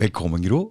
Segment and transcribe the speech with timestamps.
[0.00, 0.70] Velkommen, Gro.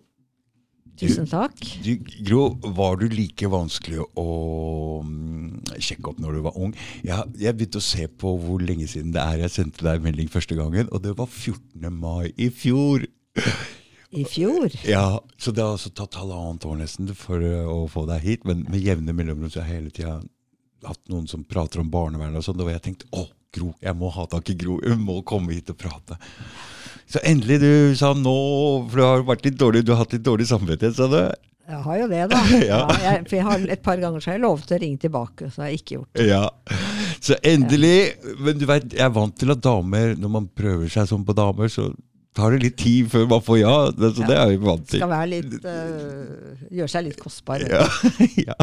[0.98, 1.60] Tusen takk.
[1.86, 1.92] Du,
[2.26, 6.74] Gro, var du like vanskelig å mm, sjekke opp når du var ung?
[7.06, 10.32] Jeg, jeg begynte å se på hvor lenge siden det er jeg sendte deg melding
[10.34, 11.86] første gangen, og det var 14.
[11.94, 13.06] mai i fjor.
[14.18, 14.74] I fjor?
[14.90, 18.50] Ja, Så det har altså tatt halvannet år nesten for uh, å få deg hit,
[18.50, 20.18] men med jevne mellomrom så har jeg hele tida
[20.90, 24.10] hatt noen som prater om barnevern og sånn, og jeg tenkt å, Gro, jeg må
[24.14, 26.18] ha tak i Gro, hun må komme hit og prate.
[27.10, 28.40] Så endelig du sa nå,
[28.90, 31.22] for du har vært litt dårlig, du har hatt litt dårlig samvittighet, sa du?
[31.70, 32.42] Jeg har jo det, da.
[32.72, 32.80] Ja.
[32.90, 35.50] Ja, jeg, for jeg har, et par ganger så har jeg lovet å ringe tilbake,
[35.54, 36.28] så har jeg ikke gjort det.
[36.30, 36.46] Ja,
[37.22, 37.98] Så endelig
[38.40, 41.36] Men du vet, jeg er vant til at damer, når man prøver seg sånn på
[41.38, 41.90] damer, så
[42.38, 43.76] tar det litt tid før man får ja.
[43.94, 45.02] Det, så det er vi vant til.
[45.02, 47.66] Skal være litt øh, Gjøre seg litt kostbar.
[47.66, 47.86] Ja,
[48.50, 48.58] ja.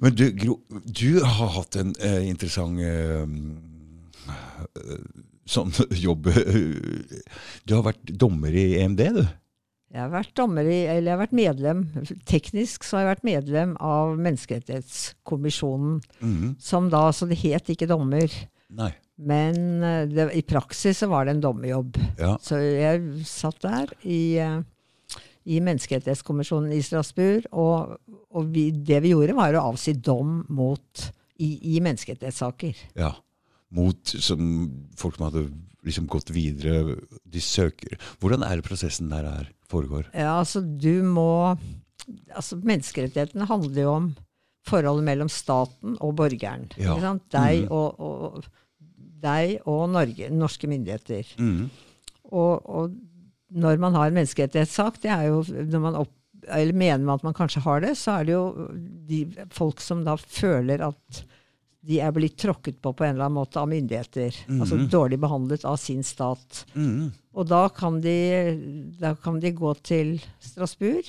[0.00, 3.24] Men du, Gro, du har hatt en eh, interessant eh,
[5.46, 5.70] sånn
[6.06, 6.26] jobb
[7.66, 9.24] Du har vært dommer i EMD, du?
[9.94, 11.82] Jeg har vært dommer i, eller jeg har vært medlem,
[12.28, 16.56] teknisk så har jeg vært medlem av Menneskerettighetskommisjonen, Mhm.
[16.60, 18.28] som da, så det het ikke dommer,
[18.68, 18.90] Nei.
[19.16, 21.96] men øh, det, i praksis så var det en dommerjobb.
[22.18, 22.36] Ja.
[22.42, 24.60] Så jeg satt der i, eh,
[25.46, 27.96] i Menneskerettighetskommisjonen i Strasbourg, og,
[28.34, 31.06] og vi, det vi gjorde, var å avsi dom mot
[31.38, 32.74] i, i menneskerettighetssaker.
[32.96, 33.14] ja.
[33.74, 34.42] Mot som,
[34.96, 35.46] folk som hadde
[35.86, 36.96] liksom gått videre.
[37.26, 37.96] De søker.
[38.22, 40.06] Hvordan er det prosessen der er, foregår?
[40.14, 41.56] Ja, altså du må
[42.36, 44.06] altså Menneskerettighetene handler jo om
[44.66, 46.68] forholdet mellom staten og borgeren.
[46.78, 46.94] Ja.
[46.94, 47.24] Ikke sant?
[47.34, 47.72] Deg, Mhm.
[47.74, 48.44] og, og,
[49.22, 51.26] deg og Norge, norske myndigheter.
[51.38, 51.68] Mm.
[52.30, 52.94] Og, og
[53.50, 56.12] når man har en menneskerettighetssak, det er jo når man opp,
[56.46, 58.68] eller mener man at man kanskje har det, så er det jo
[59.08, 59.20] de
[59.54, 61.22] folk som da føler at
[61.86, 64.34] de er blitt tråkket på på en eller annen måte av myndigheter.
[64.60, 64.88] Altså Mhm.
[64.90, 66.64] dårlig behandlet av sin stat.
[66.74, 67.12] Mm.
[67.34, 68.56] Og da kan de,
[69.00, 71.04] da kan de gå til Strasbourg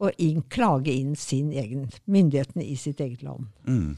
[0.00, 3.46] og inn, klage inn sin egen, myndighetene i sitt eget land.
[3.66, 3.96] Mm.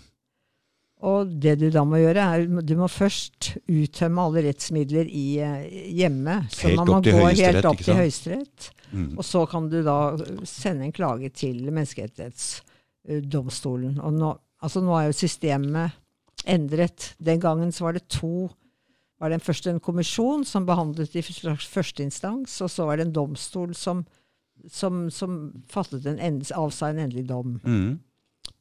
[1.00, 5.68] Og det du da må gjøre, er du må først uttømme alle rettsmidler i eh,
[5.94, 6.48] hjemme.
[6.50, 7.94] Så Helt man må gå helt opp til?
[7.94, 8.70] Høyesterett.
[8.90, 9.14] Mhm.
[9.18, 13.98] Og så kan du da sende en klage til Menneskerettighetsdomstolen.
[14.02, 15.92] Og nå, altså nå er jo systemet
[16.48, 17.12] endret.
[17.22, 18.48] Den gangen så var det to
[19.18, 23.16] var det først en kommisjon som behandlet i første instans, og så var det en
[23.16, 24.04] domstol som,
[24.70, 25.32] som, som
[25.70, 27.56] fattet en end, avsa en endelig dom.
[27.64, 27.98] Mm.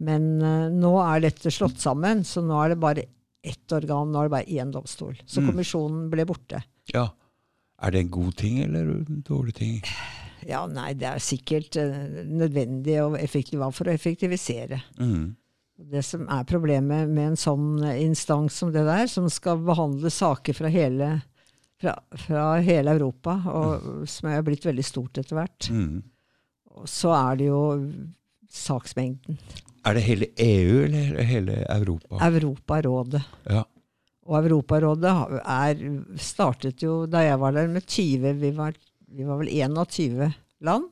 [0.01, 3.05] Men uh, nå er dette slått sammen, så nå er det bare
[3.47, 5.15] ett organ, nå er det bare én domstol.
[5.29, 5.51] Så Mm.
[5.51, 6.63] kommisjonen ble borte.
[6.93, 7.05] Ja.
[7.77, 9.75] Er det en god ting eller en dårlig ting?
[10.47, 14.81] Ja, nei, det er sikkert uh, nødvendig og effektivt for å effektivisere.
[14.97, 15.35] Mhm.
[15.77, 20.57] Det som er problemet med en sånn instans som det der, som skal behandle saker
[20.57, 21.09] fra hele,
[21.77, 21.93] fra,
[22.25, 26.01] fra hele Europa, og som er blitt veldig stort etter hvert, mm.
[26.89, 27.61] så er det jo
[28.49, 29.37] saksmengden.
[29.87, 32.17] Er det hele EU eller hele Europa?
[32.25, 33.21] Europarådet.
[33.45, 33.61] Ja.
[34.27, 35.83] Og Europarådet er,
[36.19, 38.73] startet jo da jeg var der med 20 Vi var,
[39.07, 40.33] vi var vel 21
[40.67, 40.89] land.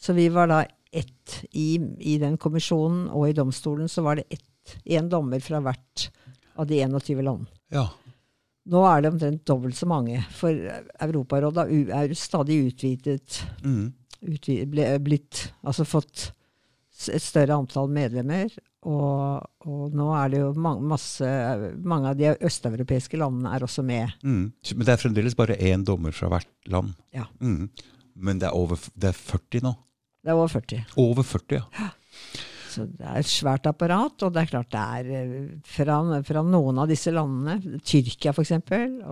[0.00, 4.40] Så vi var da ett i, i den kommisjonen, og i domstolen så var det
[4.84, 6.08] én dommer fra hvert
[6.60, 7.50] av de 21 land.
[7.72, 7.88] ja.
[8.70, 10.54] Nå er det omtrent dobbelt så mange, for
[11.02, 13.40] Europarådet er stadig utvidet.
[13.64, 13.88] Mm.
[14.22, 16.28] Utvidet, ble, blitt, altså fått
[17.10, 18.52] et større antall medlemmer.
[18.86, 21.26] Og, og nå er det jo mange, masse,
[21.82, 24.14] mange av de østeuropeiske landene er også med.
[24.22, 24.44] Mm.
[24.54, 26.94] Men det er fremdeles bare én dommer fra hvert land?
[27.14, 27.26] Ja.
[27.42, 27.66] Mm.
[28.14, 29.74] Men det er, over, det er 40 nå?
[30.22, 30.84] Det er over 40.
[31.02, 31.90] Over 40, ja.
[32.72, 36.42] Så det er et svært apparat, og det er klart det er eh, fra, fra
[36.46, 38.52] noen av disse landene, Tyrkia f.eks.,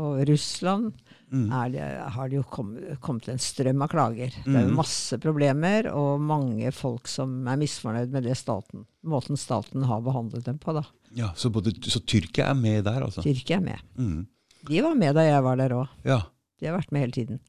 [0.01, 0.95] og Russland,
[1.29, 1.51] mm.
[1.75, 1.83] det,
[2.15, 4.33] har det jo kommet, kommet en strøm av klager.
[4.47, 4.79] Det er jo Mhm.
[4.79, 10.47] masse problemer, og mange folk som er misfornøyd med det staten, måten staten har behandlet
[10.49, 10.73] dem på.
[10.79, 10.87] da.
[11.13, 13.21] ja så, både, så Tyrkia er med der, altså?
[13.27, 13.79] Tyrkia er med.
[13.99, 14.27] Mm.
[14.71, 15.89] De var med da jeg var der òg.
[16.09, 16.23] Ja.
[16.61, 17.41] De har vært med hele tiden.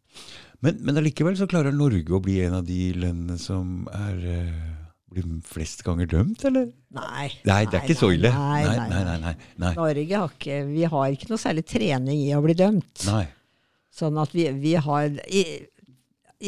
[0.61, 4.71] Men, men allikevel så klarer Norge å bli en av de landene som er eh,
[5.11, 6.69] blir flest ganger dømt, eller?
[6.95, 7.27] Nei.
[7.47, 8.31] Nei, det er ikke så ille.
[8.31, 9.73] Nei, nei, nei, nei, nei, nei.
[9.75, 13.03] Norge har ikke, vi har ikke noe særlig trening i å bli dømt.
[13.09, 13.25] Nei.
[13.91, 15.43] Sånn at vi, vi har i,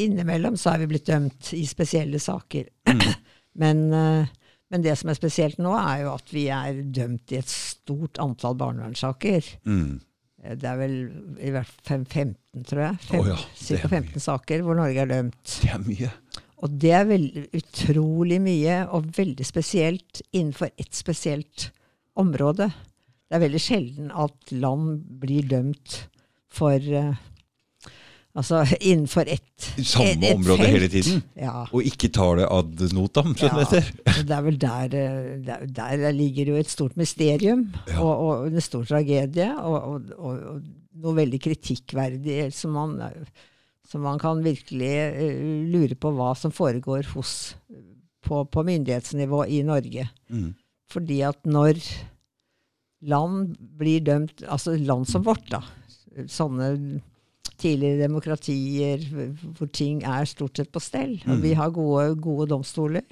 [0.04, 2.70] Innimellom så er vi blitt dømt i spesielle saker.
[3.62, 4.32] men, eh,
[4.74, 8.18] men det som er spesielt nå, er jo at vi er dømt i et stort
[8.24, 9.52] antall barnevernssaker.
[9.70, 10.00] Mm.
[10.44, 10.96] Eh, Det er vel
[11.40, 12.36] i hvert fall 15,
[12.70, 13.00] tror jeg.
[13.10, 13.88] Fem, oh ja, Ca.
[13.88, 15.58] 15 saker hvor Norge er dømt.
[15.64, 16.12] Det er mye.
[16.64, 21.70] Og det er veldig, utrolig mye, og veldig spesielt innenfor ett spesielt
[22.20, 22.70] område.
[23.28, 26.04] Det er veldig sjelden at land blir dømt
[26.54, 27.16] for eh,
[28.36, 30.70] Altså innenfor ett Samme et- et område felt.
[30.74, 31.20] hele tiden?
[31.38, 31.68] Ja.
[31.72, 33.92] Og ikke tar det ad notam, som det heter?
[34.26, 38.00] det er vel der, eh, der, der ligger jo et stort mysterium Ja.
[38.02, 40.64] og, og en stor tragedie, og, og, og, og
[41.04, 42.98] noe veldig kritikkverdig som man,
[43.90, 47.54] som man kan virkelig eh, lure på hva som foregår hos,
[48.26, 50.10] på, på myndighetsnivå i Norge.
[50.34, 50.56] Mm.
[50.90, 51.78] Fordi at når
[53.04, 55.62] land blir dømt, altså land som vårt, da,
[56.30, 57.02] sånne
[57.62, 59.04] tidligere demokratier
[59.58, 63.04] hvor ting er stort sett på stell, og vi har gode, gode domstoler,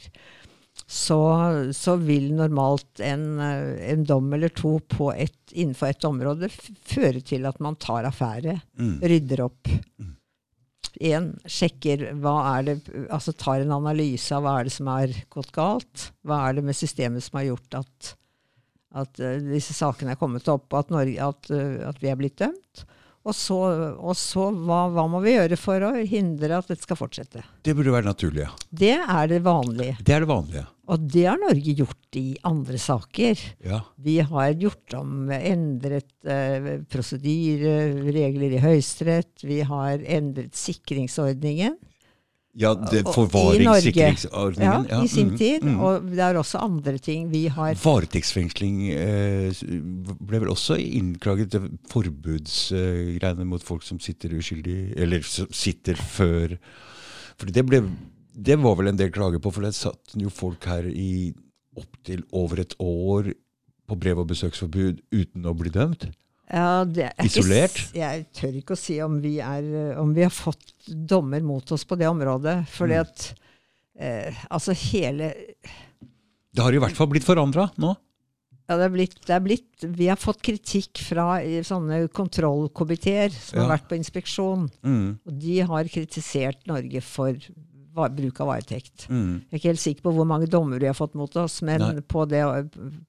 [0.87, 1.17] så,
[1.75, 7.45] så vil normalt en, en dom eller to på et, innenfor et område føre til
[7.47, 8.97] at man tar affære, Mm.
[9.03, 9.67] rydder opp.
[11.01, 12.77] En, sjekker hva er det,
[13.13, 16.07] altså tar en analyse av hva er det som har gått galt.
[16.27, 18.09] Hva er det med systemet som har gjort at,
[19.03, 22.39] at eh, disse sakene er kommet opp, og at, at, eh, at vi er blitt
[22.41, 22.83] dømt.
[23.21, 23.55] Og så,
[24.01, 27.43] og så hva, hva må vi gjøre for å hindre at dette skal fortsette?
[27.61, 28.53] Det burde være naturlig, ja.
[28.73, 29.97] Det er det vanlige.
[30.01, 30.63] Det er det vanlige.
[30.91, 33.43] Og det har Norge gjort i andre saker.
[33.63, 33.83] Ja.
[34.01, 37.75] Vi har gjort om, endret eh, prosedyre,
[38.09, 39.45] regler i Høyesterett.
[39.45, 41.77] Vi har endret sikringsordningen.
[42.59, 44.87] Ja, det forvaringssikringsordningen.
[44.89, 45.63] Ja, i sin mm, tid.
[45.63, 45.77] mm.
[45.79, 49.61] Og det er også andre ting vi har Varetektsfengsling eh,
[50.19, 56.57] ble vel også innklaget til forbudsgreiene mot folk som sitter uskyldig, eller som sitter før
[57.39, 57.81] Fordi det, ble,
[58.35, 61.31] det var vel en del klager på, for det satt jo folk her i
[61.79, 63.31] opptil over et år
[63.87, 66.09] på brev- og besøksforbud uten å bli dømt.
[66.51, 67.77] Ja, det er ikke Isolert?
[67.77, 70.73] s- Jeg tør ikke å si om vi, er, eh, om vi har fått
[71.07, 72.67] dommer mot oss på det området.
[72.67, 73.01] Fordi Mm.
[73.01, 73.33] at
[73.99, 75.33] eh, altså hele
[76.53, 77.95] Det har i hvert fall blitt forandra nå.
[78.69, 83.59] Ja, det er blitt, det er blitt, vi har fått kritikk fra sånne kontrollkomiteer som
[83.59, 83.65] Ja.
[83.67, 84.69] har vært på inspeksjon.
[84.83, 89.07] Mm, Og de har kritisert Norge for bruk av varetekt.
[89.09, 89.41] mm.
[89.41, 91.79] Jeg er ikke helt sikker på hvor mange dommer vi har fått mot oss, men
[91.79, 92.01] Nei.
[92.01, 92.43] på det,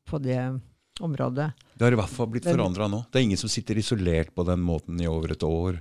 [0.07, 0.61] på det
[1.01, 1.53] området.
[1.75, 3.05] Det har i hvert fall blitt forandra nå.
[3.11, 5.79] Det er ingen som sitter isolert på den måten i over et år.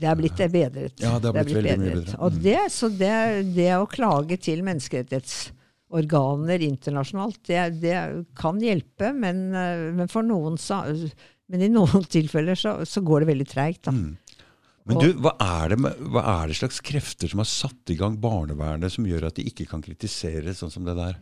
[0.00, 1.02] Det er blitt bedret.
[1.02, 2.16] Ja, det har blitt veldig mye bedre.
[2.18, 2.42] Og Mm.
[2.42, 7.96] det, så det, det å klage til menneskerettighetsorganer internasjonalt, det, det
[8.38, 10.58] kan hjelpe, men, eh, men, for noen,
[11.48, 13.86] men i noen tilfeller så, så går det veldig treigt.
[13.92, 14.16] Mm.
[14.90, 17.94] Men du, hva er, det med, hva er det slags krefter som har satt i
[17.94, 21.20] gang barnevernet som gjør at de ikke kan kritisere sånn som det der?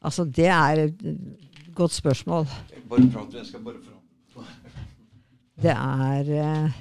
[0.00, 0.86] Altså, det er
[1.80, 2.46] godt spørsmål.
[2.90, 3.96] Bare prat, jeg skal bare prate.
[5.60, 6.78] Det er eh,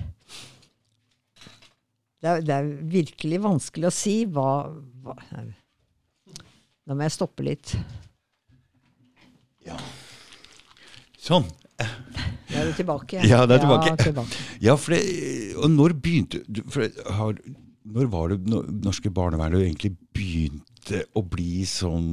[2.19, 4.50] det er, det er virkelig vanskelig å si hva,
[5.04, 5.16] hva
[6.90, 7.75] Nå må jeg stoppe litt.
[9.68, 9.75] Ja.
[11.22, 11.45] Sånn.
[11.78, 11.86] Da
[12.63, 13.22] er du tilbake.
[13.30, 13.92] Ja, det er tilbake.
[13.92, 14.40] Ja, tilbake.
[14.66, 15.04] Ja, for det,
[15.62, 16.42] og når begynte
[16.72, 17.38] for det har,
[17.90, 22.10] Når var det no- norske barnevernet egentlig begynte å bli sånn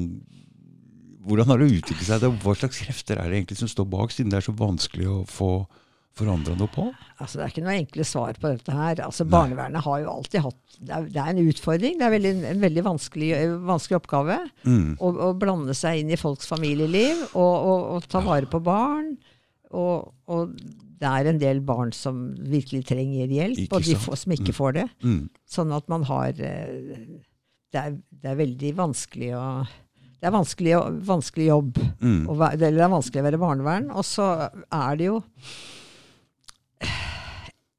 [1.26, 2.28] Hvordan har det utviklet seg?
[2.42, 5.18] Hva slags krefter er det egentlig som står bak, siden det er så vanskelig å
[5.30, 5.50] få
[6.16, 6.86] forandra noe på?
[7.20, 9.02] Altså, det er ikke noe enkle svar på dette her.
[9.04, 11.98] Altså, barnevernet har jo alltid hatt Det er, det er en utfordring.
[12.00, 13.28] Det er veldig, en veldig vanskelig,
[13.68, 14.96] vanskelig oppgave Mm.
[15.00, 19.14] å, å blande seg inn i folks familieliv og, og, og ta vare på barn.
[19.76, 20.56] Og, og
[20.96, 24.54] det er en del barn som virkelig trenger hjelp, Ikke og de få, som ikke
[24.56, 24.86] får det.
[25.04, 25.22] Mm.
[25.48, 29.44] Sånn at man har Det er, det er veldig vanskelig å
[30.16, 30.74] Det er vanskelig,
[31.06, 31.78] vanskelig jobb.
[32.00, 32.26] Mm.
[32.28, 33.90] å være- Eller det er vanskelig å være barnevern.
[33.92, 35.22] Og så er det jo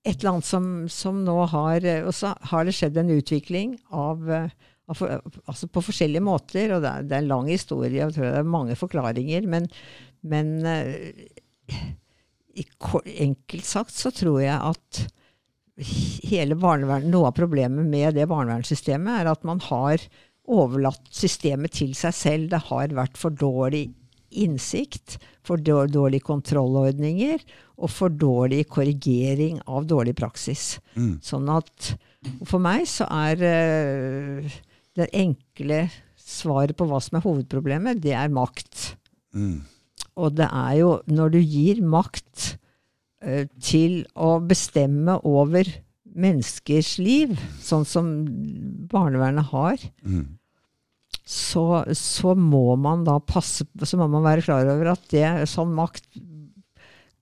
[0.08, 4.24] et eller annet som, som nå har Og så har det skjedd en utvikling av,
[4.88, 5.04] av
[5.46, 6.72] altså på forskjellige måter.
[6.78, 9.48] Og det er, det er en lang historie, og jeg tror det er mange forklaringer.
[9.50, 9.68] Men,
[10.24, 11.14] men eh,
[12.58, 15.08] enkelt sagt så tror jeg at
[16.28, 20.02] hele barnevernet, noe av problemet med det barnevernssystemet er at man har
[20.48, 22.50] overlatt systemet til seg selv.
[22.54, 23.88] Det har vært for dårlig
[24.38, 27.40] innsikt, for dår- dårlige kontrollordninger
[27.78, 30.80] og for dårlig korrigering av dårlig praksis.
[30.96, 31.18] Mm.
[31.24, 31.94] Sånn at
[32.48, 34.58] for meg så er eh,
[34.98, 35.86] det enkle
[36.18, 38.96] svaret på hva som er hovedproblemet, det er makt.
[39.38, 39.62] Mm.
[40.18, 42.58] Og det er jo når du gir makt
[43.22, 45.70] eh, til å bestemme over
[46.18, 48.10] menneskers liv, sånn som
[48.92, 50.37] barnevernet har, Mm.
[51.28, 55.74] Så, så må man da passe Så må man være klar over at det, sånn
[55.76, 56.06] makt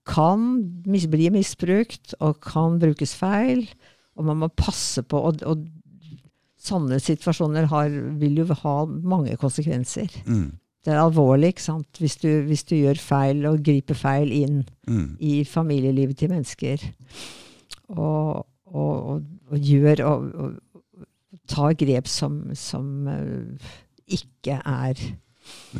[0.06, 0.44] kan
[0.86, 3.64] mis, bli misbrukt og kan brukes feil.
[4.14, 5.64] Og man må passe på Og, og
[6.66, 10.14] sånne situasjoner har, vil jo ha mange konsekvenser.
[10.26, 10.54] Mm.
[10.86, 11.98] Det er alvorlig ikke sant?
[11.98, 15.16] Hvis, du, hvis du gjør feil og griper feil inn Mm.
[15.18, 16.82] i familielivet til mennesker.
[17.90, 20.28] Og, og, og, og gjør og,
[21.50, 23.72] tar grep som, som uh,
[24.06, 25.00] ikke er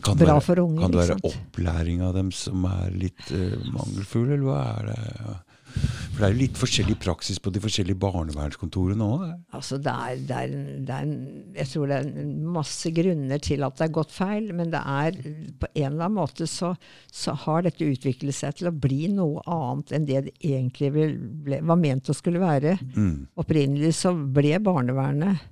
[0.02, 0.80] kan bra være, for unge.
[0.82, 5.36] Kan det være opplæring av dem som er litt uh, mangelfull, eller hva er det?
[5.76, 9.24] For det er jo litt forskjellig praksis på de forskjellige barnevernskontorene òg.
[9.56, 10.54] Altså det er, det er,
[10.88, 11.10] det er,
[11.58, 15.18] jeg tror det er masse grunner til at det er gått feil, men det er
[15.60, 16.72] på en eller annen måte så,
[17.12, 21.10] så har dette utviklet seg til å bli noe annet enn det det egentlig ble,
[21.44, 22.78] ble, var ment å skulle være.
[22.96, 23.28] Mm.
[23.42, 25.44] Opprinnelig så ble barnevernet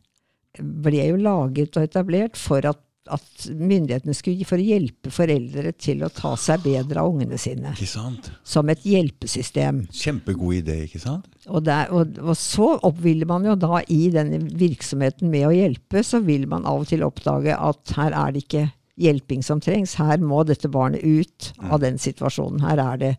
[0.58, 2.80] ble jo laget og etablert for at,
[3.12, 7.74] at myndighetene skulle for å hjelpe foreldre til å ta seg bedre av ungene sine.
[7.74, 8.30] Ikke sant?
[8.46, 9.84] Som et hjelpesystem.
[9.92, 11.28] Kjempegod idé, ikke sant?
[11.46, 15.54] Og, der, og, og så opp vil man jo da i denne virksomheten med å
[15.54, 18.66] hjelpe, så vil man av og til oppdage at her er det ikke
[19.00, 19.96] hjelping som trengs.
[19.98, 22.62] Her må dette barnet ut av den situasjonen.
[22.64, 23.12] Her er det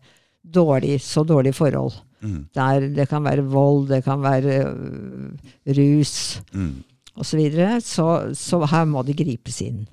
[0.46, 1.94] dårlig, så dårlige forhold.
[2.24, 2.48] Mm.
[2.56, 6.82] Der det kan være vold, det kan være øh, rus Mm.
[7.16, 7.30] Osv.
[7.30, 7.80] Så, videre.
[7.84, 9.86] så Så her må det gripes inn.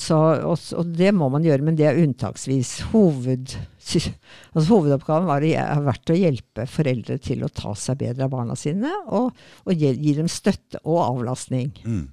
[0.00, 2.72] Så, og, og det må man gjøre, men det er unntaksvis.
[2.92, 3.56] Hoved,
[4.54, 8.56] altså hovedoppgaven var, har vært å hjelpe foreldre til å ta seg bedre av barna
[8.58, 9.34] sine, og,
[9.66, 11.72] og gi, gi dem støtte og avlastning.
[11.84, 12.08] Mm.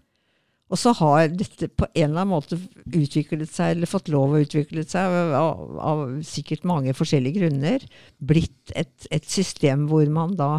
[0.68, 2.58] Og så har dette på en eller annen måte
[2.92, 7.86] utviklet seg, eller fått lov å utvikle seg, av, av sikkert mange forskjellige grunner,
[8.20, 10.58] blitt et, et system hvor man da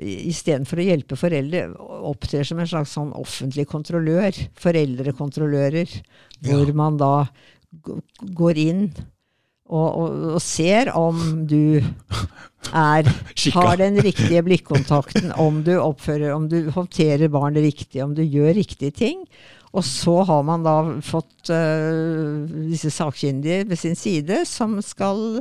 [0.00, 1.66] istedenfor å hjelpe foreldre,
[2.08, 4.36] opptrer som en slags sånn offentlig kontrollør.
[4.60, 5.98] Foreldrekontrollører.
[6.44, 6.76] Hvor Ja.
[6.76, 7.26] man da
[8.36, 8.84] går inn
[9.64, 11.80] og, og, og ser om du
[12.72, 13.08] er
[13.56, 18.54] har den riktige blikkontakten, om du oppfører, om du håndterer barnet riktig, om du gjør
[18.54, 19.24] riktige ting.
[19.74, 25.40] Og så har man da fått uh, disse sakkyndige ved sin side, som skal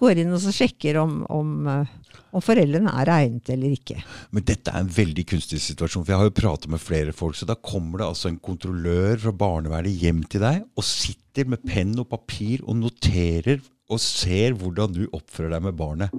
[0.00, 1.92] gå inn og så sjekker om, om, øh,
[2.34, 3.98] om foreldrene er egnet eller ikke.
[4.36, 6.04] Men dette er en veldig kunstig situasjon.
[6.04, 7.38] For jeg har jo pratet med flere folk.
[7.38, 11.64] Så da kommer det altså en kontrollør fra barnevernet hjem til deg og sitter med
[11.66, 16.12] penn og papir og noterer og ser hvordan du oppfører deg med barnet.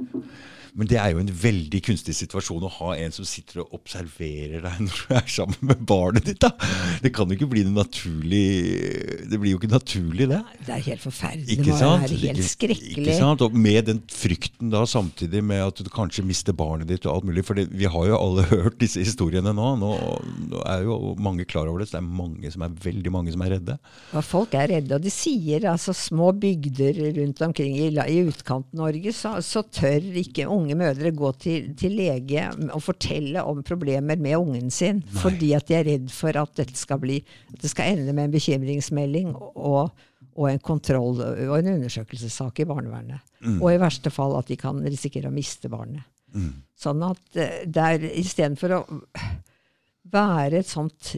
[0.79, 4.63] Men det er jo en veldig kunstig situasjon å ha en som sitter og observerer
[4.63, 6.39] deg når du er sammen med barnet ditt.
[6.39, 6.53] da.
[7.03, 8.45] Det kan jo ikke bli noe naturlig
[9.29, 10.39] Det blir jo ikke naturlig, det.
[10.67, 11.47] Det er helt forferdelig.
[11.57, 12.05] Ikke det må sant?
[12.05, 13.03] være helt skrekkelig.
[13.03, 13.43] Ikke sant?
[13.43, 17.29] Og med den frykten da samtidig med at du kanskje mister barnet ditt og alt
[17.29, 17.43] mulig.
[17.47, 19.73] For det, vi har jo alle hørt disse historiene nå.
[19.83, 19.91] nå.
[20.49, 21.89] Nå er jo mange klar over det.
[21.89, 23.77] Så det er mange som er, veldig mange som er redde.
[24.13, 29.13] Ja, folk er redde, og de sier altså små bygder rundt omkring i, i utkant-Norge,
[29.15, 34.37] så, så tør ikke unge mødre gå til, til lege og fortelle om problemer med
[34.37, 37.17] ungen sin, fordi at de er redd for at dette skal bli,
[37.53, 39.89] at det skal ende med en bekymringsmelding og,
[40.35, 43.19] og en kontroll og en undersøkelsessak i barnevernet.
[43.61, 46.03] Og i verste fall at de kan risikere å miste barnet.
[46.77, 48.83] Sånn at der det er istedenfor å
[50.09, 51.15] være et sånt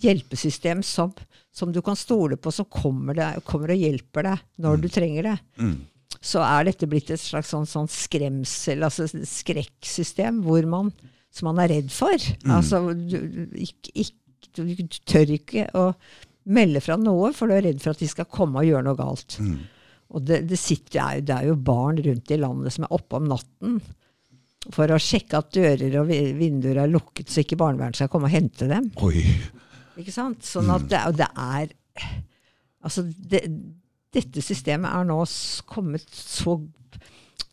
[0.00, 1.12] hjelpesystem som,
[1.52, 5.30] som du kan stole på, som kommer, deg, kommer og hjelper deg når du trenger
[5.30, 5.74] det, Mm.
[6.22, 10.92] Så er dette blitt et slags sånn, sånn skremsel, altså skrekksystem, hvor man,
[11.34, 12.14] som man er redd for.
[12.50, 13.18] Altså, du,
[13.58, 15.88] ikke, ikke, du tør ikke å
[16.44, 18.98] melde fra noe, for du er redd for at de skal komme og gjøre noe
[18.98, 19.38] galt.
[19.40, 19.58] Mm.
[20.14, 23.16] Og det, det, sitter, det er jo- det barn rundt i landet som er oppe
[23.18, 23.78] om natten
[24.72, 28.36] for å sjekke at dører og vinduer er lukket, så ikke barnevernet skal komme og
[28.36, 28.90] hente dem.
[29.04, 29.24] Oi.
[30.00, 30.44] Ikke sant?
[30.46, 31.74] Sånn at det, og det er
[32.84, 33.40] Altså, det,
[34.14, 35.20] dette systemet er nå
[35.70, 36.58] kommet så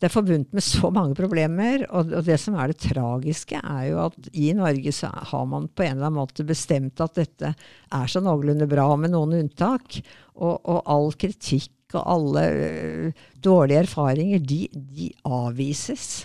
[0.02, 4.00] Det er forbundet med så mange problemer, og, det som er det tragiske, er jo
[4.08, 8.10] at i Norge så har man på en eller annen måte bestemt at dette er
[8.10, 10.00] så noenlunde bra, med noen unntak.
[10.34, 13.12] Og, og all kritikk og alle ø,
[13.44, 16.24] dårlige erfaringer, de, de avvises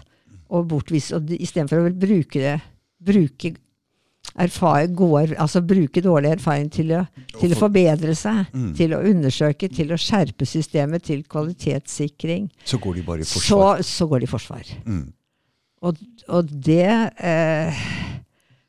[0.49, 1.13] og bortvises.
[1.13, 2.57] Og istedenfor å bruke det
[2.97, 3.53] bruke
[4.35, 7.03] erfare, gode, altså bruke dårlig erfaring til å,
[7.39, 12.95] til å forbedre seg, til å undersøke, til å skjerpe systemet, til kvalitetssikring, Så går
[12.99, 13.81] de bare i så, forsvar.
[13.83, 14.73] så går de i forsvar.
[14.85, 15.05] Mm.
[15.87, 15.97] Og,
[16.29, 16.85] og det,
[17.19, 17.83] eh,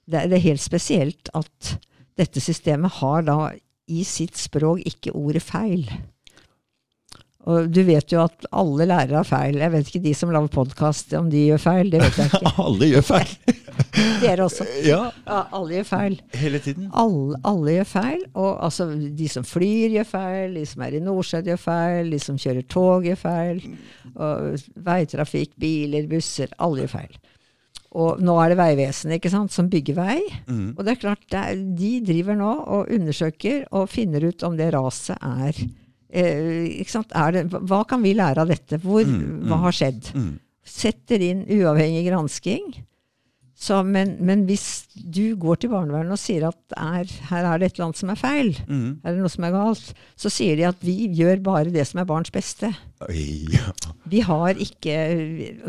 [0.08, 1.78] det er- Det er helt spesielt at
[2.16, 3.52] dette systemet har da
[3.88, 5.88] i sitt språk ikke ordet feil.
[7.48, 9.56] Og du vet jo at alle lærere har feil.
[9.62, 11.88] Jeg vet ikke de som lager podkast, om de gjør feil.
[11.94, 12.52] Det vet jeg ikke.
[12.66, 13.30] Alle gjør feil.
[14.22, 14.66] Dere også.
[14.84, 16.16] Ja, Ja, alle gjør feil.
[16.36, 16.90] hele tiden.
[16.92, 18.20] Alle, alle gjør feil.
[18.34, 18.88] Og altså,
[19.22, 20.58] de som flyr, gjør feil.
[20.58, 22.12] De som er i Nordsjøen, gjør feil.
[22.12, 23.64] De som kjører tog, gjør feil.
[24.18, 26.52] Og veitrafikk, biler, busser.
[26.60, 27.18] Alle gjør feil.
[27.98, 30.18] Og nå er det Vegvesenet ikke sant, som bygger vei.
[30.50, 30.74] Mm.
[30.76, 31.24] Og det er klart,
[31.80, 35.62] de driver nå og undersøker og finner ut om det raset er
[36.10, 36.84] eh,
[37.14, 38.78] er det, Hva kan vi lære av dette?
[38.82, 39.62] Hvor, Mm, Hva mm.
[39.64, 40.12] har skjedd?
[40.14, 40.38] Mm.
[40.68, 42.84] Setter inn uavhengig gransking
[43.58, 47.66] Så, men, men hvis du går til barnevernet og sier at er, her er det
[47.66, 49.00] et eller annet som er feil, Mm.
[49.02, 51.98] er det noe som er galt, så sier de at vi gjør bare det som
[51.98, 52.70] er barns beste.
[53.10, 53.72] Ja.
[54.06, 54.94] De har ikke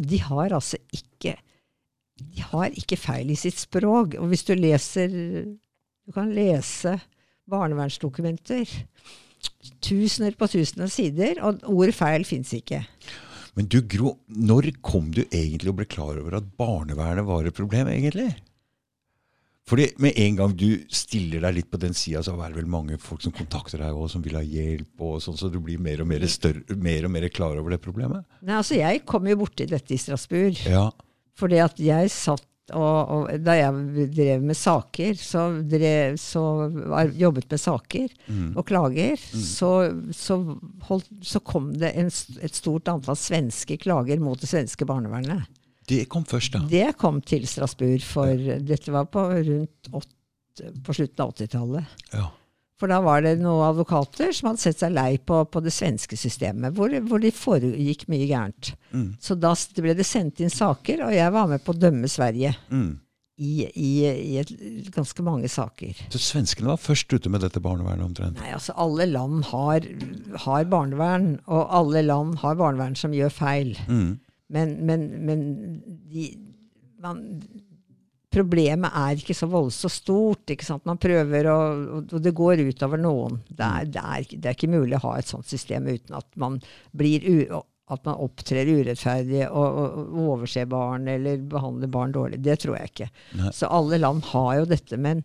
[0.06, 1.34] De har altså ikke
[2.20, 4.14] De har ikke feil i sitt språk.
[4.20, 7.00] Og hvis du leser Du kan lese
[7.50, 8.68] barnevernsdokumenter.
[9.84, 12.84] Tusener på tusener sider, og ord feil fins ikke.
[13.58, 17.58] Men du Gro, når kom du egentlig og ble klar over at barnevernet var et
[17.58, 18.30] problem, egentlig?
[19.70, 22.70] Fordi med en gang du stiller deg litt på den sida, så er det vel
[22.72, 25.82] mange folk som kontakter deg og som vil ha hjelp, og sånn, så du blir
[25.82, 28.26] mer og mer, større, mer og mer klar over det problemet?
[28.42, 30.64] Nei, altså Jeg kom jo borti dette i Strasbourg.
[30.66, 30.88] Ja.
[31.38, 36.44] Fordi at jeg satt og, og Da jeg drev med saker, så, drev, så
[37.18, 38.52] jobbet med saker Mm.
[38.58, 39.70] og klager, så,
[40.14, 40.36] så,
[40.90, 42.08] holdt, så kom det en,
[42.42, 45.48] et stort antall svenske klager mot det svenske barnevernet.
[45.90, 46.60] Det kom først, da.
[46.70, 51.98] Det kom til Strasbourg for Dette var på rundt åtte, på slutten av 80-tallet.
[52.14, 52.28] Ja.
[52.80, 56.16] For da var det noen advokater som hadde sett seg lei på, på det svenske
[56.16, 58.72] systemet, hvor, hvor det foregikk mye gærent.
[58.96, 59.10] Mm.
[59.20, 59.52] Så da
[59.84, 62.94] ble det sendt inn saker, og jeg var med på å dømme Sverige Mm.
[63.40, 64.54] i, i, i et,
[64.96, 66.00] ganske mange saker.
[66.16, 68.40] Så svenskene var først ute med dette barnevernet, omtrent?
[68.40, 69.84] Nei, altså alle land har,
[70.48, 73.76] har barnevern, og alle land har barnevern som gjør feil.
[73.92, 74.20] Mm.
[74.56, 75.44] Men, men, men
[76.10, 76.30] de,
[77.04, 77.26] man,
[78.30, 80.54] problemet er ikke så voldsomt stort.
[80.54, 80.86] ikke sant?
[80.90, 83.40] Man prøver, og og det går utover noen.
[83.50, 86.30] Det er, det, er, det er ikke mulig å ha et sånt system uten at
[86.40, 86.60] man
[86.96, 87.26] blir
[87.90, 92.42] at man opptrer urettferdig og, og, overser barn eller behandler barn dårlig.
[92.46, 93.08] Det tror jeg ikke.
[93.40, 93.54] Nei.
[93.56, 95.00] Så alle land har jo dette.
[95.02, 95.24] Men,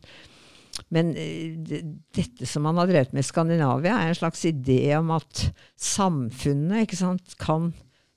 [0.94, 1.82] men eh, det,
[2.16, 6.86] dette som man har drevet med i Skandinavia, er en slags idé om at samfunnet
[6.86, 7.72] ikke sant, kan,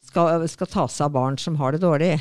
[0.07, 2.15] skal, skal ta seg av barn som har det dårlig.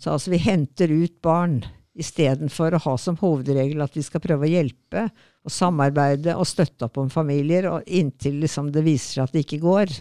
[0.00, 1.60] Så altså vi henter ut barn
[1.96, 5.06] istedenfor å ha som hovedregel at vi skal prøve å hjelpe
[5.46, 9.44] og samarbeide og støtte opp om familier, og inntil liksom det viser seg at det
[9.46, 9.92] ikke går.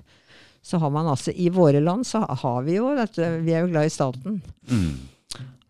[0.65, 3.69] Så har man altså I våre land så har vi jo dette Vi er jo
[3.69, 4.39] glad i staten.
[4.65, 4.95] Mm.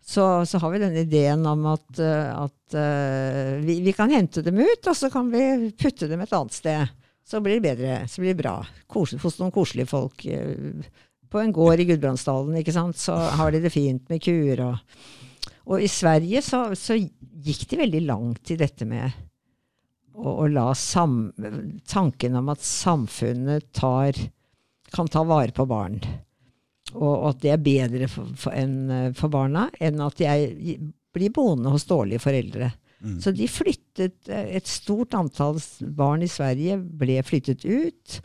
[0.06, 4.40] Så, så har vi denne ideen om at, eh, at uh, vi, vi kan hente
[4.46, 6.94] dem ut, og så kan vi putte dem et annet sted.
[7.26, 7.98] Så blir det bedre.
[8.08, 8.60] Så blir det bra.
[8.86, 10.22] Kos, hos noen koselige folk.
[10.30, 10.86] eh,
[11.28, 14.78] På en gård i Gudbrandsdalen, ikke sant, så har de det fint med kuer og
[15.66, 19.10] Og i Sverige så, så gikk de veldig langt i dette med
[20.16, 21.32] å, å la sam,
[21.88, 24.18] tanken om at samfunnet tar,
[24.94, 25.98] kan ta vare på barn.
[26.94, 30.78] Og, og at det er bedre for, for, eh, for barna enn at jeg
[31.16, 32.70] blir boende hos dårlige foreldre.
[33.02, 33.18] Mm.
[33.20, 35.58] Så de flyttet eh, Et stort antall
[35.98, 38.20] barn i Sverige ble flyttet ut.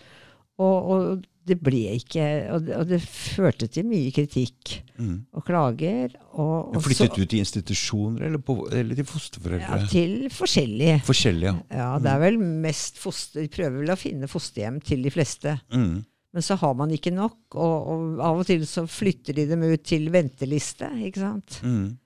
[0.62, 2.23] Og, og det ble ikke
[2.54, 5.23] og det, og det førte til mye kritikk Mm.
[5.34, 6.12] og klager.
[6.38, 9.80] Og, og Flyttet så- ut i institusjoner eller, på, eller til fosterforeldre?
[9.82, 10.99] ja, til forskjellige.
[11.08, 11.77] Forskjellige, ja.
[11.80, 15.56] Ja, det er vel mest foster, prøver vel å finne fosterhjem til de fleste.
[15.73, 16.04] Mm.
[16.34, 19.63] Men så har man ikke nok, og, og av og til så flytter de dem
[19.65, 20.88] ut til venteliste.
[21.08, 21.58] ikke sant?
[21.65, 21.97] Mm.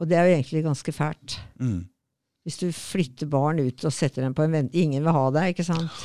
[0.00, 1.38] Og det er jo egentlig ganske fælt.
[1.60, 1.84] Mm.
[2.44, 5.54] Hvis du flytter barn ut og setter dem på en vente Ingen vil ha deg,
[5.54, 6.04] ikke sant?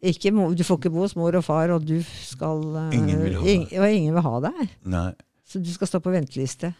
[0.00, 3.34] Ikke, du får ikke bo hos mor og far, og du skal eh, Ingen vil
[3.36, 4.62] ha ing- Og ingen vil ha deg.
[4.88, 5.10] Nei.
[5.44, 6.70] Så du skal stå på venteliste.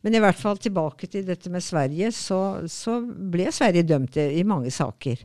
[0.00, 2.38] Men i hvert fall tilbake til dette med Sverige, så,
[2.72, 5.20] så ble Sverige dømt i, mange saker.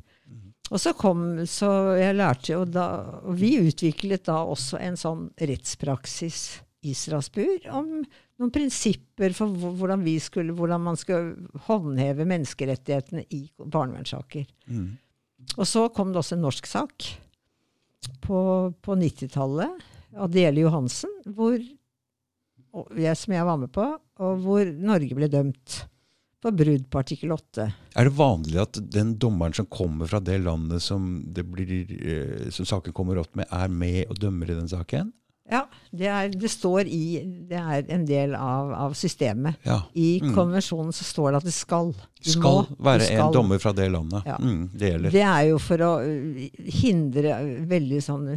[0.74, 1.68] Og så kom Så
[2.00, 2.86] jeg lærte jo da
[3.30, 6.39] Og vi utviklet da også en sånn rettspraksis
[6.86, 13.39] i Strasbourg om noen prinsipper for hvordan, vi skulle, hvordan man skulle håndheve menneskerettighetene i
[13.58, 14.44] barnevernssaker.
[14.70, 14.91] Mm.
[15.56, 17.08] Og så kom det også en norsk sak
[18.24, 18.39] på,
[18.82, 19.84] på 90-tallet
[20.15, 23.84] Adele Dele Johansen, hvor, jeg, som jeg var med på,
[24.24, 25.82] og hvor Norge ble dømt
[26.46, 27.65] for brudd på artikkel 8.
[27.98, 32.50] Er det vanlig at den dommeren som kommer fra det landet som, det blir, eh,
[32.54, 35.12] som saken kommer opp med, er med og dømmer i den saken?
[35.52, 35.62] Ja,
[35.94, 39.60] det, er, det står i Det er en del av, av systemet.
[39.68, 39.82] Ja.
[39.94, 40.34] I Mm.
[40.34, 41.92] konvensjonen så står det at det skal.
[42.24, 43.28] Du Skal må, være skal.
[43.28, 44.24] en dommer fra det landet.
[44.26, 44.38] Ja.
[44.42, 45.12] Mm, det gjelder.
[45.14, 46.48] Det er jo for å uh,
[46.82, 48.32] hindre uh, veldig sånn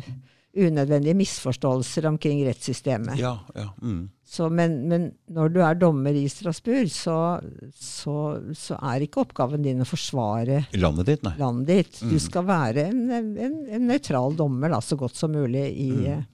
[0.58, 3.18] unødvendige misforståelser omkring rettssystemet.
[3.20, 3.68] Ja, ja.
[3.82, 4.08] Mm.
[4.28, 7.40] Så, men, men når du er dommer i Strasbourg, så,
[7.78, 8.14] så,
[8.58, 12.00] så er ikke oppgaven din å forsvare Landet ditt, landet ditt.
[12.02, 12.24] Du Mm.
[12.26, 16.26] skal være en, en, en nøytral dommer da, så godt som mulig i, Mm.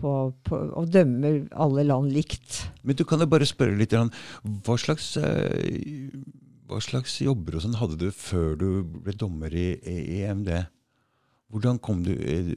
[0.00, 0.12] På,
[0.46, 2.62] på, og dømme alle land likt.
[2.86, 3.94] Men du kan jo bare spørre litt,
[4.66, 6.08] hva slags, eh,
[6.66, 10.52] hva slags jobber og sånn hadde du før du ble dommer i, i EMD?
[11.52, 12.50] Hvordan kom du eh,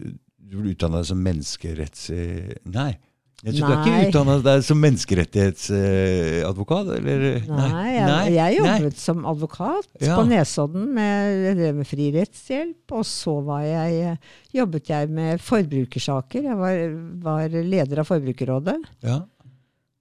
[0.50, 2.10] Du ble utdanna som menneskeretts...
[2.16, 2.56] eh,
[3.40, 3.88] Nei, Jeg tror du er Nei.
[3.88, 6.86] ikke utdanna som menneskerettighetsadvokat?
[6.98, 7.22] eller?
[7.48, 8.58] Nei, jeg, Nei, jeg nei.
[8.58, 10.16] jobbet som advokat Ja.
[10.20, 12.92] på Nesodden med, med fri rettshjelp.
[13.00, 14.18] Og så var jeg,
[14.56, 16.42] jobbet jeg med forbrukersaker.
[16.50, 16.76] Jeg var,
[17.24, 18.78] var leder av Forbrukerrådet.
[19.08, 19.22] Ja.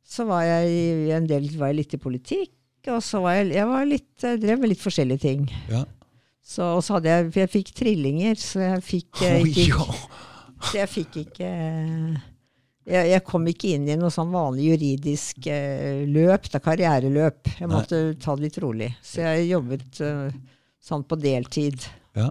[0.09, 0.70] Så var jeg
[1.07, 2.51] i en del var jeg litt i politikk.
[2.88, 5.46] Og så var jeg, jeg var litt, drev med litt forskjellige ting.
[5.70, 5.85] ja.
[6.48, 9.68] Så, og så hadde jeg, for jeg fikk trillinger, så jeg fikk eh, Oi, ikke,
[9.68, 9.85] ja.
[10.64, 12.16] så jeg fikk ikke eh,
[12.88, 17.51] jeg, jeg kom ikke inn i noe sånn vanlig juridisk eh, løp, er karriereløp.
[17.59, 17.72] Jeg Nei.
[17.74, 18.92] måtte ta det litt rolig.
[19.05, 20.38] Så jeg jobbet eh,
[20.88, 21.85] sånn på deltid.
[22.18, 22.31] Ja.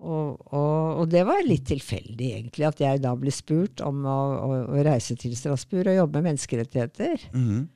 [0.00, 4.20] Og, og, og det var litt tilfeldig, egentlig, at jeg da ble spurt om å,
[4.46, 7.28] å, å reise til Strasbourg og jobbe med menneskerettigheter.
[7.34, 7.68] Mhm.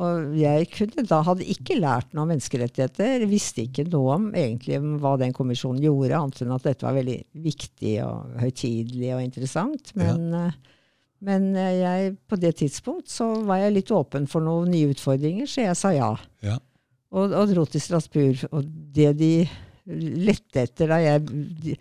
[0.00, 4.78] Og jeg kunne da, hadde ikke lært noe om menneskerettigheter, visste ikke noe om egentlig
[4.80, 9.20] om hva den kommisjonen gjorde, annet enn at dette var veldig viktig og høytidelig og
[9.26, 9.92] interessant.
[10.00, 10.78] Men, eh,
[11.22, 15.46] men eh, jeg, på det tidspunkt så var jeg litt åpen for noen nye utfordringer,
[15.50, 16.12] så jeg sa ja.
[16.42, 16.56] Ja.
[17.12, 18.42] Og, og dro til Strasbourg.
[18.56, 18.64] Og
[18.96, 19.34] det de
[19.86, 21.22] lette etter da jeg
[21.62, 21.76] de,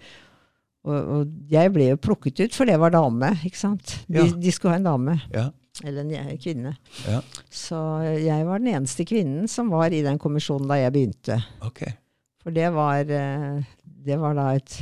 [0.81, 3.95] og, og jeg ble jo plukket ut, for det var dame, ikke sant.
[4.07, 4.29] De, Ja.
[4.45, 5.17] de skulle ha en dame.
[5.33, 5.47] Ja.
[5.87, 6.73] Eller en kvinne.
[7.07, 7.21] Ja.
[7.49, 7.77] Så
[8.19, 11.37] jeg var den eneste kvinnen som var i den kommisjonen da jeg begynte.
[11.69, 11.93] Okay.
[12.41, 14.81] For det var, eh, det var da et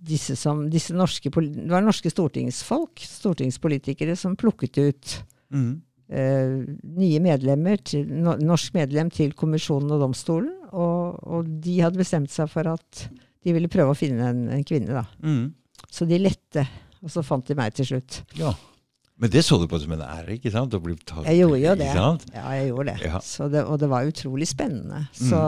[0.00, 5.16] disse som, disse norske, Det var norske stortingsfolk, stortingspolitikere, som plukket ut
[5.52, 5.70] mm.
[6.08, 6.54] eh,
[7.00, 8.06] nye medlemmer, til,
[8.40, 10.54] norsk medlem til kommisjonen og domstolen.
[10.70, 13.06] Og, og de hadde bestemt seg for at
[13.40, 15.04] de ville prøve å finne en, en kvinne, da.
[15.24, 15.52] Mm.
[15.90, 16.66] Så de lette,
[17.00, 18.22] og så fant de meg til slutt.
[18.38, 18.52] Ja.
[19.20, 20.72] Men det så du på som en ære, ikke sant?
[20.80, 21.88] Bli tatt- Jeg gjorde jo det.
[21.92, 22.98] Ja, jeg gjorde det.
[23.04, 23.20] Ja.
[23.20, 25.02] Så det og det var utrolig spennende.
[25.12, 25.40] Så,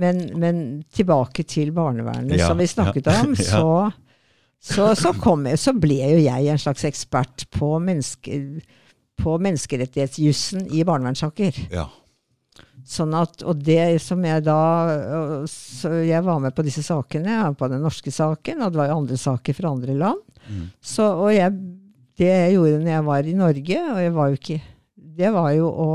[0.00, 0.60] men, men
[0.94, 3.90] tilbake til barnevernet, Ja, som vi snakket ja, om, så,
[4.60, 8.40] så, så, kom jeg, så ble jo jeg en slags ekspert på, menneske,
[9.20, 11.64] på menneskerettighetsjussen i barnevernssaker.
[11.72, 11.88] Ja.
[12.90, 14.60] Sånn at, og det som jeg da
[16.08, 17.28] jeg var med på disse sakene.
[17.28, 20.22] Jeg var på den norske saken, og det var jo andre saker fra andre land.
[20.48, 20.64] Mm.
[20.82, 21.54] Så, og jeg,
[22.18, 24.60] det jeg gjorde når jeg var i Norge, og jeg var jo ikke
[25.20, 25.90] Det var jo å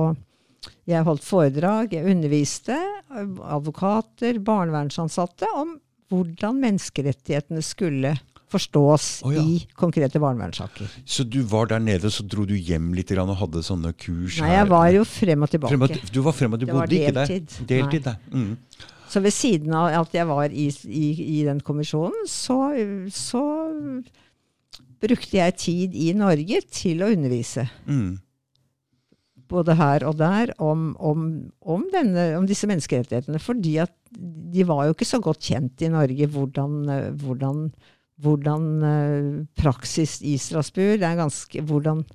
[0.85, 2.75] Jeg holdt foredrag, jeg underviste
[3.09, 5.79] advokater, barnevernsansatte om
[6.13, 8.13] hvordan menneskerettighetene skulle
[8.55, 9.41] forstås oh, ja.
[9.41, 10.89] i konkrete barnevernssaker.
[11.05, 14.51] Så du var der nede, så dro du hjem litt og hadde sånne kurs Nei,
[14.53, 15.73] jeg var jo frem og tilbake.
[15.73, 17.31] Frem og, du var frem og du Det var bodde ikke der?
[17.33, 17.71] deltid.
[17.71, 18.19] Deltid, der.
[18.31, 18.83] Mhm.
[19.09, 21.07] Så ved siden av at jeg var i, i,
[21.39, 22.57] i den kommisjonen, så,
[23.13, 23.43] så
[25.01, 27.67] brukte jeg tid i Norge til å undervise.
[27.85, 28.13] Mhm.
[29.51, 31.25] Både her og der om, om,
[31.61, 33.41] om, denne, om disse menneskerettighetene.
[33.41, 36.77] Fordi at de var jo ikke så godt kjent i Norge hvordan,
[37.21, 37.65] hvordan,
[38.23, 42.05] hvordan eh, praksis i Strasbourg det er ganske, Hvordan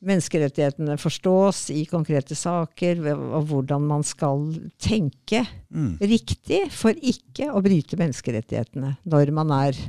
[0.00, 4.46] menneskerettighetene forstås i konkrete saker, og hvordan man skal
[4.80, 5.98] tenke mm.
[6.00, 9.80] riktig for ikke å bryte menneskerettighetene når man er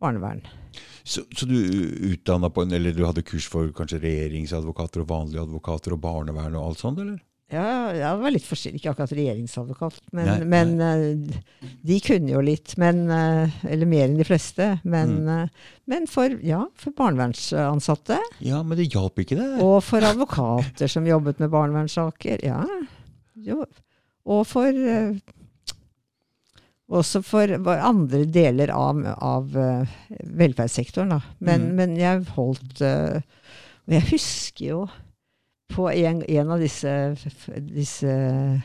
[0.00, 0.44] barnevern.
[1.04, 1.56] Så, så du
[2.12, 6.54] utdanna på en, eller du hadde kurs for kanskje regjeringsadvokater og vanlige advokater og barnevern
[6.60, 7.18] og alt sånt, eller?
[7.50, 8.78] Ja, jeg var litt forskjellig.
[8.78, 11.40] Ikke akkurat regjeringsadvokat, men, Nei, men nei.
[11.82, 12.76] de kunne jo litt.
[12.78, 14.68] Men, eh, eller mer enn de fleste.
[14.84, 15.28] Men, Mm.
[15.34, 15.48] eh,
[15.90, 19.48] men for, ja, for barnevernsansatte, Ja, men det hjalp ikke det?
[19.66, 22.62] og for advokater som jobbet med barnevernssaker, ja.
[23.34, 23.64] Jo.
[24.26, 25.18] Og for eh,
[26.90, 29.92] Også for andre deler av, av eh,
[30.26, 31.20] velferdssektoren, da.
[31.38, 31.76] Men, Mm.
[31.78, 33.20] men jeg holdt eh,
[33.86, 34.80] Og jeg husker jo
[35.70, 36.90] på en, en av disse,
[37.62, 38.58] disse eh,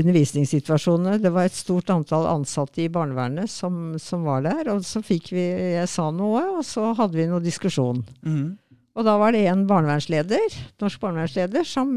[0.00, 1.18] undervisningssituasjonene.
[1.22, 4.70] Det var et stort antall ansatte i barnevernet som, som var der.
[4.72, 8.02] Og så fikk vi Jeg sa noe, og så hadde vi noe diskusjon.
[8.24, 8.58] Mm.
[8.92, 11.88] Og da var det en barnevernsleder, norsk barnevernsleder som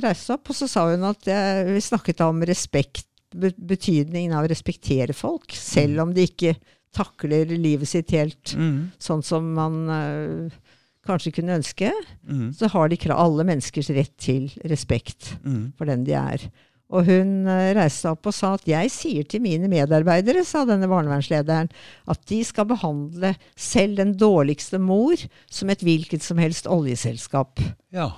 [0.00, 4.52] reiste opp, og så sa hun at jeg, vi snakket om respekt, betydningen av å
[4.52, 6.56] respektere folk, selv om de ikke
[6.92, 8.92] takler livet sitt helt mm.
[9.00, 10.58] sånn som man uh,
[11.06, 11.92] kanskje kunne ønske.
[12.28, 12.50] mm.
[12.58, 15.72] Så har de krav, alle menneskers rett til respekt mm.
[15.78, 16.44] for den de er.
[16.92, 20.90] Og hun uh, reiste opp og sa at jeg sier til mine medarbeidere, sa denne
[20.90, 21.72] barnevernslederen,
[22.12, 25.16] at de skal behandle selv den dårligste mor
[25.48, 27.64] som et hvilket som helst oljeselskap.
[27.94, 28.10] Ja.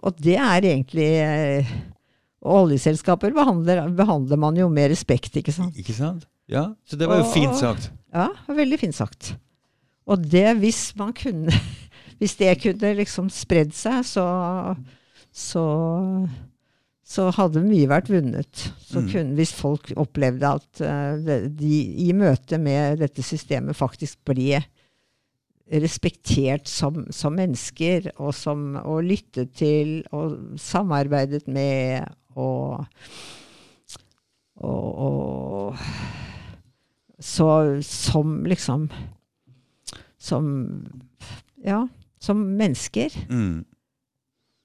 [0.00, 1.72] Og det er egentlig eh,
[2.42, 5.76] og Oljeselskaper behandler, behandler man jo med respekt, ikke sant.
[5.76, 6.26] Ikke sant?
[6.48, 7.90] Ja, Så det var jo Og- fint sagt.
[8.12, 9.34] Ja, veldig fint sagt.
[10.06, 11.52] Og det, hvis man kunne
[12.20, 14.24] Hvis det kunne liksom spredd seg, så
[15.32, 15.62] så,
[17.06, 18.64] så hadde mye vært vunnet.
[18.82, 19.08] Så Mm.
[19.12, 21.76] kunne, hvis folk opplevde at eh, de
[22.08, 24.58] i møte med dette systemet faktisk ble
[25.70, 32.86] respektert som, som mennesker, og, som, og lyttet til og samarbeidet med og,
[34.60, 35.76] og, og
[37.20, 38.88] Så som liksom
[40.18, 40.46] Som
[41.64, 41.86] Ja,
[42.20, 43.10] som mennesker.
[43.30, 43.64] Mm.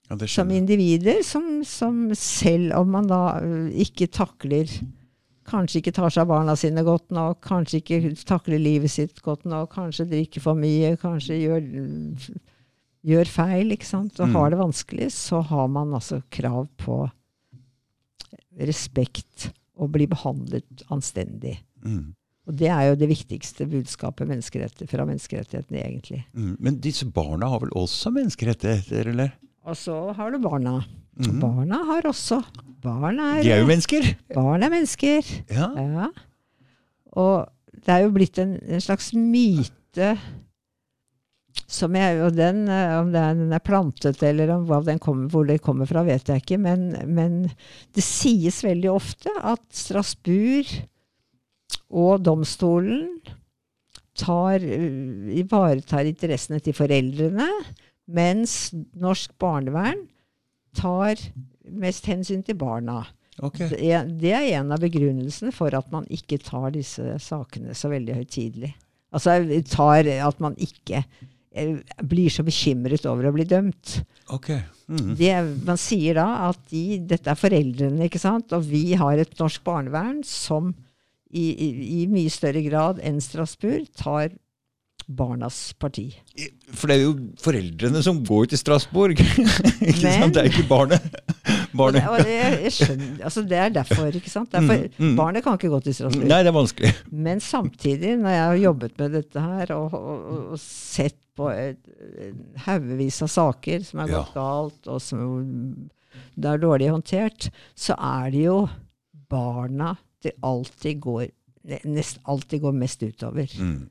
[0.10, 3.39] Ja, Som individer, som, som selv om man da
[3.73, 4.69] ikke takler
[5.45, 9.43] Kanskje ikke tar seg av barna sine godt nok, kanskje ikke takler livet sitt godt
[9.45, 11.67] nok, kanskje drikker for mye, kanskje gjør,
[13.06, 14.34] gjør feil, ikke sant, og Mm.
[14.39, 16.97] har det vanskelig, så har man altså krav på
[18.60, 21.58] respekt og bli behandlet anstendig.
[21.86, 22.13] Mm.
[22.45, 26.21] Og det er jo det viktigste budskapet menneskerett, fra menneskerettighetene, egentlig.
[26.38, 26.54] Mm.
[26.60, 29.34] Men disse barna har vel også menneskerettigheter, eller?
[29.65, 30.78] Og så har du barna.
[31.17, 31.39] Mm.
[31.41, 32.41] Barna har også.
[32.86, 34.12] Barn er, De er jo mennesker!
[34.36, 35.26] barn er mennesker.
[35.50, 35.71] Ja.
[35.80, 36.10] Ja.
[37.17, 40.12] Og det er jo blitt en, en slags myte
[41.76, 45.90] som jeg, og den, eh, Om den er plantet, eller den kommer, hvor den kommer
[45.90, 46.60] fra, vet jeg ikke.
[46.62, 47.42] Men, men
[47.96, 50.72] det sies veldig ofte at Strasbourg
[51.96, 53.20] og domstolen
[54.16, 57.50] tar, uh, ivaretar interessene til foreldrene,
[58.06, 60.06] mens norsk barnevern
[60.76, 61.20] tar
[61.72, 63.02] mest hensyn til barna.
[63.44, 63.68] Okay.
[63.68, 68.72] Det er, en av begrunnelsene for at man ikke tar disse sakene så veldig høytidelig.
[69.16, 71.26] Altså tar at man ikke eh,
[72.04, 74.00] blir så bekymret over å bli dømt.
[74.36, 74.52] ok.
[74.86, 75.15] Mm.
[75.18, 75.30] Det,
[75.65, 78.52] man sier da at de, dette er foreldrene, ikke sant?
[78.54, 80.76] og vi har et norsk barnevern som
[81.34, 81.70] i, i,
[82.04, 84.36] i mye større grad enn Strasbourg tar
[85.10, 86.12] barnas parti.
[86.74, 89.18] For det er jo foreldrene som går til Strasbourg.
[89.89, 90.38] ikke Men- sant?
[90.38, 91.18] Det er ikke barnet.
[91.80, 94.52] Og det, og det, skjønner, altså det er derfor, ikke sant?
[94.52, 95.16] Derfor, Mm, mm.
[95.18, 96.28] Barnet kan ikke gå til Strasbourg.
[96.30, 96.94] Nei, det er vanskelig.
[97.12, 101.50] Men samtidig, når jeg har jobbet med dette her og, og, og- sett på
[102.66, 104.22] haugevis av saker som har Ja.
[104.24, 105.90] gått galt, og som
[106.38, 108.70] det er dårlig håndtert, så er det jo
[109.30, 111.28] barna det alltid går,
[111.86, 113.48] nest alltid går mest utover.
[113.60, 113.90] Mm.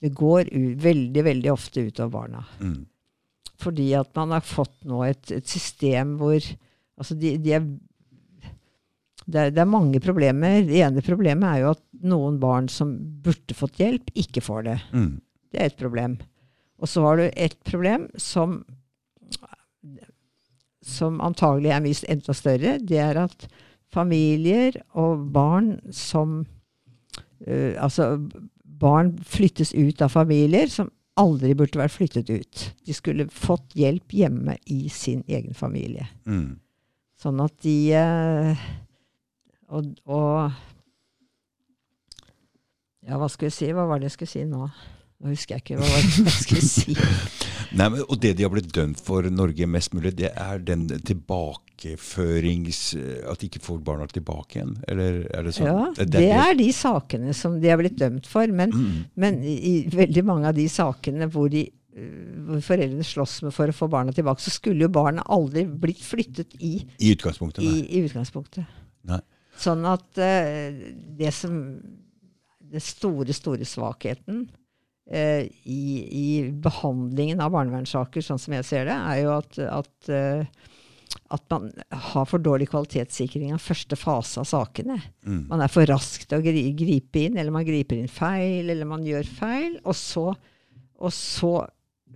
[0.00, 0.44] Det går
[0.78, 2.44] veldig, veldig ofte utover barna.
[2.60, 2.86] Mm.
[3.58, 6.38] Fordi at man har fått nå et, et system hvor
[6.98, 7.68] Altså, de, de er
[9.28, 10.62] det er, det er mange problemer.
[10.64, 14.76] Det ene problemet er jo at noen barn som burde fått hjelp, ikke får det.
[14.96, 15.10] Mm.
[15.52, 16.16] Det er et problem.
[16.80, 18.62] Og så har du et problem som
[20.88, 22.78] som antagelig er vist enda større.
[22.80, 23.48] Det er at
[23.92, 26.40] familier og barn som
[27.44, 28.14] uh, Altså
[28.78, 32.64] barn flyttes ut av familier som aldri burde vært flyttet ut.
[32.86, 36.06] De skulle fått hjelp hjemme i sin egen familie.
[36.30, 36.60] Mm.
[37.18, 38.60] Sånn at de eh,
[39.74, 40.52] og, og
[43.08, 43.72] Ja, hva skulle jeg si?
[43.74, 44.68] Hva var det jeg skulle si nå?
[45.18, 46.94] Nå husker jeg ikke hva var det jeg skulle si.
[47.78, 50.86] Nei, men, og det de har blitt dømt for Norge mest mulig, det er den
[51.04, 52.78] tilbakeførings...
[53.28, 54.76] At de ikke får barna tilbake igjen?
[54.88, 55.68] Eller er det sånn?
[55.68, 58.46] Ja, det er de sakene som de har blitt dømt for.
[58.48, 59.02] Men, Mm.
[59.20, 61.66] men i, i veldig mange av de sakene hvor, de,
[62.64, 66.56] foreldrene slåss med for å få barna tilbake, så skulle jo barna aldri blitt flyttet
[66.58, 68.78] i, I utgangspunktet, i, i utgangspunktet.
[69.58, 70.80] Sånn at uh,
[71.18, 71.54] det som
[72.68, 78.96] Den store, store svakheten uh, i, i behandlingen av barnevernssaker, sånn som jeg ser det,
[78.98, 80.76] er jo at, at, uh,
[81.32, 81.70] at man
[82.12, 84.98] har for dårlig kvalitetssikring av første fase av sakene.
[85.24, 85.46] Mm.
[85.48, 88.88] Man er for rask til å gri gripe inn, eller man griper inn feil, eller
[88.88, 89.78] man gjør feil.
[89.88, 90.28] Og så,
[91.00, 91.54] og så,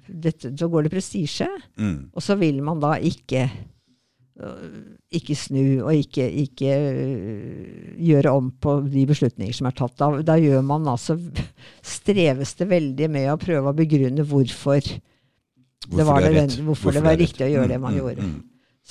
[0.08, 2.10] dette, så går det prestisje, Mm.
[2.14, 3.44] og så vil man da ikke
[4.42, 4.80] øh,
[5.12, 9.96] ikke snu og ikke, ikke øh, gjøre om på de beslutninger som er tatt.
[10.00, 11.18] Da, da gjør man altså
[11.82, 17.02] Streves det veldig med å prøve å begrunne hvorfor, det var det hvorfor hvorfor det
[17.04, 18.22] var riktig å gjøre det man Mm, gjorde.
[18.22, 18.40] mm,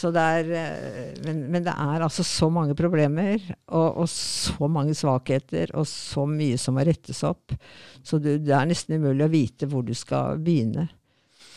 [0.09, 4.95] det er, eh, men, men det er altså så mange problemer, og, og så mange
[4.97, 7.53] svakheter, og så mye som må rettes opp.
[8.01, 10.87] Så du, det er nesten umulig å vite hvor du skal begynne.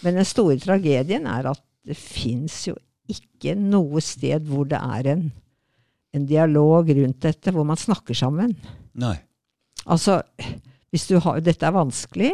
[0.04, 2.76] Men den store tragedien er at det fins jo
[3.11, 5.24] ikke noe sted hvor det er en,
[6.16, 8.52] en dialog rundt dette, hvor man snakker sammen.
[9.00, 9.16] Nei.
[9.85, 10.20] Altså,
[11.24, 12.33] har, dette er vanskelig,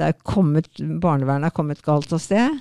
[0.00, 2.60] det er kommet, barnevernet er kommet galt av sted,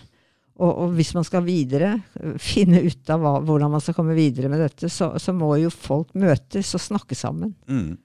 [0.60, 4.18] og, og hvis man skal videre, øh, finne ut av hva, hvordan man skal komme
[4.18, 7.56] videre med dette, så, så må jo folk møtes og snakke sammen.
[7.70, 7.98] Mm.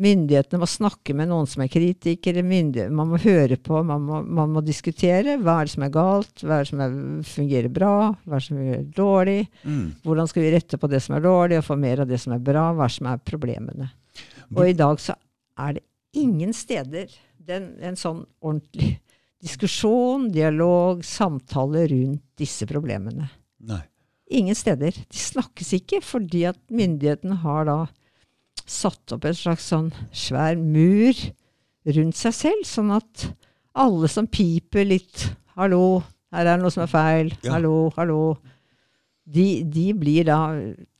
[0.00, 4.52] Myndighetene må snakke med noen som er kritikere, man må høre på, man må, man
[4.54, 5.34] må diskutere.
[5.42, 8.42] Hva er det som er galt, hva er det som er, fungerer bra, hva er
[8.42, 9.40] det som fungerer dårlig?
[9.64, 9.84] Mm.
[10.06, 12.34] Hvordan skal vi rette på det som er dårlig, og få mer av det som
[12.34, 12.68] er bra?
[12.70, 13.90] Hva er det som er problemene?
[14.56, 15.14] Og i dag så
[15.60, 15.86] er det
[16.18, 17.10] ingen steder
[17.50, 18.96] den, en sånn ordentlig
[19.40, 23.30] diskusjon, dialog, samtale rundt disse problemene.
[23.68, 23.82] Nei.
[24.30, 24.94] Ingen steder.
[24.94, 27.78] De snakkes ikke fordi at myndighetene har da
[28.70, 31.16] satt opp en slags sånn svær mur
[31.90, 33.26] rundt seg selv, sånn at
[33.80, 37.56] alle som piper litt 'hallo, her er det noe som er feil', Ja.
[37.56, 38.38] 'hallo, hallo',
[39.26, 40.38] de, de blir da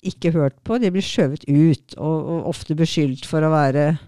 [0.02, 3.98] ikke hørt på, de blir skjøvet ut, og, og ofte beskyldt for å være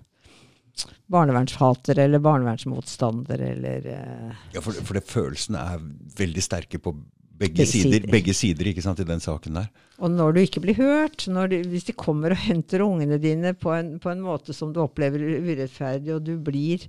[1.13, 5.83] barnevernshater eller barnevernsmotstander eller eh, Ja, for, for det, følelsene er
[6.19, 8.11] veldig sterke på begge, Begge sider, sider.
[8.13, 9.71] begge sider ikke sant, i den saken der.
[10.03, 13.55] Og når du ikke blir hørt, når du, hvis de kommer og henter ungene dine
[13.59, 16.85] på en, på en måte som du opplever urettferdig, og du blir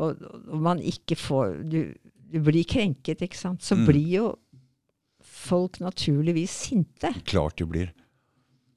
[0.00, 1.82] og, og man ikke får du,
[2.32, 3.84] du blir krenket, ikke sant, så Mm.
[3.90, 4.30] blir jo
[5.20, 7.10] folk naturligvis sinte.
[7.28, 7.90] Klart de blir.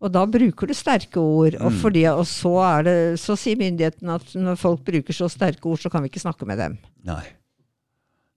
[0.06, 1.56] Og da bruker du sterke ord.
[1.58, 1.80] Og, Mm.
[1.82, 5.90] fordi, og så, det, så sier myndigheten at når folk bruker så sterke ord, så
[5.90, 6.78] kan vi ikke snakke med dem.
[7.08, 7.24] Nei.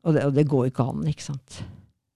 [0.06, 1.58] Og det, og det går ikke an, ikke sant.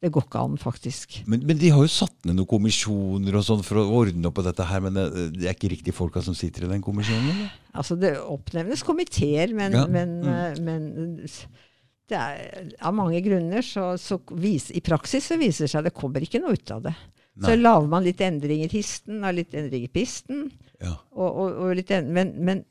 [0.03, 1.21] Det går ikke an, faktisk.
[1.31, 4.35] Men, men de har jo satt ned noen kommisjoner og sånn for å ordne opp
[4.41, 5.05] på dette her, men det,
[5.37, 7.29] det er ikke riktig folka som sitter i den kommisjonen?
[7.31, 7.53] Eller?
[7.77, 10.33] Altså, det oppnevnes komiteer, men, Ja, men, mm.
[10.33, 10.89] eh, men
[12.11, 15.91] det er, av mange grunner så, så vis, I praksis så viser det seg at
[15.93, 16.97] det kommer ikke noe ut av det.
[17.41, 17.63] Så Nei.
[17.63, 20.45] lager man litt endringer i histen og litt endringer i pisten.
[20.83, 20.99] Ja.
[21.15, 22.65] Og, og, og litt en, men, men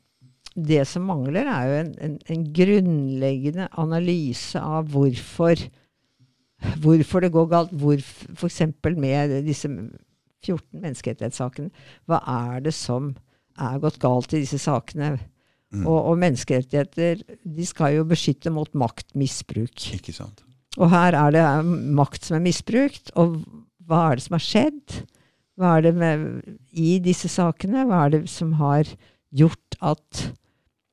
[0.54, 5.64] det som mangler, er jo en, en, en grunnleggende analyse av hvorfor,
[6.84, 7.74] hvorfor det går galt.
[7.74, 8.62] F.eks.
[8.94, 11.72] med disse 14 menneskerettighetssakene.
[12.06, 13.14] Hva er det som
[13.58, 15.16] er gått galt i disse sakene?
[15.72, 15.86] Mm.
[15.86, 19.88] Og, og menneskerettigheter de skal jo beskytte mot maktmisbruk.
[19.96, 20.44] Ikke sant?
[20.80, 21.44] Og her er det
[21.96, 23.12] makt som er misbrukt.
[23.20, 23.40] Og
[23.88, 25.00] hva er det som har skjedd?
[25.60, 26.22] Hva er det med,
[26.72, 27.84] i disse sakene?
[27.88, 28.88] Hva er det som har
[29.32, 30.28] gjort at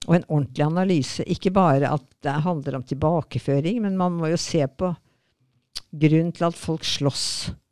[0.07, 1.23] Og en ordentlig analyse.
[1.29, 4.87] Ikke bare at det handler om tilbakeføring, men man må jo se på
[5.91, 7.25] grunnen til at folk slåss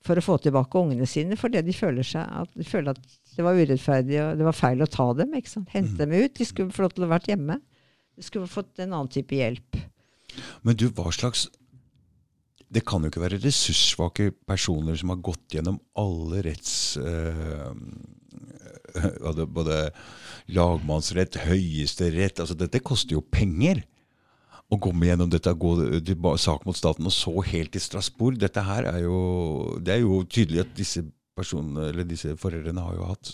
[0.06, 3.46] for å få tilbake ungene sine, fordi de føler, seg at, de føler at det
[3.46, 5.34] var urettferdig og det var feil å ta dem.
[5.38, 5.74] ikke sant?
[5.74, 6.36] Hente dem ut.
[6.38, 7.60] De skulle få lov til å vært hjemme.
[8.18, 9.82] De skulle fått en annen type hjelp.
[10.66, 11.48] Men du, hva slags
[12.68, 16.98] Det kan jo ikke være ressurssvake personer som har gått gjennom alle retts...
[17.00, 17.72] eh,
[19.24, 19.78] både, både
[20.54, 23.84] lagmannsrett, høyesterett altså Dette koster jo penger.
[24.68, 28.36] Å komme gjennom dette, gå til sak mot staten, og så helt til Strasbourg.
[28.42, 31.06] Dette her er jo Det er jo tydelig at disse
[31.38, 33.32] personene, eller disse foreldrene har jo hatt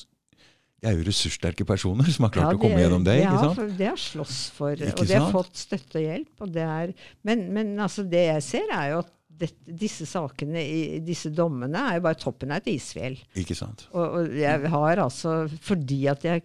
[0.84, 3.18] De er jo ressurssterke personer som har klart Ja, å komme gjennom det.
[3.18, 3.64] de ikke sant?
[3.64, 6.32] Ja, det har slåss for, Ikke og de har fått støtte og hjelp.
[6.44, 6.94] Og det er,
[7.26, 11.80] men, men altså det jeg ser, er jo at dette, disse sakene, i- disse dommene,
[11.90, 13.18] er jo bare toppen av et isfjell.
[13.40, 13.88] Ikke sant?
[13.94, 16.44] Og, og jeg har altså, fordi at jeg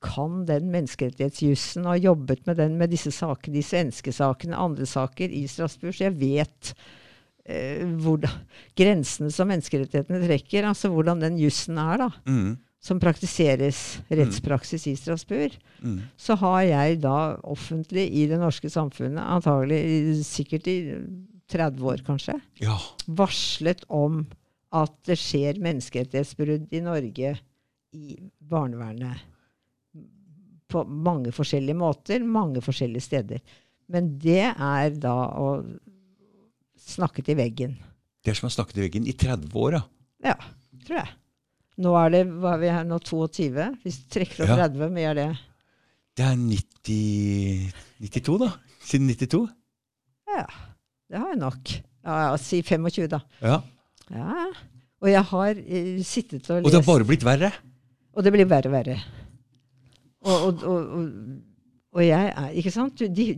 [0.00, 4.86] kan den menneskerettighetsjussen og har jobbet med den med disse sakene, de svenske sakene, andre
[4.88, 6.70] saker i Strasbourg, så jeg vet
[7.44, 8.32] eh, hvordan,
[8.80, 14.94] grensene som menneskerettighetene trekker, altså hvordan den jussen er, da, Mm, som praktiseres rettspraksis i
[14.96, 15.52] Strasbourg
[15.84, 15.98] mm.
[16.16, 20.78] så har jeg da offentlig i det norske samfunnet, antagelig sikkert i
[21.50, 22.76] 30 år kanskje, Ja.
[23.08, 24.22] varslet om
[24.72, 27.32] at det skjer menneskerettighetsbrudd i Norge
[27.92, 29.18] i barnevernet.
[30.70, 33.40] På mange forskjellige måter, mange forskjellige steder.
[33.90, 35.48] Men det er da å
[36.78, 37.74] snakke til veggen.
[38.22, 39.82] Det er som å snakke til veggen i 30 år, ja.
[40.30, 40.36] Ja,
[40.86, 41.10] tror jeg.
[41.80, 43.66] Nå er det hva er vi her nå, 22?
[43.82, 45.28] Hvis du trekker fra 30, hvor mye er det?
[46.20, 47.72] Det er 90,
[48.04, 48.50] 92, da.
[48.84, 49.40] Siden 92.
[50.30, 50.44] Ja,
[51.10, 51.72] det har jeg nok.
[52.06, 53.20] Ja, si 25, da.
[53.42, 53.60] Ja.
[54.10, 54.46] Ja.
[55.00, 57.52] Og jeg har uh, sittet og lest Og det har bare blitt verre.
[58.16, 58.98] Og det blir verre og verre.
[60.20, 61.08] Og, og, og,
[61.94, 62.98] og, jeg er Ikke sant?
[63.00, 63.30] Du, de,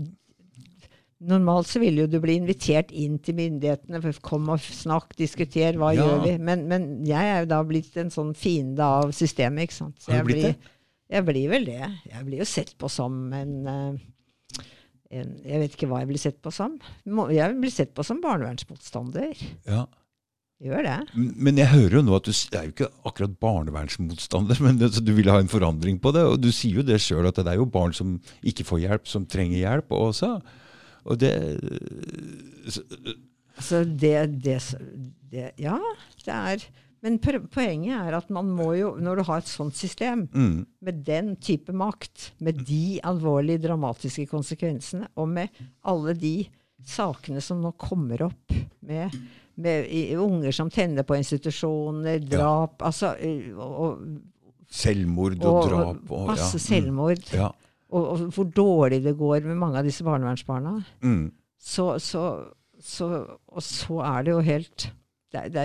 [1.23, 4.01] normalt så ville jo du bli invitert inn til myndighetene.
[4.03, 6.03] for Kom og snakk, diskuter, hva Ja.
[6.03, 6.37] gjør vi?
[6.43, 10.01] Men, men jeg er jo da blitt en sånn fiende av systemet, ikke sant.
[10.03, 10.73] Så jeg blitt blir?
[11.13, 11.91] Jeg blir vel det.
[12.09, 14.01] Jeg blir jo sett på som en, uh, en
[15.13, 16.79] Jeg vet ikke hva jeg blir sett på som.
[17.33, 19.35] Jeg blir sett på som barnevernsmotstander.
[19.69, 19.83] Ja.
[20.63, 20.97] Gjør det.
[21.19, 25.29] Men jeg hører jo nå at du er jo ikke akkurat barnevernsmotstander, men du vil
[25.33, 26.23] ha en forandring på det.
[26.31, 28.15] Og du sier jo det sjøl, at det er jo barn som
[28.47, 30.37] ikke får hjelp, som trenger hjelp også.
[31.05, 31.35] Og det
[32.71, 32.87] så-
[33.59, 34.55] Altså det, det,
[35.31, 35.77] det Ja,
[36.25, 36.63] det er
[37.03, 41.01] Men poenget er at man må jo, når du har et sånt system, mm, med
[41.07, 45.51] den type makt, med de alvorlige, dramatiske konsekvensene, og med
[45.91, 46.37] alle de
[46.87, 48.55] sakene som nå kommer opp,
[48.87, 49.19] med,
[49.63, 55.69] med i, unger som tenner på institusjoner, drap altså, eh, og, og, Selvmord og, og,
[55.69, 56.65] drap og masse ja.
[56.71, 57.51] selvmord, Mm, ja.
[57.93, 60.79] og, og hvor dårlig det går med mange av disse barnevernsbarna.
[61.03, 61.27] Mm.
[61.61, 62.23] så, så,
[62.81, 63.11] så,
[63.53, 64.93] Og så er det jo helt
[65.33, 65.63] det det,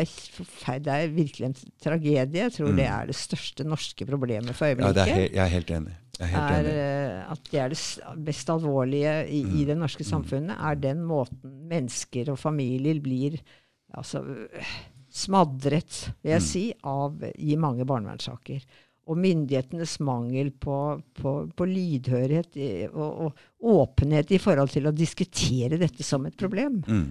[0.68, 2.44] er det er virkelig en tragedie.
[2.46, 2.76] Jeg tror Mm.
[2.78, 4.96] det er det største norske problemet for Ja, øyeblikket.
[4.96, 5.96] det er jeg er helt enig.
[6.20, 6.74] Er helt enig.
[6.74, 9.66] eh, at det er det mest alvorlige i, i Mm.
[9.68, 13.40] det norske samfunnet, er den måten mennesker og familier blir
[13.96, 14.24] altså,
[15.12, 16.46] smadret, vil jeg Mm.
[16.48, 18.62] si, av i mange barnevernssaker.
[19.08, 20.78] Og myndighetenes mangel på,
[21.16, 22.58] på, på lydhørighet
[22.92, 26.82] og, og åpenhet i forhold til å diskutere dette som et problem.
[26.84, 27.06] Mm.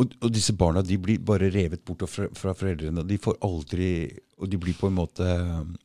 [0.00, 3.04] Og, og disse barna de blir bare revet bort fra, fra foreldrene.
[3.04, 3.90] De får aldri
[4.36, 5.76] Og de blir på en måte um,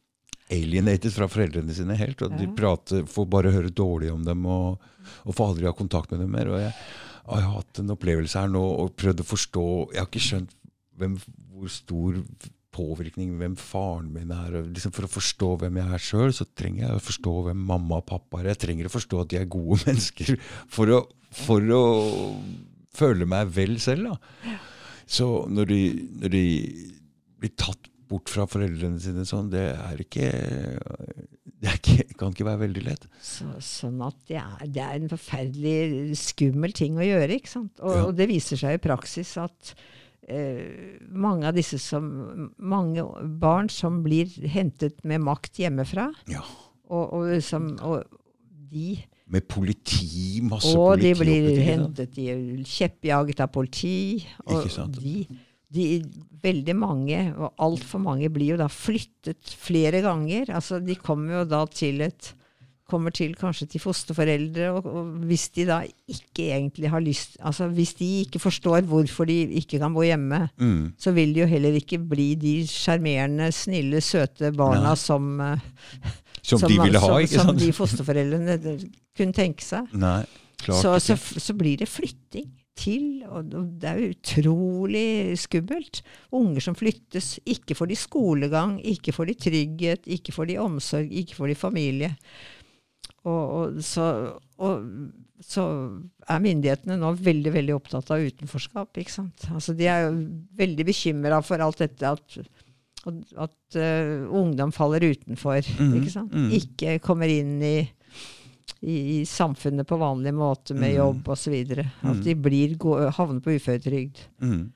[0.52, 2.22] alienated fra foreldrene sine helt.
[2.26, 4.82] Og de prater, får bare høre dårlig om dem og,
[5.24, 6.52] og får aldri ha kontakt med dem mer.
[6.52, 6.74] Og jeg,
[7.22, 10.58] jeg har hatt en opplevelse her nå og prøvd å forstå Jeg har ikke skjønt
[11.02, 11.16] hvem,
[11.52, 12.20] hvor stor
[12.72, 14.57] påvirkning hvem faren min er.
[14.72, 17.99] Liksom for å forstå hvem jeg er sjøl, så trenger jeg å forstå hvem mamma
[18.01, 18.51] og pappa er.
[18.53, 20.36] Jeg trenger å forstå at de er gode mennesker
[20.72, 21.01] for å,
[21.43, 21.84] for å
[22.95, 24.11] føle meg vel selv.
[24.13, 24.57] da.
[25.11, 25.80] Så når de,
[26.24, 26.45] når de
[27.41, 30.28] blir tatt bort fra foreldrene sine sånn, det er ikke
[31.61, 33.03] Det er ikke, kan ikke være veldig lett.
[33.24, 37.36] Så, sånn at det er, det er en forferdelig skummel ting å gjøre.
[37.38, 37.76] ikke sant?
[37.80, 38.05] Og, Ja.
[38.09, 39.74] og det viser seg i praksis at
[40.30, 43.03] mange av disse som Mange
[43.41, 46.43] barn som blir hentet med makt hjemmefra, Ja.
[46.89, 48.03] og, og, som, og
[48.72, 48.99] de
[49.32, 54.26] Med politi, masse Og politi de blir oppi hentet de er kjeppjaget av politi.
[54.45, 54.67] Og?
[54.99, 55.15] De,
[55.72, 55.86] de,
[56.43, 60.51] veldig mange, og altfor mange, blir jo da flyttet flere ganger.
[60.51, 62.34] Altså, de kommer jo da til et
[62.92, 65.80] kommer til kanskje til fosterforeldre, og, og hvis de da
[66.12, 70.42] ikke egentlig har lyst Altså hvis de ikke forstår hvorfor de ikke kan bo hjemme,
[70.60, 70.94] Mm.
[71.00, 74.96] så vil de jo heller ikke bli de sjarmerende, snille, søte barna ja.
[75.00, 75.68] som, eh,
[76.44, 78.56] Som, de ville ha, som, ikke som de fosterforeldrene
[79.18, 80.24] kunne tenke seg Nei,
[80.64, 82.50] klart så, så, så blir det flytting
[82.82, 86.00] til, og det er utrolig skummelt.
[86.34, 87.36] Unger som flyttes.
[87.46, 91.58] Ikke får de skolegang, ikke får de trygghet, ikke får de omsorg, ikke får de
[91.60, 92.10] familie.
[93.26, 94.05] Og, og, så,
[94.57, 94.86] og
[95.45, 95.63] så
[96.30, 98.97] er myndighetene nå veldig veldig opptatt av utenforskap.
[98.97, 99.45] ikke sant?
[99.53, 100.15] Altså De er jo
[100.57, 102.38] veldig bekymra for alt dette at,
[103.38, 105.61] at, eh, ungdom faller utenfor.
[105.80, 106.34] Mm, ikke sant?
[106.34, 106.49] Mm.
[106.57, 107.76] Ikke kommer inn i
[108.82, 110.97] i, i samfunnet på vanlig måte med Mm.
[110.97, 111.53] jobb osv.
[111.78, 112.22] At Mm.
[112.24, 114.17] de blir, gå, havner på uføretrygd.
[114.41, 114.72] Mm.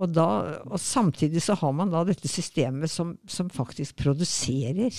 [0.00, 0.24] Og, da,
[0.66, 4.90] og samtidig så har man da dette systemet som, som faktisk produserer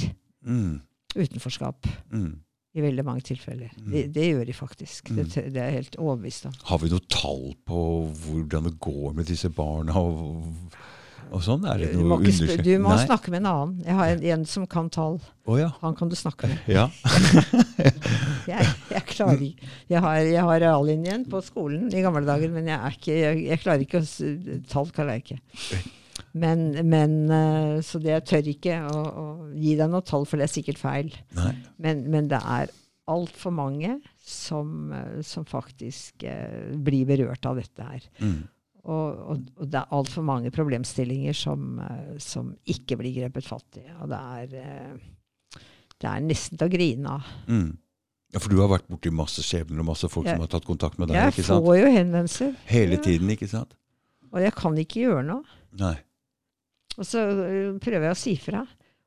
[0.45, 0.79] Mm.
[1.15, 1.83] utenforskap.
[2.13, 2.39] Mm.
[2.75, 3.69] I veldig mange tilfeller.
[3.79, 3.91] Mm.
[3.93, 5.07] Det, det gjør de faktisk.
[5.09, 5.29] Det, Mm.
[5.31, 6.57] Det, det er jeg helt overbevist om.
[6.71, 7.79] Har vi noe tall på
[8.25, 10.43] hvordan det går med disse barna og,
[11.31, 11.63] og sånn?
[11.71, 13.77] Er det Du må, du må snakke med en annen.
[13.87, 15.21] Jeg har en, en som kan tall.
[15.47, 15.71] Oh, ja.
[15.81, 16.67] Han kan du snakke med.
[16.67, 16.89] ja.
[18.45, 18.61] Jeg,
[18.91, 22.97] jeg klarer ikke Jeg har, jeg har reallinjen på skolen i gamle dager, men jeg,
[22.99, 23.15] ikke,
[23.47, 24.09] jeg, klarer ikke å
[24.69, 25.39] Tall klarer jeg ikke.
[26.35, 29.25] Men, men eh, Så det jeg tør ikke å, å
[29.55, 31.13] gi deg noe tall, for det er sikkert feil.
[31.79, 32.73] Men, men det er
[33.07, 38.03] altfor mange som, eh, som faktisk eh, blir berørt av dette her.
[38.19, 38.41] Mm.
[38.85, 43.79] Og, og, og det er altfor mange problemstillinger som, eh, som ikke blir grepet fatt
[43.81, 43.85] i.
[44.01, 44.99] Og det er,
[46.01, 47.29] det er nesten til å grine av.
[47.47, 47.69] Mm.
[48.35, 50.65] Ja, For du har vært borti masse skjebner og masse folk Jeg- som har tatt
[50.67, 51.15] kontakt med deg?
[51.21, 51.63] Jeg ikke sant?
[51.63, 53.01] får jo henvendelser, Hele Ja.
[53.07, 53.71] tiden, ikke sant?
[54.35, 55.43] og jeg kan ikke gjøre noe.
[55.79, 55.95] Nei.
[56.95, 58.63] Og så øh, prøver jeg å si fra.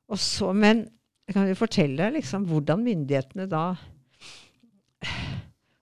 [0.09, 0.85] Og så, men
[1.29, 3.73] jeg kan jo fortelle liksom, hvordan myndighetene da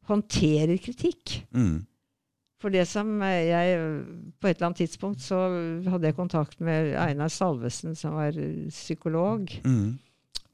[0.09, 1.37] håndterer kritikk.
[1.55, 1.85] Mm.
[2.61, 3.77] For det som eh, jeg
[4.41, 5.39] På et eller annet tidspunkt så
[5.87, 9.51] hadde jeg kontakt med Einar Salvesen, som var øh, psykolog.
[9.67, 9.97] Mm.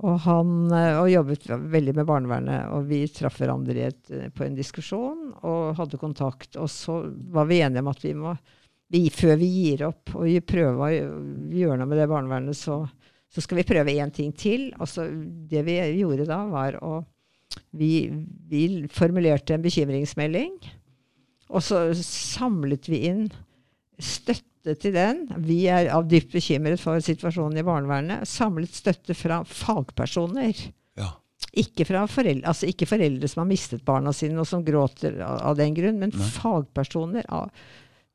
[0.04, 2.66] Og han og jobbet veldig med barnevernet.
[2.76, 3.92] Og vi traff hverandre
[4.36, 6.58] på en diskusjon og hadde kontakt.
[6.60, 6.98] Og så
[7.32, 8.34] var vi enige om at vi må
[8.94, 10.92] vi, Før vi gir opp og prøver å
[11.54, 12.84] gjøre noe med det barnevernet, så,
[13.34, 14.70] så skal vi prøve én ting til.
[14.78, 15.08] Altså,
[15.50, 17.00] det vi gjorde da, var å
[17.74, 18.12] vi,
[18.50, 18.64] vi
[18.94, 20.56] formulerte en bekymringsmelding.
[21.54, 23.28] Og så samlet vi inn
[24.02, 25.26] støtte til den.
[25.46, 28.30] Vi er av dypt bekymret for situasjonen i barnevernet.
[28.30, 30.58] Samlet støtte fra fagpersoner.
[31.00, 31.12] Ja.
[31.54, 35.42] Ikke, fra foreldre, altså ikke foreldre som har mistet barna sine og som gråter av,
[35.52, 36.30] av den grunn, men Nei.
[36.40, 37.52] fagpersoner, av,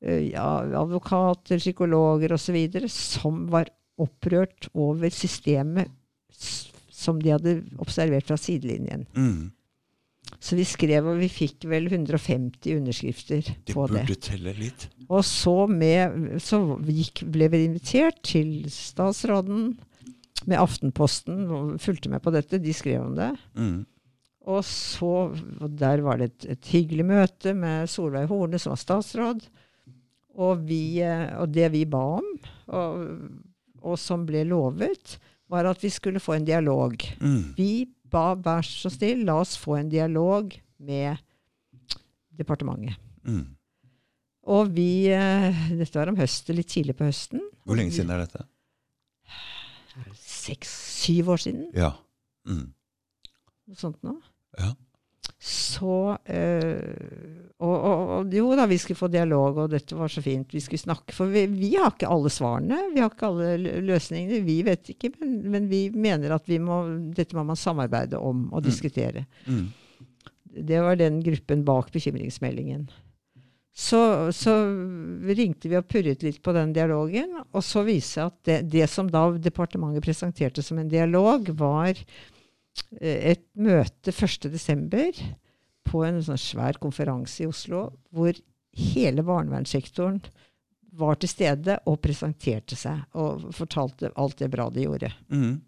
[0.00, 2.58] ja, advokater, psykologer osv.,
[2.92, 5.90] som var opprørt over systemet
[6.98, 9.06] som de hadde observert fra sidelinjen.
[9.16, 9.50] Mm.
[10.42, 14.04] Så vi skrev, og vi fikk vel 150 underskrifter de på det.
[14.04, 14.88] burde telle litt.
[15.08, 19.70] Og så, med, så gikk, ble vi invitert til statsråden
[20.48, 22.60] med Aftenposten, og fulgte med på dette.
[22.62, 23.30] De skrev om det.
[23.58, 23.80] Mm.
[24.48, 28.84] Og så, og der var det et, et hyggelig møte med Solveig Horne, som var
[28.84, 29.48] statsråd.
[30.38, 32.26] Og, vi, eh, og det vi ba om,
[32.70, 33.00] og,
[33.82, 35.16] og som ble lovet,
[35.50, 36.94] var at vi skulle få en dialog.
[37.18, 37.54] Mm.
[37.56, 41.18] Vi ba vær så snill, la oss få en dialog med
[42.38, 42.96] departementet.
[43.26, 43.46] Mm.
[44.48, 47.42] Og vi eh, Dette var om høsten, litt tidlig på høsten.
[47.68, 48.46] Hvor lenge siden er dette?
[50.22, 51.66] Seks-syv år siden.
[51.76, 51.92] Ja.
[52.48, 52.70] Mm.
[53.68, 54.14] Noe sånt nå.
[54.56, 54.72] Ja.
[55.38, 60.52] Så øh, og, og, jo da, vi skulle få dialog, og dette var så fint.
[60.54, 61.14] Vi skulle snakke.
[61.14, 62.78] For vi, vi har ikke alle svarene.
[62.94, 64.40] Vi har ikke alle løsningene.
[64.46, 66.84] Vi vet ikke, men, men vi mener at vi må,
[67.16, 68.66] dette må man samarbeide om og Mm.
[68.70, 69.26] diskutere.
[69.46, 69.66] Mm.
[70.68, 72.88] Det var den gruppen bak bekymringsmeldingen.
[73.78, 74.54] Så, så
[75.28, 78.88] ringte vi og purret litt på den dialogen, og så viste det at det, det
[78.90, 81.94] som da departementet presenterte som en dialog, var
[83.00, 85.22] et møte 1.12.
[85.88, 88.36] på en sånn svær konferanse i Oslo, hvor
[88.78, 90.20] hele barnevernssektoren
[90.98, 95.12] var til stede og presenterte seg og fortalte alt det bra de gjorde.
[95.32, 95.60] Mm.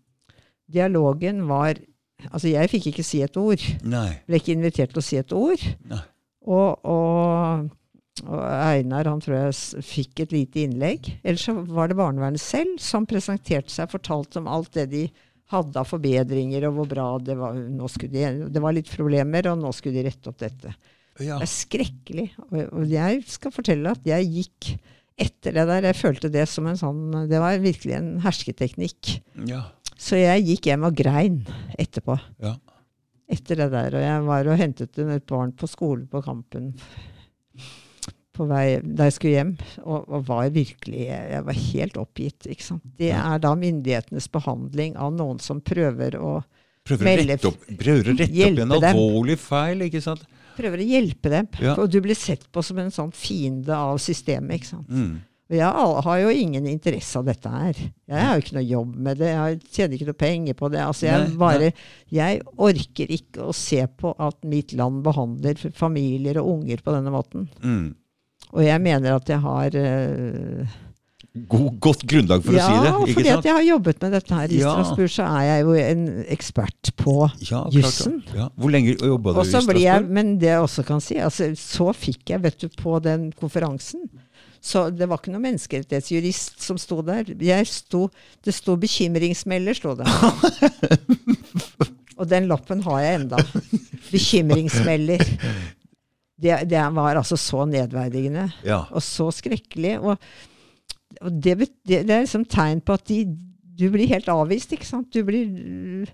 [0.71, 1.81] Dialogen var
[2.29, 3.63] Altså, jeg fikk ikke si et ord.
[3.81, 4.11] Nei.
[4.29, 5.63] Ble ikke invitert til å si et ord.
[5.89, 6.01] Nei.
[6.53, 7.71] Og, og,
[8.27, 11.09] og Einar han tror jeg fikk et lite innlegg.
[11.25, 15.07] Ellers så var det barnevernet selv som presenterte seg, fortalte om alt det de
[15.51, 17.55] hadde av forbedringer, og hvor bra det var.
[17.59, 18.25] Nå de,
[18.55, 20.73] det var litt problemer, og nå skulle de rette opp dette.
[21.21, 21.37] Ja.
[21.41, 22.27] Det er skrekkelig.
[22.49, 24.71] Og, og jeg skal fortelle at jeg gikk
[25.21, 25.89] etter det der.
[25.91, 29.17] Jeg følte det som en sånn Det var virkelig en hersketeknikk.
[29.51, 29.67] Ja.
[30.01, 31.43] Så jeg gikk hjem og grein
[31.77, 32.55] etterpå Ja.
[33.29, 33.99] etter det der.
[33.99, 36.73] Og jeg var og hentet et barn på skolen på Kampen
[38.41, 39.53] på vei da jeg skulle hjem,
[39.85, 42.49] og, og var virkelig Jeg var helt oppgitt.
[42.51, 42.83] ikke sant?
[42.99, 46.39] Det er da myndighetenes behandling av noen som prøver å,
[46.89, 48.85] Prøver å Melde- rette opp, prøver å rette opp en dem.
[48.91, 50.23] alvorlig feil, ikke sant?
[50.61, 51.47] prøver å hjelpe dem.
[51.63, 51.75] Ja.
[51.81, 54.59] Og du blir sett på som en sånn fiende av systemet.
[54.59, 54.89] ikke sant?
[54.93, 55.21] Mm.
[55.51, 57.79] Og jeg har jo ingen interesse av dette her.
[58.07, 59.31] Jeg har jo ikke noe jobb med det.
[59.33, 60.83] Jeg tjener ikke noe penger på det.
[60.85, 61.71] Altså jeg Nei, bare
[62.13, 67.11] Jeg orker ikke å se på at mitt land behandler familier og unger på denne
[67.15, 67.49] måten.
[67.65, 67.89] Mm.
[68.51, 70.79] Og jeg mener at jeg har uh,
[71.47, 74.15] God, godt grunnlag for ja, å si det, ikke fordi at jeg har jobbet med
[74.17, 74.73] dette her i Ja.
[74.75, 76.03] Strasbourg, så er jeg jo en
[76.35, 77.15] ekspert på
[77.47, 78.17] Ja, jussen.
[78.35, 78.49] Ja.
[78.59, 79.79] Hvor lenge jobba du i Strasbourg?
[79.85, 83.31] jeg, men det jeg også kan si, altså, så fikk jeg, vet du, på den
[83.39, 84.09] konferansen
[84.61, 87.31] Så det var ikke noen menneskerettighetsjurist som sto der.
[87.41, 88.11] Jeg sto,
[88.45, 90.05] det sto 'bekymringsmelder', sto det.
[92.21, 93.39] Og den lappen har jeg enda.
[94.11, 95.25] Bekymringsmelder.
[96.41, 98.87] Det, det var altså så nedverdigende Ja.
[98.89, 99.99] og så skrekkelig.
[100.01, 100.17] Og,
[101.21, 103.25] og det, det, er liksom tegn på at de,
[103.81, 105.11] du blir helt avvist, ikke sant.
[105.13, 106.09] Du blir,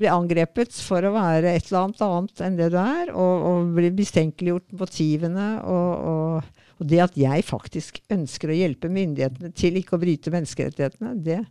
[0.00, 3.72] blir angrepet for å være et eller annet annet enn det du er, og, og
[3.78, 5.48] blir mistenkeliggjort motivene.
[5.62, 10.34] Og, og, og det at jeg faktisk ønsker å hjelpe myndighetene til ikke å bryte
[10.34, 11.42] menneskerettighetene, det,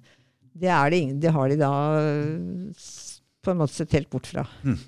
[0.52, 1.74] det, er det ingen, det har de da
[3.40, 4.44] på en måte sett helt bort fra.
[4.66, 4.80] Mm.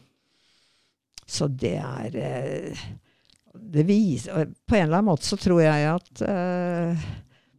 [1.31, 2.87] Så det er eh,
[3.53, 7.05] det viser, På en eller annen måte så tror jeg at uh,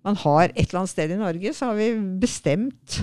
[0.06, 2.98] man har et eller annet sted i Norge så har vi bestemt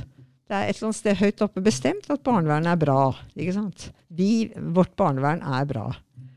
[0.50, 3.02] Det er et eller annet sted høyt oppe bestemt at barnevernet er bra.
[3.38, 3.90] ikke sant?
[4.10, 5.88] Vi, Vårt barnevern er bra.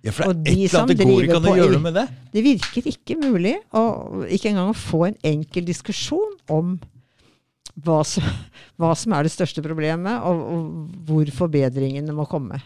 [0.05, 1.87] ja, for det er de et eller annet, det går ikke an å gjøre noe
[1.87, 2.07] med det.
[2.35, 3.85] Det virker ikke mulig å,
[4.29, 6.77] ikke engang å få en enkel diskusjon om
[7.81, 8.27] hva som,
[8.77, 12.61] hva som er det største problemet, og, og hvor forbedringene må komme.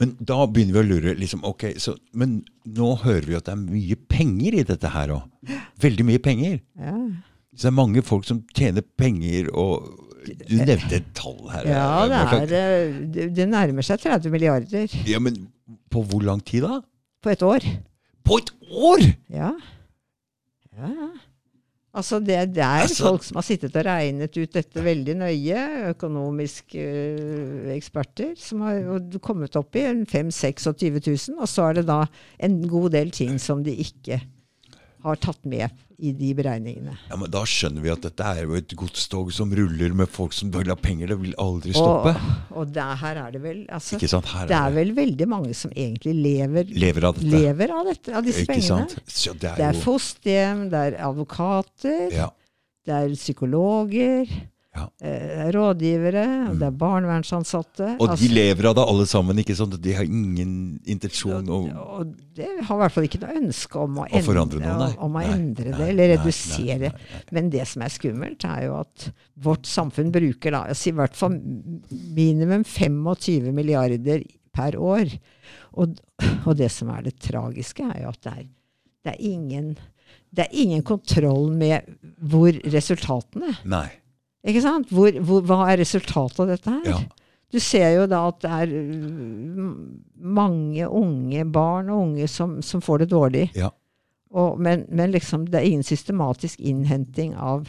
[0.00, 1.14] Men da begynner vi å lure.
[1.18, 5.12] liksom, ok, så, Men nå hører vi at det er mye penger i dette her
[5.16, 5.52] òg.
[5.82, 6.60] Veldig mye penger.
[6.78, 6.94] Ja,
[7.52, 9.90] Så det er mange folk som tjener penger, og
[10.48, 11.66] du nevnte et tall her.
[11.66, 15.48] ja det, er, eh, det, det nærmer seg 30 milliarder Ja, Men
[15.90, 16.80] på hvor lang tid da?
[17.22, 17.66] på et år.
[18.24, 19.02] På et år!
[19.30, 19.50] Ja.
[20.78, 21.10] ja.
[21.94, 25.64] Altså det, det er Altså- folk som har sittet og regnet ut dette veldig nøye,
[25.90, 28.80] økonomiske øh, eksperter, som har
[29.20, 32.04] kommet opp i en 5 26 000, og så er det da
[32.40, 34.22] en god del ting som de ikke
[35.02, 35.70] har tatt med
[36.02, 36.96] i de beregningene.
[37.10, 40.32] Ja, men Da skjønner vi at dette er jo et godstog som ruller med folk
[40.34, 41.12] som vil ha penger.
[41.12, 42.14] Det vil aldri stoppe.
[42.16, 44.26] Og, og der, her er det vel altså, Ikke sant?
[44.32, 44.78] Her Det er er det.
[44.80, 47.30] vel veldig mange som egentlig lever, Lever av dette.
[47.30, 48.88] lever av, dette, av disse Ikke pengene.
[48.90, 49.42] sant?
[49.42, 52.30] Det er er fosterhjem, det er advokater, ja,
[52.86, 54.26] det er psykologer,
[54.72, 54.86] Ja.
[55.04, 56.22] eh, rådgivere,
[56.56, 57.90] det er barnevernsansatte.
[58.00, 59.36] Og Altså, de lever av det alle sammen.
[59.42, 59.74] ikke sant?
[59.84, 63.98] De har ingen intensjon og, og det har i hvert fall ikke noe ønske om
[64.00, 66.88] å, Å endre, noe, om å Nei, endre nei, det, eller redusere.
[66.94, 67.20] nei.
[67.36, 69.10] Men det som er skummelt, er jo at
[69.44, 71.36] vårt samfunn bruker da, i hvert fall
[72.16, 74.24] minimum 25 milliarder
[74.56, 75.12] per år.
[75.76, 75.98] Og,
[76.48, 78.46] og det som er det tragiske, er jo at det er,
[79.04, 79.74] det er, ingen,
[80.32, 81.88] det er ingen kontroll med
[82.20, 83.88] hvor resultatene Nei.
[84.42, 84.90] Ikke sant?
[84.90, 86.88] Hvor, hvor, hva er resultatet av dette her?
[86.88, 87.00] Ja.
[87.52, 89.68] Du ser jo da at det er øh,
[90.16, 93.46] mange unge, barn og unge, som, som får det dårlig.
[93.58, 93.68] Ja.
[94.32, 97.68] Og, men, men liksom, det er ingen systematisk innhenting av,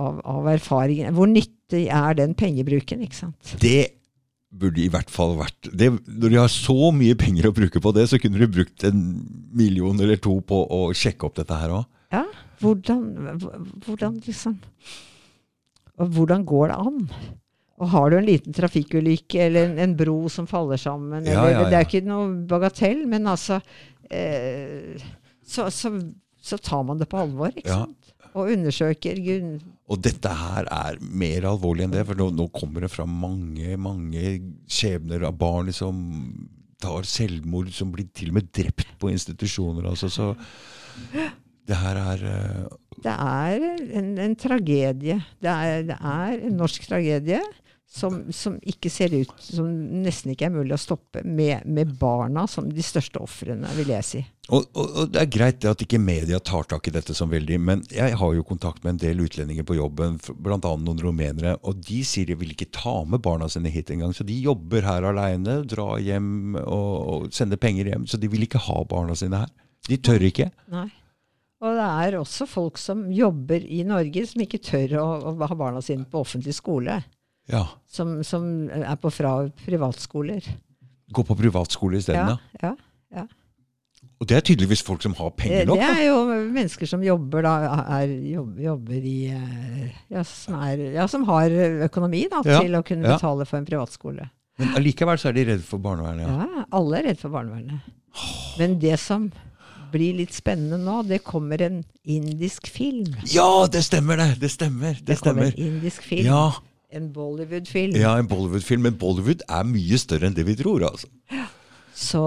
[0.00, 1.12] av, av erfaringen.
[1.14, 3.54] Hvor nyttig er den pengebruken, ikke sant?
[3.60, 3.92] Det
[4.52, 7.92] burde i hvert fall vært det, Når de har så mye penger å bruke på
[7.96, 8.98] det, så kunne de brukt en
[9.52, 11.86] million eller to på å sjekke opp dette her òg.
[12.12, 12.26] Ja,
[12.60, 13.06] hvordan,
[13.86, 14.58] hvordan liksom
[16.02, 17.00] Og hvordan går det an?
[17.82, 21.54] Og har du en liten trafikkulykke eller en, en bro som faller sammen Ja, eller,
[21.56, 21.88] ja, Det er ja.
[21.88, 23.58] ikke noe bagatell, men altså
[24.10, 25.00] eh,
[25.42, 25.90] så, så,
[26.42, 27.82] så tar man det på alvor, ikke Ja.
[27.86, 27.98] sant?
[28.32, 29.60] Og undersøker Gud,
[29.92, 33.74] Og dette her er mer alvorlig enn det, for nå, nå kommer det fra mange
[33.76, 34.22] mange
[34.72, 35.98] skjebner av barn som
[36.80, 39.84] tar selvmord, som blir til og med drept på institusjoner.
[39.90, 40.30] Altså, så
[41.68, 42.64] det her er eh,
[43.02, 43.66] Det er
[44.00, 45.18] en, en tragedie.
[45.42, 47.42] Det er, det er en norsk tragedie
[47.92, 49.68] som, som ikke ser ut Som
[50.02, 54.06] nesten ikke er mulig å stoppe, med, med barna som de største ofrene, vil jeg
[54.08, 54.22] si.
[54.48, 57.58] og, og, og Det er greit at ikke media tar tak i dette som veldig,
[57.60, 60.56] men jeg har jo kontakt med en del utlendinger på jobben, bl.a.
[60.58, 64.16] noen rumenere, og de sier de vil ikke ta med barna sine hit engang.
[64.16, 68.08] Så de jobber her aleine, drar hjem og, og sender penger hjem.
[68.08, 69.52] Så de vil ikke ha barna sine her.
[69.90, 70.48] De tør ikke.
[70.72, 70.88] Nei.
[71.62, 75.56] Og det er også folk som jobber i Norge, som ikke tør å, å ha
[75.58, 76.96] barna sine på offentlig skole.
[77.50, 77.66] Ja.
[77.90, 80.46] Som, som er på fra privatskoler.
[81.12, 82.74] Gå på privatskole isteden, Ja, ja.
[83.20, 83.28] ja.
[84.22, 85.80] Og det er tydeligvis folk som har penger nok.
[85.80, 86.18] det er jo
[86.54, 87.54] mennesker som jobber, da,
[87.98, 88.10] er,
[88.62, 91.50] jobber, i eh, ja som, er, ja, som har
[91.88, 93.16] økonomi da, Ja, til å kunne ja.
[93.18, 94.28] betale for en privatskole.
[94.62, 96.28] Men allikevel så er de redde for barnevernet.
[96.28, 96.46] Ja.
[96.46, 97.90] Ja, alle er redd for barnevernet.
[98.60, 99.26] Men det som
[99.92, 103.12] blir litt spennende nå, det kommer en indisk film.
[103.30, 104.28] ja, det stemmer det!
[104.42, 104.96] Det stemmer.
[104.98, 105.66] Det, Det kommer stemmer.
[105.66, 106.26] en indisk film.
[106.26, 106.44] Ja,
[106.92, 107.94] En Bollywood-film.
[107.96, 108.82] ja, en Bollywood-film.
[108.88, 110.82] Men Bollywood er mye større enn det vi tror.
[110.90, 111.08] altså.
[111.94, 112.20] Så,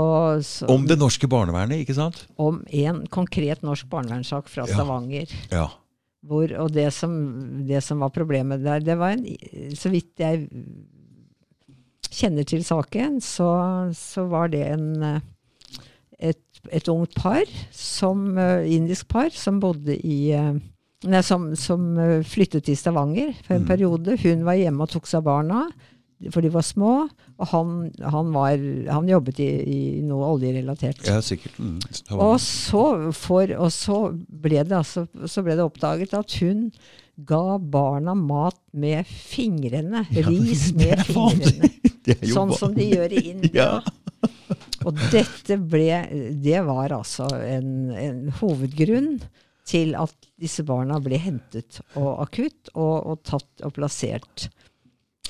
[0.45, 2.23] så, Om det norske barnevernet, ikke sant?
[2.37, 5.29] om en konkret norsk barnevernssak fra Stavanger.
[5.51, 5.67] Ja.
[6.25, 7.11] Hvor, og det som,
[7.67, 9.25] det som var problemet der, det var en
[9.77, 10.47] Så vidt jeg
[12.15, 13.49] kjenner til saken, så,
[13.97, 15.21] så var det en eh,
[16.31, 20.53] et, et ungt par, som, eh, indisk par, som bodde i eh,
[21.05, 23.67] Nei, som, som eh, flyttet til Stavanger for en Mm.
[23.67, 24.15] periode.
[24.23, 25.59] Hun var hjemme og tok seg av barna,
[26.31, 26.93] for de var små.
[27.37, 28.55] Og han, han, var,
[28.89, 31.03] han jobbet i, i noe oljerelatert.
[31.05, 31.59] ja, sikkert.
[31.59, 31.77] Mm.
[32.15, 36.71] Og så, for, og så, ble det altså, så ble det oppdaget at hun
[37.27, 40.07] ga barna mat med fingrene.
[40.25, 41.69] Ris med fingrene.
[42.33, 43.69] Sånn som de gjør i India.
[43.75, 44.31] Ja.
[44.85, 46.03] Og dette ble
[46.45, 49.17] Det var altså en, en hovedgrunn
[49.65, 54.45] til at disse barna ble hentet og akutt og, og tatt og plassert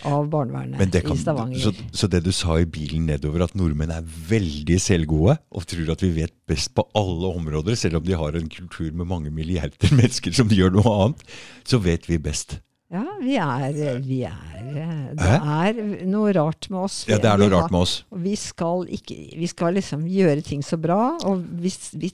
[0.06, 1.62] av barnevernet kan, i Stavanger.
[1.62, 5.94] så, så det du sa i bilen nedover, at nordmenn er veldig selvgode og tror
[5.96, 9.32] at vi vet best på alle områder, selv om de har en kultur med mange
[9.34, 11.26] milliarder mennesker som de gjør noe annet,
[11.68, 12.60] så vet vi best.
[12.94, 13.72] Ja, vi er,
[14.06, 17.00] vi er Det er noe rart med oss.
[17.10, 17.96] Ja, det er noe rart med oss.
[18.26, 22.12] Vi skal, ikke, vi skal liksom gjøre ting så bra, og vi, vi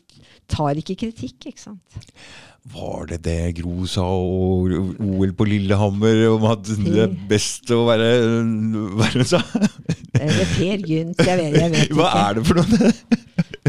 [0.51, 1.99] tar ikke kritikk, ikke sant.
[2.71, 4.69] Var det det Gro sa og
[5.01, 8.09] OL på Lillehammer om at det er best å være
[8.93, 9.39] Hva er det hun sa?
[10.21, 11.97] Eller Per Gynt, jeg vet, jeg vet ikke.
[11.97, 12.91] Hva er det for noe?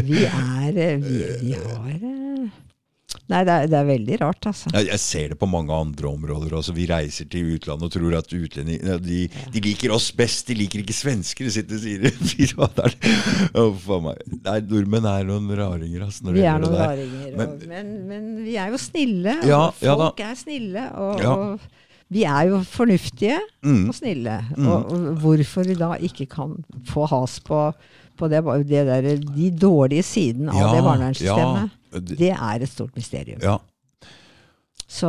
[0.03, 2.45] Vi er eh, Vi, vi har eh,
[3.31, 4.67] Nei, det er, det er veldig rart, altså.
[4.75, 8.17] Jeg jeg ser det på mange andre områder Altså, Vi reiser til utlandet og tror
[8.17, 9.21] at utlendinger de,
[9.53, 11.47] de liker oss best, de liker ikke svensker.
[11.49, 12.03] Sitter sier
[14.03, 14.17] meg.
[14.43, 16.31] Nei, nordmenn er noen raringer, altså.
[16.35, 17.37] Vi er noen raringer.
[17.37, 19.37] Men- og, men, men vi er jo snille.
[19.41, 20.83] Og Ja, ja folk er snille.
[20.99, 21.31] Og, Ja.
[21.33, 21.59] og
[22.13, 23.87] vi er jo fornuftige Mm.
[23.89, 24.35] og snille.
[24.57, 24.67] Mm.
[24.67, 26.57] Og, og hvorfor vi da ikke kan
[26.91, 27.71] få has på,
[28.19, 31.77] på det, det der, de dårlige sidene av Ja, det barnevernssystemet, ja.
[31.99, 33.39] Det- er et stort mysterium.
[33.41, 33.57] Ja,
[34.93, 35.07] Så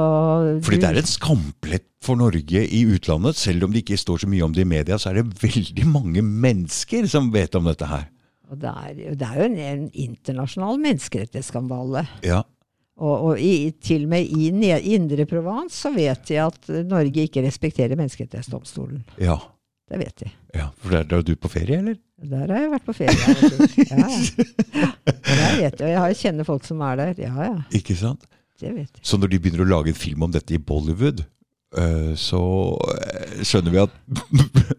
[0.64, 3.36] fordi det er en skamplett for Norge i utlandet.
[3.36, 5.86] Selv om det ikke står så mye om det i media, så er det veldig
[5.90, 8.06] mange mennesker som vet om dette her.
[8.50, 12.06] Og det er, det er jo en, en internasjonal menneskerettighetsskandale.
[12.24, 12.42] Ja,
[12.96, 17.42] Og, og i, til og med i Indre Provence så vet de at Norge ikke
[17.42, 19.02] respekterer Menneskerettighetsdomstolen.
[19.18, 19.34] ja,
[19.90, 20.30] Det vet de.
[20.54, 20.68] ja.
[20.78, 21.96] For der drar du på ferie, eller?
[22.30, 23.34] Der har jeg vært på ferie.
[23.84, 24.88] Ja, ja.
[25.24, 27.14] Der vet jeg, jeg kjenner folk som er der.
[27.26, 27.54] Ja, ja.
[27.76, 28.24] Ikke sant?
[28.60, 29.02] Det vet jeg.
[29.04, 31.24] Så når de begynner å lage en film om dette i Bollywood,
[31.76, 32.40] eh, så
[32.94, 33.96] eh, skjønner vi at,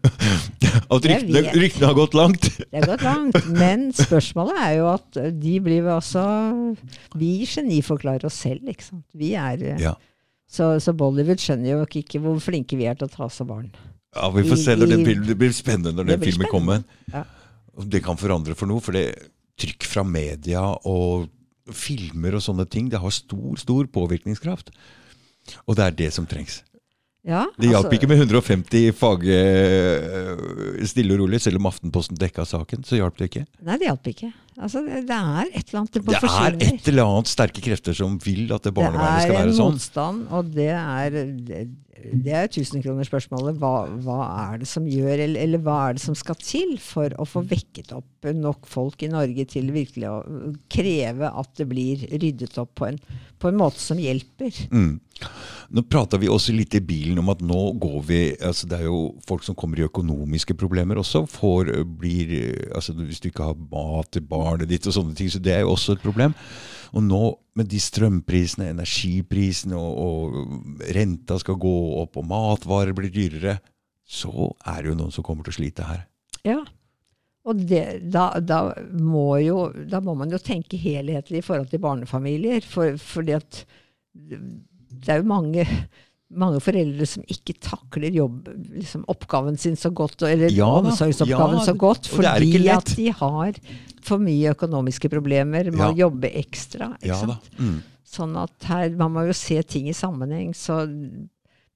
[0.96, 2.48] at ryktene, ryktene har gått langt.
[2.58, 3.38] Det har gått langt.
[3.52, 6.24] Men spørsmålet er jo at de blir også
[7.20, 9.04] Vi geniforklarer oss selv, ikke sant.
[9.16, 9.94] Vi er eh, Ja.
[10.48, 13.50] så, så Bollywood skjønner jo ikke hvor flinke vi er til å ta oss av
[13.52, 13.70] barn.
[14.16, 16.82] ja, Vi får se når den filmen, Det blir spennende når den filmen kommer.
[17.12, 17.26] Ja.
[17.84, 19.10] Det kan forandre for noe, for det
[19.60, 21.28] trykk fra media og
[21.72, 24.70] filmer og sånne ting, det har stor, stor påvirkningskraft.
[25.66, 26.62] Og det er det som trengs.
[27.26, 32.16] Ja, Det hjalp altså- ikke med 150 fag eh, stille og rolig, selv om Aftenposten
[32.16, 32.84] dekka saken.
[32.86, 33.46] Så hjalp det ikke.
[33.66, 34.32] Nei, det hjalp ikke.
[34.56, 37.96] Altså, det det er et eller annet det Det er et eller annet sterke krefter
[37.98, 39.74] som vil at det barnevernet skal være sånn.
[39.74, 41.66] Det er en motstand, og det er
[42.04, 43.58] det, er tusenkronersspørsmålet.
[43.60, 44.18] Hva, hva
[44.50, 47.42] er det som gjør, eller, eller hva er det som skal til for å få
[47.48, 50.16] vekket opp nok folk i Norge til virkelig å
[50.72, 52.98] kreve at det blir ryddet opp på en,
[53.38, 54.62] på en måte som hjelper?
[54.72, 54.98] Mm.
[55.76, 58.84] Nå prata vi også litt i bilen om at nå går vi altså Det er
[58.90, 61.24] jo folk som kommer i økonomiske problemer også.
[61.30, 62.34] Får, blir,
[62.76, 65.30] altså Hvis du ikke har mat til barnet ditt og sånne ting.
[65.32, 66.36] Så det er jo også et problem.
[66.94, 67.22] Og nå
[67.56, 73.58] med de strømprisene, energiprisene, og, og renta skal gå opp, og matvarer blir dyrere,
[74.06, 76.04] så er det jo noen som kommer til å slite her.
[76.46, 76.60] Ja.
[77.46, 78.60] Og det, da, da,
[78.98, 82.64] må jo, da må man jo tenke helhetlig i forhold til barnefamilier.
[82.66, 83.60] For, fordi at
[84.16, 85.66] det er jo mange,
[86.34, 91.66] mange foreldre som ikke takler jobb, liksom oppgaven sin så godt, eller Ja omsorgsoppgaven ja,
[91.68, 93.60] så godt, fordi at de har
[94.06, 96.06] for mye økonomiske problemer, må Ja.
[96.06, 96.96] jobbe ekstra.
[97.58, 97.82] Mm.
[98.06, 100.54] Sånn at her, man må jo se ting i sammenheng.
[100.54, 100.86] Så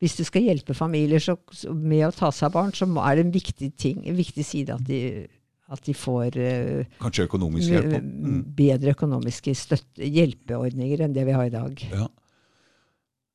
[0.01, 1.37] hvis du skal hjelpe familier så,
[1.75, 4.71] med å ta seg av barn, så er det en viktig ting, en viktig side
[4.71, 5.27] at de,
[5.71, 6.85] at de får uh,
[7.27, 7.71] økonomisk.
[7.71, 8.45] Mm.
[8.57, 11.85] bedre økonomiske støtte, hjelpeordninger enn det vi har i dag.
[11.91, 12.09] Ja.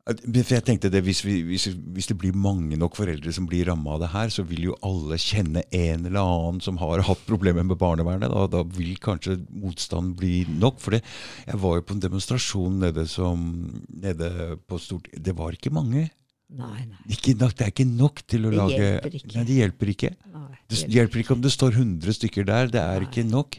[0.05, 1.63] For jeg tenkte det, hvis, vi, hvis,
[1.95, 4.75] hvis det blir mange nok foreldre som blir ramma av det her, så vil jo
[4.85, 8.29] alle kjenne en eller annen som har hatt problemer med barnevernet.
[8.29, 10.77] Da, da vil kanskje motstanden bli nok.
[10.83, 11.01] For det,
[11.47, 13.49] jeg var jo på en demonstrasjon nede, som,
[13.89, 14.29] nede
[14.69, 15.09] på Stort...
[15.09, 16.05] Det var ikke mange.
[16.53, 17.01] Nei, nei.
[17.15, 19.33] Ikke nok, det er ikke nok til å Det lage hjelper ikke.
[19.33, 20.15] Nei, det hjelper ikke.
[20.35, 22.69] nei Det det hjelper ikke om det står 100 stykker der.
[22.77, 23.09] Det er Nei.
[23.09, 23.57] ikke nok.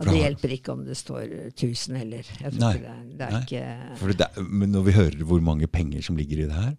[0.00, 2.28] Og det hjelper ikke om det står 1000 heller.
[2.40, 2.72] Jeg tror Nei.
[2.80, 3.40] det, det Nei.
[3.42, 6.72] ikke For det, men når vi hører hvor mange penger som ligger i det her,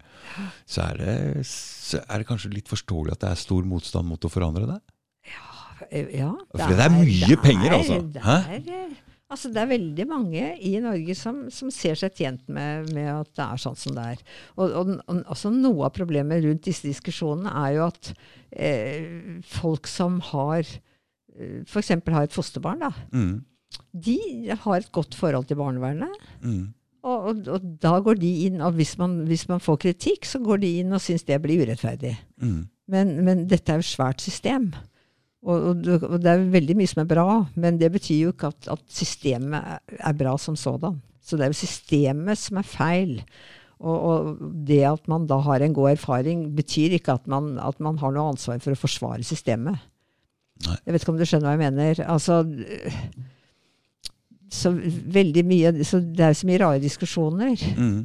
[0.66, 4.26] så er det, så er det kanskje litt forståelig at det er stor motstand mot
[4.26, 4.80] å forandre det.
[5.30, 6.32] Ja.
[6.54, 7.98] For det er mye penger, altså.
[8.18, 8.94] Er, eh,
[9.30, 13.30] altså, det er veldig mange i Norge som, som ser seg tjent med, med at
[13.36, 14.24] det er sånn som det er.
[14.56, 18.12] Og, og, og Noe av problemet rundt disse diskusjonene er jo at
[18.50, 20.82] eh, folk som har eh,
[21.66, 21.88] f.eks.
[22.06, 23.44] har et fosterbarn, da, Mm,
[23.94, 24.16] de
[24.54, 26.14] har et godt forhold til barnevernet.
[26.42, 26.64] mm,
[27.04, 30.38] Og, og, og da går de inn, og hvis man, hvis man får kritikk, så
[30.40, 32.16] går de inn og syns det blir urettferdig.
[32.40, 32.62] mm.
[32.88, 34.70] Men, men dette er jo svært system.
[35.44, 38.68] Og, og, det- er veldig mye som er bra, men det betyr jo ikke at,
[38.72, 41.00] at systemet er, bra som sådan.
[41.20, 43.22] Så det er jo systemet som er feil.
[43.80, 47.80] Og, og det at man da har en god erfaring, betyr ikke at man, at
[47.80, 49.76] man har noe ansvar for å forsvare systemet.
[50.64, 50.76] Nei.
[50.86, 52.00] Jeg vet ikke om du skjønner hva jeg mener.
[52.08, 52.36] Altså,
[54.54, 57.56] så veldig mye, så det er så mye rare diskusjoner.
[57.76, 58.04] Mm.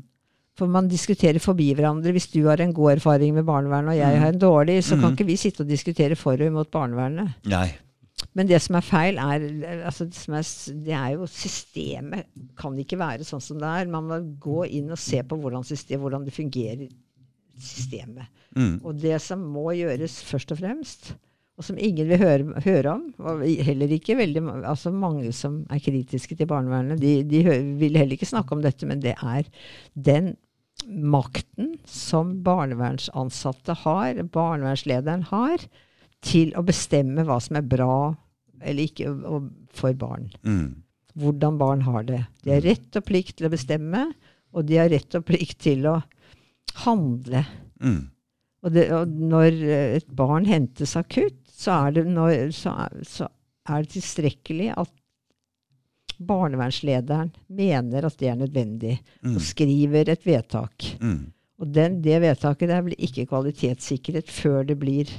[0.59, 2.11] For man diskuterer forbi hverandre.
[2.15, 4.21] Hvis du har en god erfaring med barnevernet, og jeg Mm.
[4.23, 5.15] har en dårlig, så kan Mm.
[5.15, 7.35] ikke vi sitte og diskutere for og imot barnevernet.
[7.45, 7.69] Nei.
[8.35, 10.43] Men det som er feil, er, altså det, som er,
[10.83, 12.25] det er jo systemet
[12.57, 13.85] kan ikke være sånn som det er.
[13.87, 16.89] Man må gå inn og se på hvordan, system, hvordan det fungerer,
[17.57, 18.27] systemet.
[18.55, 18.81] Mm.
[18.83, 21.13] Og det som må gjøres først og fremst,
[21.59, 25.81] og som ingen vil høre, høre om, og heller ikke veldig altså mange som er
[25.83, 27.41] kritiske til barnevernet, de, de
[27.81, 29.49] vil heller ikke snakke om dette, men det er
[29.93, 30.37] den
[30.87, 35.65] makten som barnevernsansatte har, barnevernslederen har,
[36.23, 37.99] til å bestemme hva som er bra
[38.59, 39.11] eller ikke
[39.75, 40.29] for barn.
[40.47, 40.79] Mm.
[41.19, 42.21] Hvordan barn har det.
[42.43, 44.05] De har rett og plikt til å bestemme,
[44.55, 45.97] og de har rett og plikt til å
[46.85, 47.43] handle.
[47.83, 48.01] Mm.
[48.63, 53.01] Og, det, og når eh, et barn hentes akutt, så er det, når, så er,
[53.03, 53.27] så
[53.69, 54.91] er det tilstrekkelig at
[56.19, 59.35] barnevernslederen mener at det er nødvendig, Mm.
[59.35, 60.85] og skriver et vedtak.
[61.01, 61.31] Mm.
[61.59, 65.09] Og den, det vedtaket der blir ikke kvalitetssikret før det blir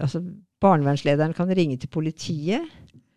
[0.00, 0.22] Altså,
[0.64, 2.62] barnevernslederen kan ringe til politiet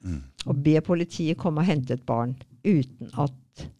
[0.03, 0.21] Mm.
[0.45, 2.35] og be politiet komme og hente et barn
[2.65, 3.31] uten at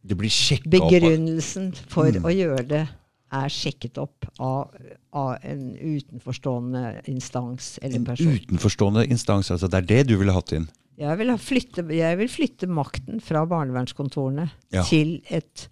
[0.08, 0.32] Det blir
[0.70, 2.24] begrunnelsen for Mm.
[2.24, 2.88] å gjøre det
[3.34, 4.72] er sjekket opp av,
[5.12, 8.32] av en utenforstående instans eller En person.
[8.40, 9.52] utenforstående instans.
[9.52, 10.68] altså Det er det du ville hatt inn?
[10.98, 14.84] Jeg vil, ha flytte, jeg vil flytte makten fra barnevernskontorene Ja.
[14.84, 15.68] til et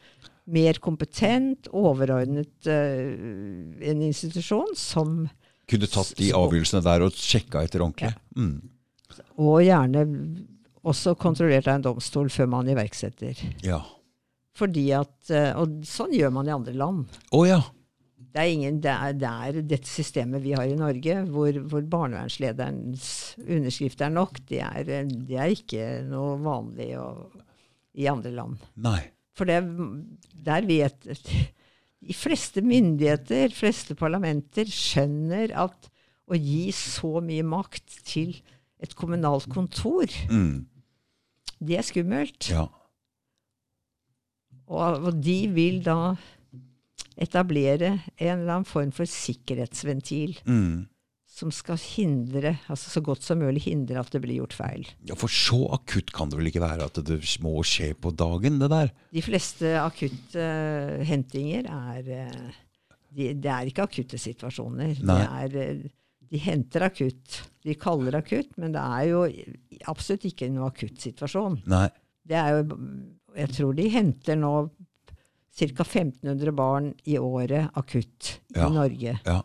[0.45, 5.30] mer kompetent, overordnet uh, en institusjon som
[5.68, 8.12] Kunne tatt de avgjørelsene der og sjekka etter ordentlig.
[8.38, 8.70] Mm.
[9.41, 10.03] Og gjerne
[10.86, 13.39] også kontrollert av en domstol før man iverksetter.
[13.66, 13.80] Ja.
[14.56, 17.18] Fordi at, eh, Og sånn gjør man i andre land.
[17.36, 17.62] Å ja.
[18.36, 21.84] Det er, ingen, det, er, det er dette systemet vi har i Norge, hvor, hvor
[21.88, 23.06] barnevernslederens
[23.39, 24.41] underskrift er nok.
[24.49, 27.06] Det er, det er ikke noe vanlig å,
[27.95, 28.58] i andre land.
[28.84, 28.99] Nei.
[29.36, 29.62] For det,
[30.47, 31.08] der vet
[32.06, 35.89] de fleste myndigheter, fleste parlamenter, skjønner at
[36.28, 38.36] å gi så mye makt til
[38.84, 40.66] et kommunalt kontor, Mm.
[41.64, 42.49] det er skummelt.
[42.51, 42.68] Ja.
[44.68, 46.16] Og, og de vil da
[47.22, 50.88] etablere en eller annen form for sikkerhetsventil Mm.
[51.36, 54.86] som skal hindre, altså så godt som mulig hindre at det blir gjort feil.
[55.07, 55.16] ja.
[55.20, 58.70] For så akutt kan det vel ikke være at det må skje på dagen, det
[58.72, 58.91] der?
[59.11, 62.51] De fleste akutte uh, hentinger er uh,
[63.11, 64.95] de, Det er ikke akutte situasjoner.
[65.03, 65.20] Nei.
[65.51, 65.91] Det er, eh,
[66.32, 67.41] de henter akutt.
[67.63, 69.22] De kaller akutt, men det er jo
[69.88, 71.61] absolutt ikke noe akutt situasjon.
[71.68, 71.88] Nei.
[72.28, 72.80] Det er jo,
[73.36, 74.53] jeg tror de henter nå
[75.55, 75.83] ca.
[75.86, 78.67] 1500 barn i året akutt Ja.
[78.67, 79.19] i Norge.
[79.25, 79.41] Ja.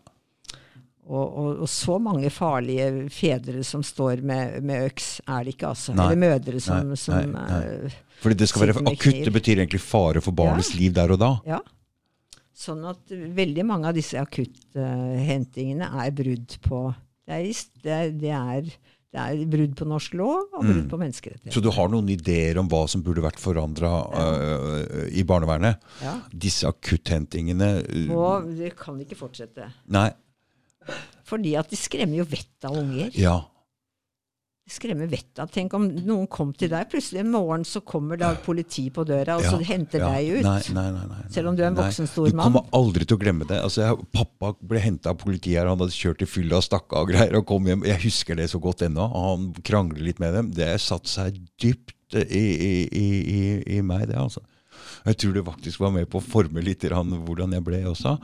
[1.11, 5.72] Og, og, og så mange farlige fedre som står med, med øks, er det ikke,
[5.72, 5.95] altså.
[5.95, 6.05] Nei.
[6.07, 9.80] Eller mødre som, Nei, som nei, eh, Fordi det skal være akutt, det betyr egentlig
[9.82, 10.78] fare for barnets Ja.
[10.78, 11.30] liv der og da.
[11.51, 11.59] Ja.
[12.61, 16.82] Sånn at veldig mange av disse akutthentingene er brudd på
[17.30, 18.70] det er, det, er, det, er,
[19.11, 20.89] det er brudd på norsk lov og brudd Mm.
[20.93, 21.53] på menneskerettigheter.
[21.57, 23.91] Så du har noen ideer om hva som burde vært forandra
[25.11, 25.81] i barnevernet?
[26.03, 26.13] Ja.
[26.31, 29.67] Disse akutthentingene uh, Og det kan ikke fortsette.
[29.91, 30.13] Nei.
[31.27, 33.11] Fordi at de skremmer jo vettet av unger.
[33.19, 33.37] Ja.
[34.71, 38.21] De skremmer vettet av Tenk om noen kom til deg, plutselig en morgen så kommer
[38.21, 40.11] det politi på døra, og ja, så henter ja.
[40.14, 40.47] deg ut.
[40.47, 42.39] Nei, nei, nei, Selv om du er en voksen, stor mann.
[42.39, 43.59] Du kommer aldri til å glemme det.
[43.66, 46.95] Altså, jeg, pappa ble henta av politiet her, han hadde kjørt i fylla og stakk
[47.01, 47.83] av greier og kom hjem.
[47.91, 49.11] Jeg husker det så godt ennå.
[49.11, 50.55] Han krangler litt med dem.
[50.55, 53.45] Det satte seg dypt i, i, i, i,
[53.75, 54.47] i meg, det, altså.
[55.03, 58.21] Jeg tror det faktisk var med på å forme litt hvordan jeg ble også.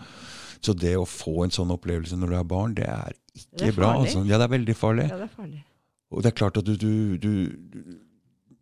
[0.62, 3.72] Så det å få en sånn opplevelse når du er barn, det er ikke Det
[3.72, 3.96] er bra.
[4.00, 4.22] Altså.
[4.28, 5.10] Ja, det er veldig farlig.
[5.10, 5.64] Ja, det er farlig.
[6.12, 7.30] Og det er klart at du, du, du,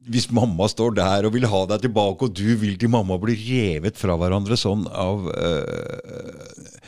[0.08, 3.36] Hvis mamma står der og vil ha deg tilbake, og du vil til mamma bli
[3.42, 6.78] revet fra hverandre sånn av øh,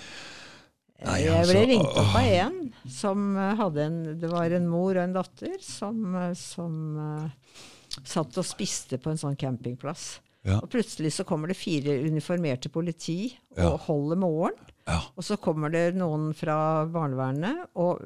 [1.07, 2.54] Nei, jeg altså, ble ringt opp av en
[2.90, 7.59] som hadde en Det var en mor og en datter som, som uh,
[8.00, 10.07] satt og spiste på en sånn campingplass.
[10.46, 10.61] Ja.
[10.62, 13.70] Og plutselig så kommer det fire uniformerte politi og Ja.
[13.86, 14.72] holder med åren.
[14.86, 15.00] Ja.
[15.16, 18.02] Og så kommer det noen fra barnevernet og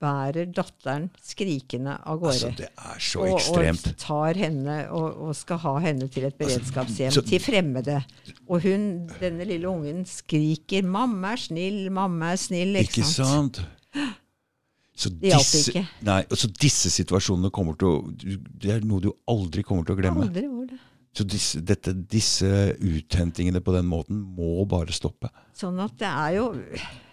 [0.00, 2.34] bærer datteren skrikende av gårde.
[2.34, 3.86] Altså, det er så og, ekstremt.
[3.90, 7.98] og tar henne og, og skal ha henne til et beredskapshjem så- til fremmede.
[8.48, 12.78] Og hun, denne lille ungen skriker 'mamma er snill, mamma er snill'.
[12.82, 13.60] Ikke sant?
[14.98, 15.86] Så Det hjalp disse, ikke.
[16.02, 18.00] nei, så disse situasjonene kommer til å
[18.58, 20.24] Det er noe du aldri kommer til å glemme.
[20.26, 20.78] Aldri var det.
[21.16, 22.46] Så disse, dette, disse
[22.78, 25.30] uthentingene på den måten må bare stoppe.
[25.56, 26.48] Sånn at det er jo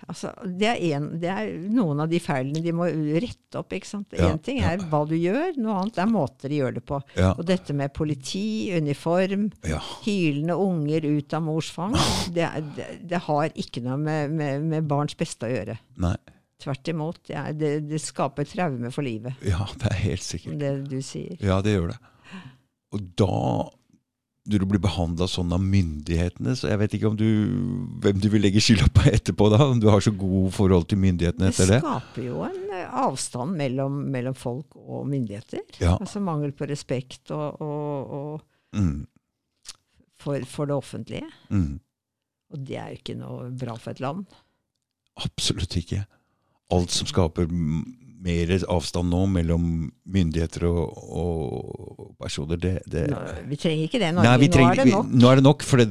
[0.06, 3.74] Altså, det er, en, det er noen av de feilene de må rette opp.
[3.74, 4.12] ikke sant?
[4.14, 4.76] Én Ja, ting ja.
[4.76, 7.00] er hva du gjør, noe annet er måter de gjør det på.
[7.18, 7.32] Ja.
[7.34, 9.80] Og dette med politi, uniform, Ja.
[10.06, 11.98] hylende unger ut av mors fang,
[12.36, 12.46] det,
[12.78, 15.80] det, det har ikke noe med, med, med barns beste å gjøre.
[16.06, 16.14] Nei.
[16.62, 17.24] Tvert imot.
[17.26, 20.60] Det, det, det skaper traume for livet, Ja, det er helt sikkert.
[20.62, 21.34] det du sier.
[21.42, 22.00] Ja, det gjør det.
[22.94, 23.34] Og da
[24.46, 27.26] når du blir behandla sånn av myndighetene, så jeg vet ikke om du,
[28.04, 31.00] hvem du vil legge skylda på etterpå, da, om du har så god forhold til
[31.02, 31.80] myndighetene etter det.
[31.82, 35.64] Det skaper jo en eh, avstand mellom, mellom folk og myndigheter.
[35.82, 35.96] Ja.
[35.98, 39.06] Altså mangel på respekt og, og, og Mm,
[40.20, 41.28] for, for det offentlige.
[41.50, 41.80] mm,
[42.52, 44.26] Og det er jo ikke noe bra for et land.
[45.24, 46.02] absolutt ikke.
[46.76, 47.48] Alt som skaper
[48.26, 49.66] mer avstand nå mellom
[50.16, 53.20] myndigheter og, og personer, det, det Nå,
[53.52, 54.32] vi trenger ikke det i Norge.
[54.32, 55.12] Nei, trenger, Nå er det vi- nok.
[55.22, 55.90] nå er det nok, for det,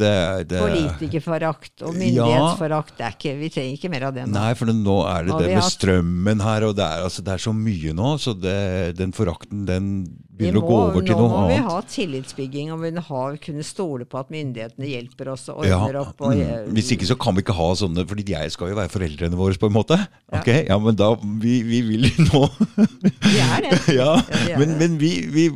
[0.50, 3.02] det Politikerforakt og myndighetsforakt.
[3.12, 4.34] Ikke, vi trenger ikke mer av det nå.
[4.34, 7.34] Nei, for nå er det Nå det med strømmen her, og det er, altså, det
[7.36, 8.58] er så mye nå, så det,
[8.98, 9.90] den forakten den
[10.34, 13.22] Vi må, å gå over til nå må vi ha tillitsbygging, og vi må ha,
[13.42, 16.24] kunne stole på at myndighetene hjelper oss og Ja, opp.
[16.26, 16.72] Og, mm.
[16.74, 19.60] Hvis ikke så kan vi ikke ha sånne, fordi jeg skal jo være foreldrene våre
[19.60, 20.00] på en måte.
[20.02, 20.40] Ja.
[20.40, 21.12] Ok, ja, men da,
[21.44, 22.42] vi, vi vil nå
[22.74, 23.78] Vi er det.
[24.00, 24.80] Ja, de er men, det.
[24.82, 25.46] men vi, vi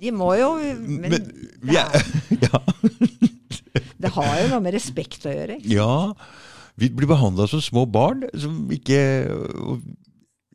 [0.00, 1.30] De må jo Men, men,
[1.66, 2.08] vi er,
[2.46, 2.62] ja,
[4.00, 5.60] det har jo noe med respekt å gjøre.
[5.60, 5.76] ikke?
[5.76, 6.14] ja,
[6.80, 8.98] vi blir behandla som små barn som ikke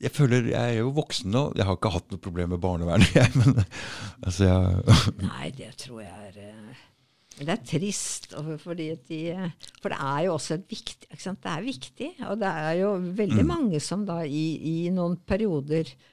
[0.01, 3.11] Jeg føler, jeg er jo voksen nå, jeg har ikke hatt noe problem med barnevernet,
[3.19, 3.59] jeg, men
[4.25, 4.95] altså, jeg,
[5.27, 6.85] Nei, det tror jeg er eh,
[7.37, 8.31] Men det er trist,
[8.63, 9.19] fordi de,
[9.83, 11.11] for det er jo også et viktig?
[11.11, 15.85] Det er viktig, og det er jo veldig mange som da i, i noen perioder
[15.85, 16.09] eh,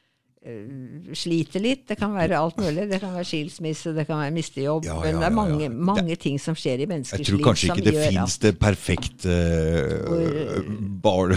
[1.19, 1.85] sliter litt.
[1.91, 2.87] Det kan være alt mulig.
[2.91, 4.87] Det kan være skilsmisse, det kan være miste jobb.
[4.87, 7.73] Ja, men ja, det er mange, mange, det, ting som skjer i Jeg tror kanskje
[7.73, 9.35] ikke det fins det perfekte
[10.09, 10.71] uh,
[11.03, 11.35] barn-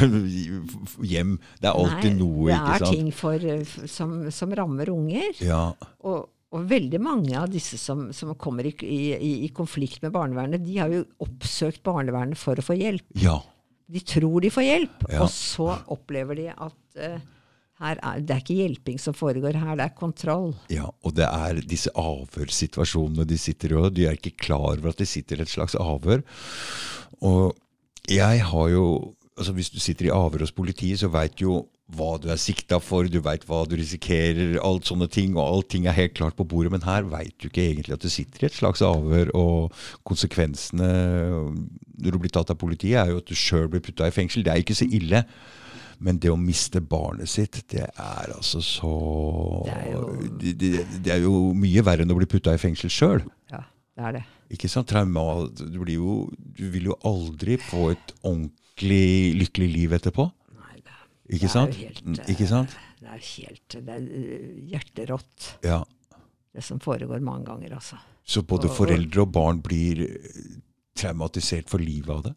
[1.02, 1.38] hjem.
[1.60, 5.34] Det er alltid Nei, noe, det er ting for, eh, som, som rammer unger.
[5.43, 5.64] Ja,
[6.06, 10.64] Og, og veldig mange av disse som, som kommer i, i, i konflikt med barnevernet,
[10.66, 13.08] de har jo oppsøkt barnevernet for å få hjelp.
[13.22, 13.39] ja.
[13.91, 15.18] De tror de får hjelp, Ja.
[15.26, 17.40] og så opplever de at eh, her
[17.82, 20.51] er, det er ikke hjelping som foregår her, det er kontroll.
[20.73, 24.93] Ja, og det er disse avhørssituasjonene de sitter i, og de er ikke klar over
[24.93, 26.23] at de sitter i et slags avhør.
[27.21, 27.57] Og
[28.09, 28.86] jeg har jo
[29.41, 31.63] altså Hvis du sitter i avhør hos politiet, så veit jo
[31.95, 35.88] hva du er sikta for, du veit hva du risikerer, alt sånne ting, og allting
[35.88, 36.71] er helt klart på bordet.
[36.71, 39.73] Men her veit du ikke egentlig at du sitter i et slags avhør, og
[40.07, 44.15] konsekvensene når du blir tatt av politiet, er jo at du sjøl blir putta i
[44.15, 44.45] fengsel.
[44.45, 45.23] Det er ikke så ille.
[46.02, 48.91] Men det å miste barnet sitt, det er altså så
[49.68, 52.58] Det er jo- det, det, det er jo mye verre enn å bli putta i
[52.62, 53.22] fengsel sjøl.
[53.52, 53.60] Ja,
[53.95, 54.24] det er det.
[54.52, 54.88] Ikke sant?
[54.89, 56.16] Trauma, du, blir jo,
[56.58, 60.26] du vil jo aldri få et ordentlig lykkelig liv etterpå.
[60.58, 60.97] Nei, det,
[61.38, 61.76] Ikke det sant?
[61.76, 62.76] helt, Mm, eh, Ikke sant?
[63.02, 65.84] Det er helt det er eh, hjerterått, Ja.
[66.54, 67.97] det som foregår mange ganger, altså.
[68.26, 70.58] Så både Og- og- foreldre og barn blir eh,
[70.95, 72.36] traumatisert for livet av det.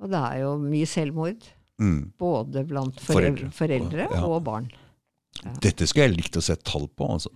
[0.00, 1.42] Og det er jo mye selvmord,
[1.80, 2.12] Mm.
[2.18, 3.50] både blant Foreldre.
[3.50, 4.24] foreldre, Ja.
[4.26, 4.68] og barn.
[5.60, 7.08] Dette skulle jeg likt å se tall på.
[7.10, 7.30] altså.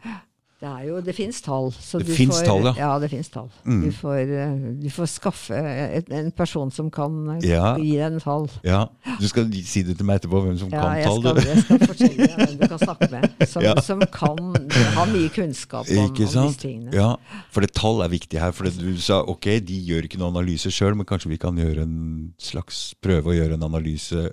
[0.58, 1.68] Det er jo, det fins tall.
[1.70, 2.72] så Det fins tall, ja.
[2.80, 3.46] Ja, det fins tall.
[3.62, 3.76] Mm.
[3.84, 7.76] Du, får, eh, du får skaffe et, en person som kan eh, Ja.
[7.78, 8.48] gi deg en tall.
[8.66, 8.80] Ja,
[9.20, 11.22] Du skal si det til meg etterpå, hvem som Ja, kan tall.
[11.22, 13.76] skal, jeg skal fortelle deg hvem du kan snakke med, som, Ja.
[13.86, 14.42] som kan
[14.98, 16.90] ha mye kunnskap om, om disse tingene.
[16.92, 17.12] Ja,
[17.54, 18.50] for det tall er viktig her.
[18.50, 21.54] For det du sa ok, de gjør ikke noen analyse sjøl, men kanskje vi kan
[21.54, 24.32] gjøre en slags prøve å gjøre en analyse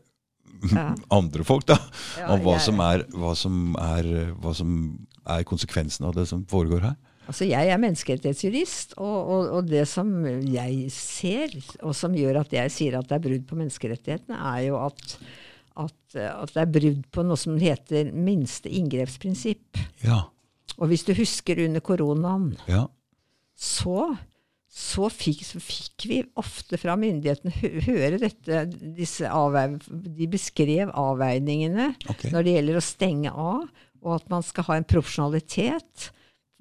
[0.73, 0.95] Ja.
[1.13, 1.77] andre folk, da.
[2.17, 4.71] Ja, om hva som, er, hva, som er, hva som
[5.25, 6.95] er konsekvensen av det som foregår her.
[7.25, 10.11] Altså, jeg er menneskerettighetsjurist, og, og, og det som
[10.45, 14.67] jeg ser, og som gjør at jeg sier at det er brudd på menneskerettighetene, er
[14.67, 15.15] jo at,
[15.87, 19.81] at, at det er brudd på noe som heter minste inngrepsprinsipp.
[20.05, 20.21] Ja.
[20.77, 22.85] Og hvis du husker under koronaen, Ja.
[23.57, 24.11] så,
[24.69, 27.53] så, fikk, fikk vi ofte fra myndighetene
[27.87, 32.29] høre dette De beskrev avveiningene okay.
[32.35, 33.65] når det gjelder å stenge av,
[34.05, 36.11] og at man skal ha en profesjonalitet.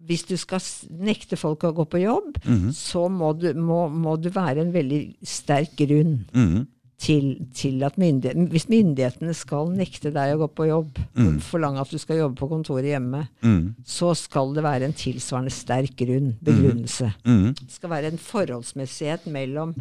[0.05, 2.71] Hvis du skal nekte folk å gå på jobb, Mhm.
[2.77, 6.67] så må du, må, må du være en veldig sterk grunn Mhm.
[6.99, 11.41] til, til at myndighetene Hvis myndighetene skal nekte deg å gå på jobb, mm.
[11.41, 13.75] forlange at du skal jobbe på kontoret hjemme, mm.
[13.85, 17.15] så skal det være en tilsvarende sterk grunn, begrunnelse.
[17.25, 17.55] Mhm.
[17.61, 19.75] Det skal være en forholdsmessighet mellom,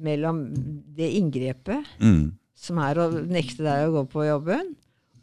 [0.00, 0.44] mellom
[0.96, 2.32] det inngrepet, Mhm.
[2.54, 4.74] som er å nekte deg å gå på jobben,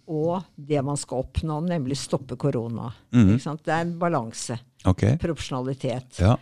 [0.09, 2.89] og det man skal oppnå, nemlig stoppe korona.
[3.13, 3.35] Mm.
[3.37, 4.57] Det er en balanse.
[4.89, 5.19] Okay.
[5.21, 6.17] Proporsjonalitet.
[6.23, 6.33] Ja.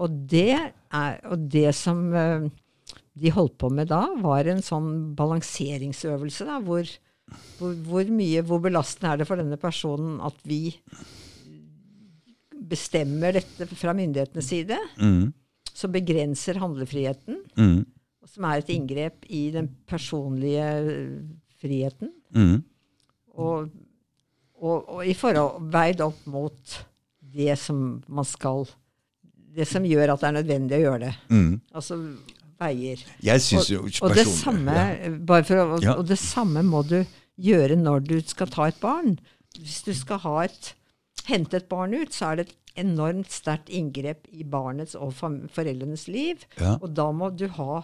[0.00, 2.48] Og det, er, og det som eh,
[3.20, 6.46] de holdt på med da, var en sånn balanseringsøvelse.
[6.48, 6.88] Da, hvor,
[7.58, 10.62] hvor, hvor mye, hvor belastende er det for denne personen at vi
[12.70, 15.32] bestemmer dette fra myndighetenes side, mm.
[15.74, 17.78] som begrenser handlefriheten, mm.
[18.30, 21.14] som er et inngrep i den personlige eh,
[21.60, 22.14] friheten.
[22.32, 22.60] Mhm.
[23.38, 23.70] Og,
[24.60, 26.76] og, og i forhold veid opp mot
[27.20, 28.66] det som man skal
[29.50, 31.14] Det som gjør at det er nødvendig å gjøre det.
[31.30, 31.54] Mm.
[31.74, 31.96] Altså
[32.60, 33.00] veier.
[33.24, 35.10] Jeg syns jo Og det, samme, ja.
[35.26, 35.96] bare for å, Ja.
[35.98, 37.00] og det samme må du
[37.40, 39.18] gjøre når du skal ta et barn.
[39.58, 40.74] Hvis du skal ha et,
[41.26, 46.06] hente et barn ut, så er det et enormt sterkt inngrep i barnets og foreldrenes
[46.08, 46.44] liv.
[46.60, 46.76] Ja.
[46.80, 47.82] Og da må du ha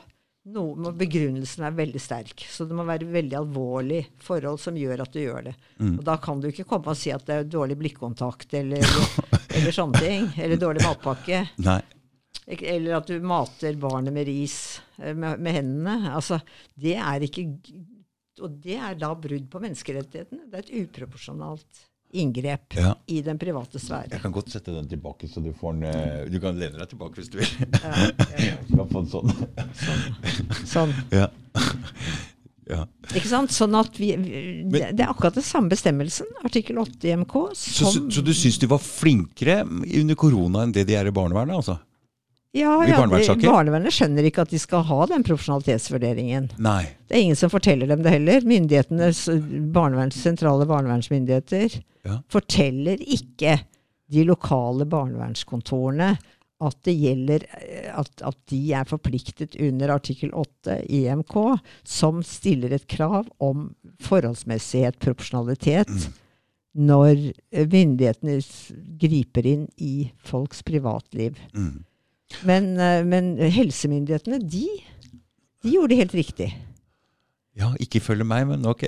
[0.55, 2.44] noe med Begrunnelsen er veldig sterk.
[2.51, 5.55] Så det må være veldig alvorlig forhold som gjør at du gjør det.
[5.80, 5.97] Mm.
[5.97, 8.86] Og da kan du ikke komme og si at det er dårlig blikkontakt eller,
[9.57, 10.30] eller sånne ting.
[10.38, 11.42] Eller dårlig matpakke.
[11.66, 11.80] Nei.
[12.47, 16.14] Eller at du mater barnet med ris eh, med, med hendene.
[16.14, 16.38] Altså,
[16.78, 17.49] det er ikke
[18.44, 20.47] Og det er da brudd på menneskerettighetene.
[20.47, 22.95] Det er et uproporsjonalt inngrep Ja.
[23.07, 24.11] i den private sfære.
[24.13, 26.89] Jeg kan godt sette den tilbake, så du får den eh, Du kan lene deg
[26.93, 27.49] tilbake hvis du vil.
[27.83, 29.33] Ja, ja, Du kan få den sånn.
[30.71, 30.95] sånn.
[31.13, 31.27] Ja.
[32.71, 32.85] ja.
[33.15, 33.53] Ikke sant?
[33.55, 37.37] Sånn at vi, vi- det, det er akkurat den samme bestemmelsen, artikkel 8 i MK
[37.55, 41.15] Så, så, så du syns de var flinkere under korona enn det de er i
[41.15, 41.57] barnevernet?
[41.61, 41.79] altså?
[42.57, 46.51] Ja, ja barnevernet skjønner ikke at de skal ha den profesjonalitetsvurderingen.
[46.62, 46.82] Nei.
[47.09, 48.47] Det er ingen som forteller dem det heller.
[48.49, 49.26] Myndighetenes
[49.74, 52.20] barneverns, sentrale barnevernsmyndigheter Ja.
[52.32, 53.59] forteller ikke
[54.07, 56.14] de lokale barnevernskontorene
[56.64, 61.34] at det gjelder eh, at, at de er forpliktet under artikkel 8 i EMK,
[61.84, 63.68] som stiller et krav om
[64.05, 65.92] forholdsmessighet, proporsjonalitet,
[66.76, 67.12] når
[67.51, 68.38] eh, myndighetene
[69.01, 71.36] griper inn i folks privatliv.
[71.53, 71.84] Mm.
[72.47, 74.66] Men, eh, men helsemyndighetene, de,
[75.62, 76.49] de gjorde det helt riktig.
[77.57, 78.85] Ja, ikke følge meg, men ok.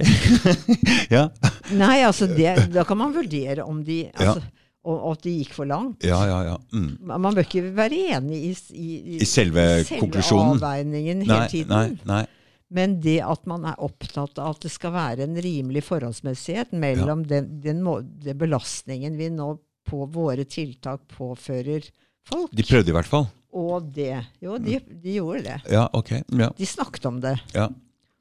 [1.16, 1.28] ja.
[1.72, 4.54] Nei, altså det, da kan man vurdere om de altså, ja
[4.88, 6.04] og at de gikk for langt.
[6.06, 6.56] ja, ja, ja.
[6.72, 6.90] Mm.
[7.10, 11.72] Man bør ikke være enig i, i, I selve selve avveiningen hele Nei, tiden.
[11.74, 12.24] nei, nei.
[12.72, 17.24] Men det at man er opptatt av at det skal være en rimelig forholdsmessighet mellom
[17.28, 17.80] den, den,
[18.24, 19.54] den belastningen vi nå
[19.88, 21.86] på våre tiltak påfører
[22.28, 23.26] folk, De prøvde i hvert fall.
[23.58, 24.14] og det.
[24.44, 25.58] Jo, de, de gjorde det.
[25.72, 26.10] Ja, ok.
[26.38, 26.50] Ja.
[26.58, 27.36] De snakket om det.
[27.54, 27.68] ja.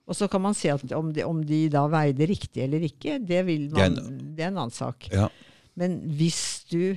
[0.08, 3.42] Og så kan man at om de, om de da veide riktig eller ikke, det,
[3.46, 5.10] vil Det er en, det er en annen sak.
[5.12, 5.28] ja.
[5.76, 6.96] Men hvis du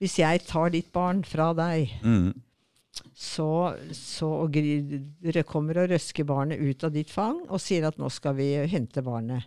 [0.00, 2.32] Hvis jeg tar ditt barn fra deg, Mm.
[3.14, 4.52] så, så og
[5.46, 9.02] kommer og røsker barnet ut av ditt fang og sier at nå skal vi hente
[9.02, 9.44] barnet.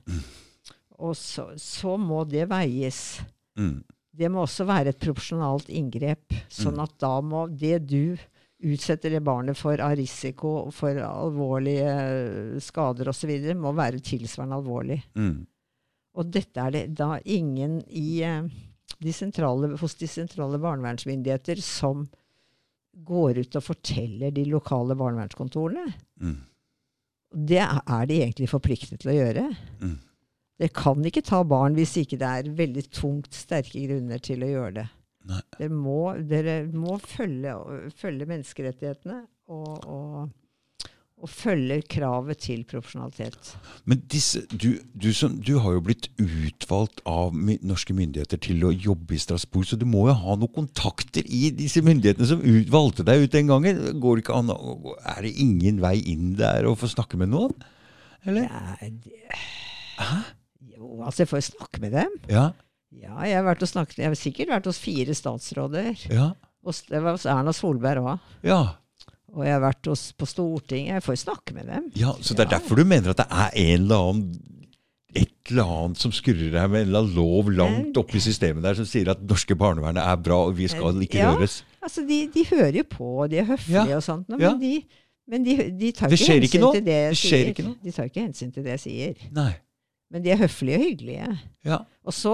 [1.00, 3.20] Og så, så må det veies.
[3.60, 3.84] Mm.
[4.16, 6.34] Det må også være et proporsjonalt inngrep.
[6.52, 8.16] Sånn at da må det du
[8.66, 15.02] utsetter det barnet for av risiko for alvorlige skader osv., må være tilsvarende alvorlig.
[15.20, 15.44] Mm.
[16.16, 18.48] Og dette er det da ingen i, eh,
[19.04, 22.06] de sentrale, hos de sentrale barnevernsmyndigheter som
[22.96, 25.86] går ut og forteller de lokale barnevernskontorene.
[26.24, 26.38] Mm.
[27.36, 29.50] Det er de egentlig forpliktet til å gjøre.
[29.82, 29.98] Mm.
[30.56, 34.52] Dere kan ikke ta barn hvis ikke det er veldig tungt sterke grunner til å
[34.54, 34.88] gjøre det.
[35.26, 36.00] Dere må,
[36.30, 37.56] dere må følge,
[37.98, 43.50] følge menneskerettighetene og, og, og følge kravet til profesjonalitet.
[43.90, 47.36] Men disse, du, du, som, du har jo blitt utvalgt av
[47.66, 51.50] norske myndigheter til å jobbe i Strasbourg, så du må jo ha noen kontakter i
[51.58, 53.84] disse myndighetene som ut, valgte deg ut den gangen.
[54.00, 57.68] Går det an, Er det ingen vei inn der å få snakke med noen?
[58.24, 58.48] Eller?
[58.48, 59.20] Ja, det,
[60.74, 62.16] jo, altså jeg får jo snakke med dem.
[62.32, 62.48] Ja.
[62.96, 65.94] Ja, jeg har, vært og snakket, jeg har sikkert vært hos fire statsråder.
[66.10, 66.30] Ja.
[66.66, 68.20] Hos, det var hos Erna Solberg òg.
[68.48, 68.62] Ja.
[69.36, 70.94] Og jeg har vært hos, på Stortinget.
[70.96, 71.90] Jeg får jo snakke med dem.
[72.00, 72.14] ja.
[72.24, 74.42] Så det er derfor du mener at det er en eller annen
[75.16, 78.66] et eller annet som skurrer her med en eller annen lov langt oppe i systemet
[78.66, 81.30] der som sier at norske barnevernet er bra, og vi skal ikke Ja.
[81.32, 81.62] røres.
[81.82, 84.52] Altså, de, de hører jo på, og de er høflige Ja, og sånt, men, ja.
[84.52, 84.84] men, de,
[85.32, 87.72] men de, de tar ikke hensyn ikke til det jeg Det sier.
[87.86, 89.24] De tar ikke hensyn til det jeg sier.
[89.36, 89.54] Nei.
[90.14, 91.28] Men de er høflige og hyggelige.
[91.66, 91.80] Ja.
[92.06, 92.32] Og så,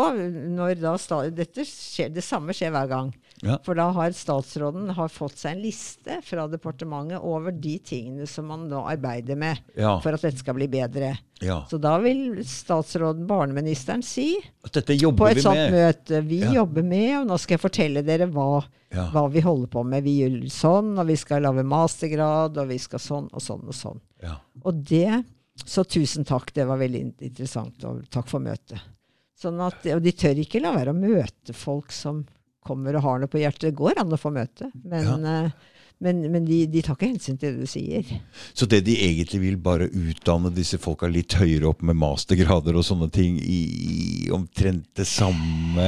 [0.52, 0.92] når da
[1.32, 3.14] dette skjer, Det samme skjer hver gang.
[3.42, 3.56] Ja.
[3.66, 8.46] For da har statsråden har fått seg en liste fra departementet over de tingene som
[8.52, 9.96] man nå arbeider med Ja.
[10.04, 11.18] for at dette skal bli bedre.
[11.42, 11.66] ja.
[11.72, 15.72] Så da vil statsråden, barneministeren, si At dette på et sånt med.
[15.74, 19.84] møte Vi jobber med, og nå skal jeg fortelle dere hva, hva vi holder på
[19.88, 20.04] med.
[20.04, 23.74] Vi gjør sånn, og vi skal lage mastergrad, og vi skal sånn og sånn og
[23.74, 24.02] sånn.
[24.22, 24.36] Ja.
[24.64, 25.24] Og det
[25.66, 28.80] Så tusen takk, det var veldig interessant, og takk for møtet.
[29.42, 32.24] Sånn at, og de tør ikke la være å møte folk som
[32.62, 33.72] kommer og har noe på hjertet.
[33.72, 35.40] Det går an å få møte, men, ja.
[36.06, 38.06] men, men de, de tar ikke hensyn til det du sier.
[38.54, 42.86] Så det de egentlig vil, bare utdanne disse folka litt høyere opp med mastergrader og
[42.86, 45.88] sånne ting i, omtrent det samme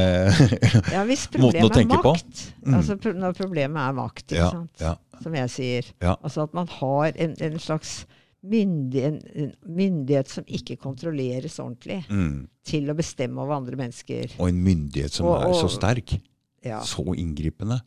[0.91, 2.15] Ja, hvis Måten å tenke på.
[2.15, 2.77] makt, Mm.
[2.79, 5.23] altså når problemet er makt, ikke Ja, sant?
[5.23, 5.93] som jeg sier.
[6.15, 8.05] Altså at man har en, en slags
[8.43, 12.37] myndig, en, en myndighet som ikke kontrolleres ordentlig, mm.
[12.67, 14.35] til å bestemme over andre mennesker.
[14.39, 16.17] Og en myndighet som Og- er så sterk.
[16.63, 16.79] Ja.
[16.87, 17.81] Så inngripende.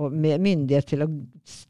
[0.00, 1.08] Og med myndighet til å,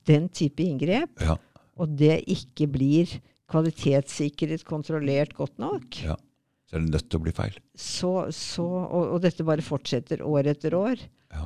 [0.06, 1.36] den type inngrep, Ja.
[1.76, 3.10] og det ikke blir
[3.50, 6.16] kvalitetssikret, kontrollert godt nok, ja.
[6.64, 7.58] Så er det nødt til å bli feil.
[7.76, 10.96] så, så, og, og dette bare fortsetter år etter år.
[11.30, 11.44] Ja.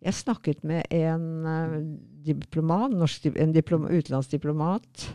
[0.00, 1.74] Jeg snakket med en uh,
[2.24, 5.10] diplomat, norsk, en diplom, utenlandsdiplomat.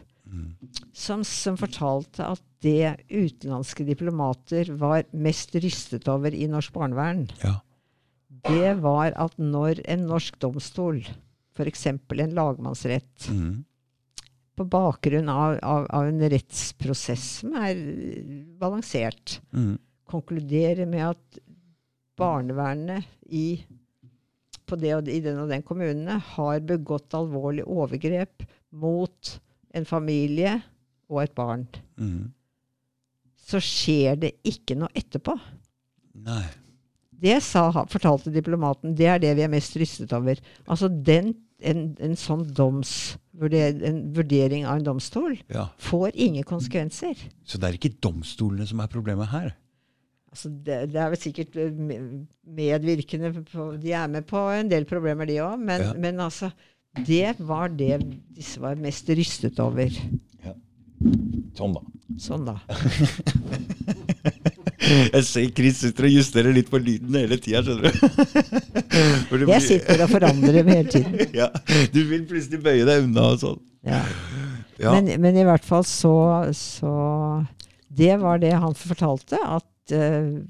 [0.93, 7.59] Som, som fortalte at det utenlandske diplomater var mest rystet over i norsk barnevern, Ja.
[8.49, 11.03] det var at når en norsk domstol,
[11.55, 11.85] f.eks.
[11.87, 13.63] en lagmannsrett, Mm.
[14.57, 17.75] på bakgrunn av, av, av en rettsprosess som er
[18.59, 19.77] balansert, Mm.
[20.07, 21.39] konkluderer med at
[22.17, 23.63] barnevernet i,
[24.65, 29.39] på det og, i den og den kommunene har begått alvorlige overgrep mot
[29.75, 30.57] en familie
[31.11, 31.67] og et barn,
[31.99, 32.31] Mm.
[33.45, 35.35] så skjer det ikke noe etterpå.
[36.25, 36.43] Nei.
[37.15, 40.39] Det sa, fortalte diplomaten, det er det vi er mest rystet over.
[40.67, 41.33] Altså den,
[41.63, 45.69] en, en sånn doms, en vurdering av en domstol Ja.
[45.77, 47.15] får ingen konsekvenser.
[47.45, 49.53] Så det er ikke domstolene som er problemet her?
[50.35, 51.71] Altså det, det er vel sikkert eh,
[52.43, 55.59] medvirkende på De er med på en del problemer, de òg.
[55.59, 55.93] Men, Ja.
[55.93, 56.51] men altså
[57.03, 57.99] Det var det
[58.35, 59.91] disse var mest rystet over.
[61.55, 61.81] Sånn, da.
[62.21, 62.59] Sånn, da.
[64.85, 67.95] Jeg ser Chris sitter og justerer litt på lyden hele tida, skjønner du.
[69.45, 71.15] Det Jeg sitter og forandrer dem hele tiden.
[71.41, 71.49] ja,
[71.93, 73.61] Du vil plutselig bøye deg unna og sånn.
[73.85, 74.03] Ja.
[74.79, 74.91] Ja.
[74.97, 76.11] Men, men i hvert fall så,
[76.51, 76.91] så
[77.87, 80.43] Det var det han fortalte, at uh,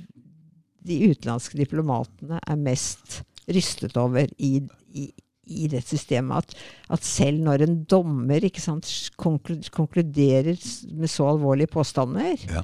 [0.86, 4.58] de utenlandske diplomatene er mest rystet over i,
[4.98, 5.10] i,
[5.48, 6.38] i det systemet.
[6.46, 6.56] At,
[6.98, 8.88] at selv når en dommer ikke sant,
[9.20, 10.56] konkluderer
[10.96, 12.64] med så alvorlige påstander, Ja.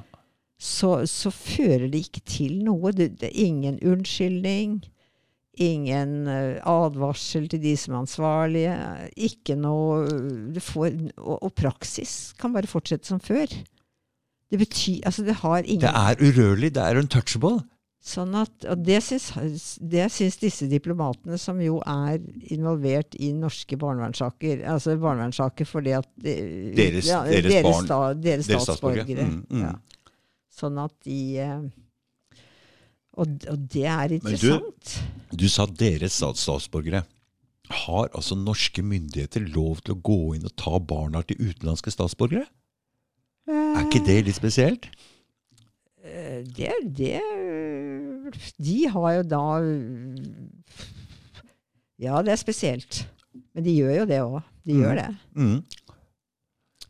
[0.58, 2.92] så, så fører det ikke til noe.
[2.92, 4.80] Det, det ingen unnskyldning.
[5.60, 8.76] Ingen eh, advarsel til de som er ansvarlige.
[9.20, 10.06] Ikke noe
[10.64, 13.46] får, og, og praksis kan bare fortsette som før.
[14.52, 16.72] Det betyr Altså, det har ingen Det er urørlig.
[16.74, 17.60] Det er untouchable.
[18.02, 19.28] Sånn at, og det syns,
[19.78, 22.16] det syns disse diplomatene, som jo er
[22.50, 26.34] involvert i norske barnevernssaker Altså barnevernssaker fordi at de,
[26.74, 29.06] Deres- deres barn- sta, deres deres statsborgere.
[29.06, 29.28] statsborgere.
[29.30, 29.62] Mm, mm.
[29.62, 29.76] Ja.
[30.50, 31.62] Sånn at de eh,
[33.22, 34.96] og, og det er interessant.
[35.30, 37.04] Men Du sa deres statsborgere.
[37.86, 42.48] Har altså norske myndigheter lov til å gå inn og ta barna til utenlandske statsborgere?
[43.46, 44.90] Er ikke det litt spesielt?
[46.02, 47.20] Det, det
[48.58, 49.42] De har jo da
[52.02, 53.04] Ja, det er spesielt.
[53.54, 54.38] Men de gjør jo det òg.
[54.66, 55.08] De gjør det.
[55.38, 55.58] Mm.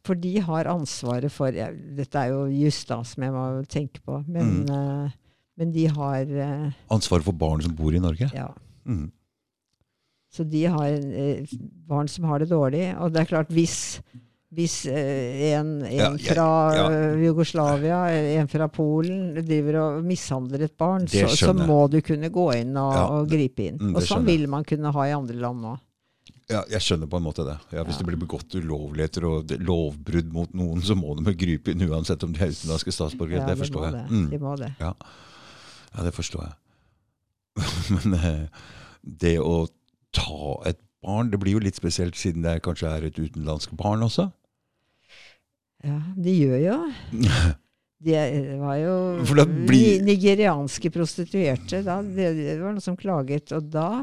[0.02, 4.00] For de har ansvaret for ja, Dette er jo just da, som jeg må tenke
[4.02, 4.22] på.
[4.26, 4.70] Men, Mm.
[4.70, 5.10] uh,
[5.60, 8.30] men de har uh, Ansvaret for barn som bor i Norge?
[8.34, 8.48] Ja.
[8.88, 9.10] Mm.
[10.32, 11.54] Så de har uh,
[11.86, 12.86] barn som har det dårlig.
[12.98, 14.00] Og det er klart, hvis,
[14.52, 16.82] hvis eh, en, en fra ja.
[16.92, 17.12] ja.
[17.22, 18.00] Jugoslavia,
[18.36, 22.76] en fra Polen, driver og mishandler et barn, så, så må du kunne gå inn
[22.76, 23.80] og, Ja, og gripe inn.
[23.80, 25.72] mm, og sånn vil man kunne ha i andre land nå.
[26.50, 27.54] Ja, jeg skjønner på en måte det.
[27.72, 31.86] Ja, hvis det blir begått ulovligheter og lovbrudd mot noen, så må de gripe inn
[31.88, 33.40] uansett om de er utenlandske statsborgere.
[33.40, 34.10] Ja, det forstår de jeg.
[34.10, 34.18] det.
[34.18, 34.26] Mm.
[34.34, 34.68] De må det.
[34.82, 34.92] Ja.
[35.94, 36.54] ja, det forstår jeg.
[37.96, 38.68] Men eh,
[39.24, 39.64] det å
[40.12, 44.04] ta et barn, det blir jo litt spesielt siden det kanskje er et utenlandsk barn
[44.04, 44.28] også.
[45.82, 46.78] Ja, de gjør jo.
[48.02, 48.18] Det
[48.58, 48.94] var jo
[49.68, 51.84] blir- nigerianske prostituerte.
[51.86, 53.52] Da, det, det var noen som klaget.
[53.54, 54.02] Og da,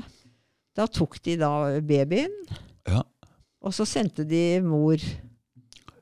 [0.75, 1.49] da tok de da
[1.83, 2.31] babyen,
[2.87, 3.01] Ja.
[3.61, 4.95] og så sendte de mor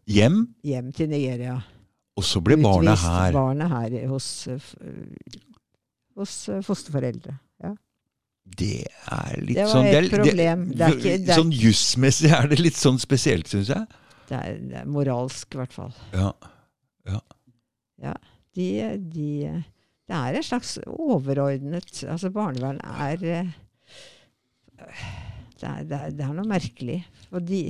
[0.07, 1.57] Hjem, hjem til Nigeria.
[2.15, 3.31] og så ble barnet her.
[3.33, 4.29] barnet her hos,
[6.17, 6.35] hos
[6.65, 7.33] fosterforeldre.
[7.63, 7.73] Ja.
[8.57, 10.67] Det er litt Det var sånn et er- problem.
[10.71, 13.87] Det ikke- det er- Sånn jussmessig er det litt sånn spesielt, syns jeg.
[14.27, 15.93] Det er, det er moralsk, i hvert fall.
[16.17, 16.31] Ja.
[18.57, 18.67] De,
[19.13, 19.29] de,
[20.09, 23.51] det er en slags overordnet Altså, barnevern er eh,
[25.57, 26.99] det er, det er, noe merkelig.
[27.33, 27.61] Og de,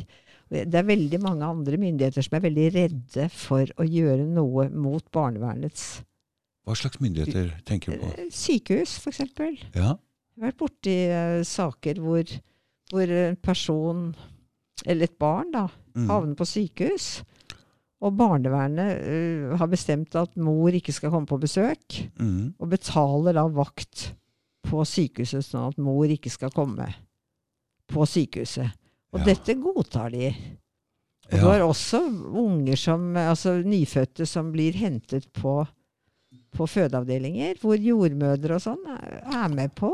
[0.51, 5.05] det er veldig mange andre myndigheter som er veldig redde for å gjøre noe mot
[5.15, 6.01] barnevernets
[6.67, 8.11] Hva slags myndigheter tenker du på?
[8.17, 9.23] eh, Sykehus, f.eks.
[9.23, 9.93] Jeg Ja.
[9.95, 12.33] har vært borti uh, saker hvor,
[12.91, 14.09] hvor en person,
[14.85, 15.67] eller et barn, da,
[15.97, 16.07] Mm.
[16.11, 17.07] Havne på sykehus.
[18.05, 21.97] Og barnevernet uh, har bestemt at mor ikke skal komme på besøk.
[22.21, 22.53] Mm.
[22.61, 24.11] Og betaler da vakt
[24.67, 26.91] på sykehuset, sånn at mor ikke skal komme
[27.89, 28.69] på sykehuset.
[29.15, 29.25] Og Ja.
[29.31, 30.27] dette godtar de.
[31.27, 31.51] Og du Ja.
[31.53, 32.01] har også
[32.35, 35.65] unger som, altså nyfødte som blir hentet på,
[36.53, 39.89] på fødeavdelinger, hvor jordmødre og sånn er med på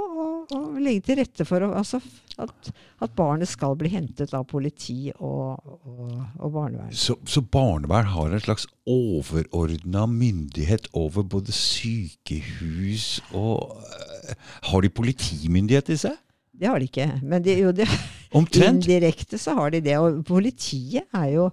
[0.55, 1.99] å legge til rette for altså,
[2.41, 2.71] at,
[3.03, 6.93] at barnet skal bli hentet av politi og, og, og barnevern.
[6.95, 14.35] Så, så barnevern har en slags overordna myndighet over både sykehus og øh,
[14.69, 16.17] Har de politimyndighet i seg?
[16.53, 17.07] Det har de ikke.
[17.21, 17.87] Men de, jo, de,
[18.33, 19.97] indirekte så har de det.
[19.99, 21.47] Og politiet er jo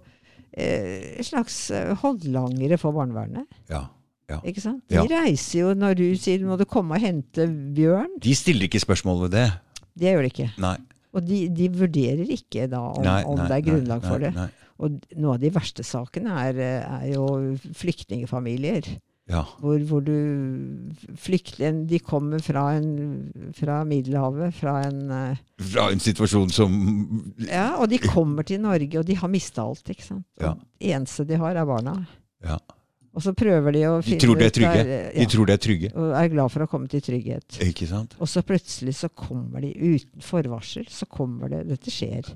[0.52, 3.48] eh, en slags eh, håndlangere for barnevernet.
[3.72, 3.86] Ja.
[4.44, 4.82] Ikke sant?
[4.88, 5.02] De Ja.
[5.02, 8.20] reiser jo når du sier 'må du komme og hente Bjørn'.
[8.20, 9.52] De stiller ikke spørsmål ved det.
[9.98, 10.50] Det gjør de ikke.
[10.58, 10.76] Nei.
[11.12, 14.50] Og de, de vurderer ikke da om, nei, om nei, det er grunnlag for det.
[14.78, 16.54] Og noe av de verste sakene er,
[17.02, 18.86] er jo flyktningfamilier.
[19.30, 19.44] Ja.
[19.60, 20.14] Hvor, hvor du
[21.14, 26.72] flykter De kommer fra, en, fra Middelhavet, fra en eh, Fra en situasjon som
[27.46, 29.84] Ja, og de kommer til Norge, og de har mista alt.
[29.88, 30.26] ikke sant?
[30.40, 30.54] Ja.
[30.80, 31.94] Det eneste de har, er barna.
[32.42, 32.58] Ja.
[33.10, 34.82] Og så prøver de å De finne tror de er trygge.
[34.86, 35.90] der, De tror de er trygge.
[35.98, 37.58] Og er glad for å komme til trygghet.
[37.66, 38.14] Ikke sant?
[38.22, 40.86] Og så plutselig så kommer de uten forvarsel.
[40.90, 42.30] Så kommer det Dette skjer.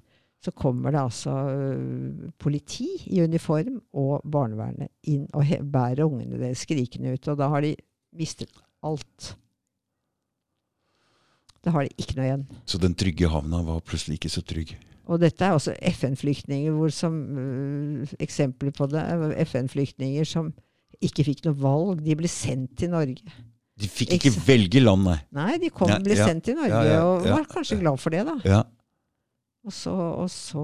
[0.44, 6.66] Så kommer det altså uh, politi i uniform og barnevernet inn og bærer ungene deres
[6.66, 7.30] skrikende ut.
[7.32, 7.72] Og da har de
[8.18, 8.51] mistet
[8.84, 9.30] Alt.
[11.64, 12.42] Da har de ikke noe igjen.
[12.68, 14.74] Så den trygge havna var plutselig ikke så trygg.
[15.09, 20.52] Og dette er også FN-flyktninger, hvor som uh, eksempler på det er FN-flyktninger som
[21.02, 22.04] ikke fikk noe valg.
[22.04, 23.34] De ble sendt til Norge.
[23.74, 25.18] De fikk ikke velge land, nei.
[25.34, 28.14] Nei, de kom, Ja, ble ja, sendt til Norge, ja, og var kanskje glad for
[28.14, 28.36] det, da.
[28.46, 28.62] Ja.
[29.64, 30.62] Og så, og så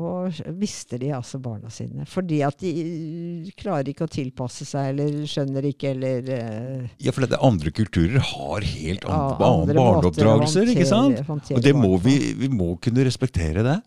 [0.61, 2.05] mister de altså barna sine.
[2.05, 7.15] Fordi at de øh, klarer ikke å tilpasse seg, eller skjønner ikke, eller uh, ja,
[7.17, 11.23] for dette andre kulturer har helt annen andre barneoppdragelser, håndtere, ikke sant?
[11.25, 13.79] håndtere Og det må vi, vi må kunne respektere det.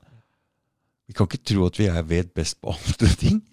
[1.05, 3.43] Vi kan ikke tro at vi er vet best på andre ting.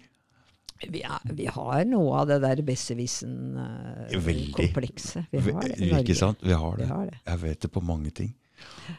[0.89, 2.61] Vi, er, vi har noe av det der.
[2.65, 5.25] Besserwissen-komplekset.
[5.31, 6.37] Vi har det i Ikke sant?
[6.41, 6.89] Vi har Vi det.
[6.89, 7.17] har det.
[7.27, 8.33] Jeg vet det på mange ting.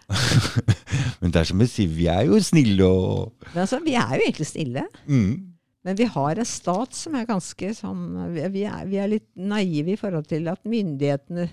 [1.23, 4.15] Men det er som jeg sier, vi er jo snille og Men altså, vi er
[4.17, 4.83] jo egentlig snille.
[5.07, 5.49] mm.
[5.85, 8.03] Men vi har en stat som er ganske sånn
[8.37, 11.49] Vi vi er, vi er litt naive i forhold til at myndighetene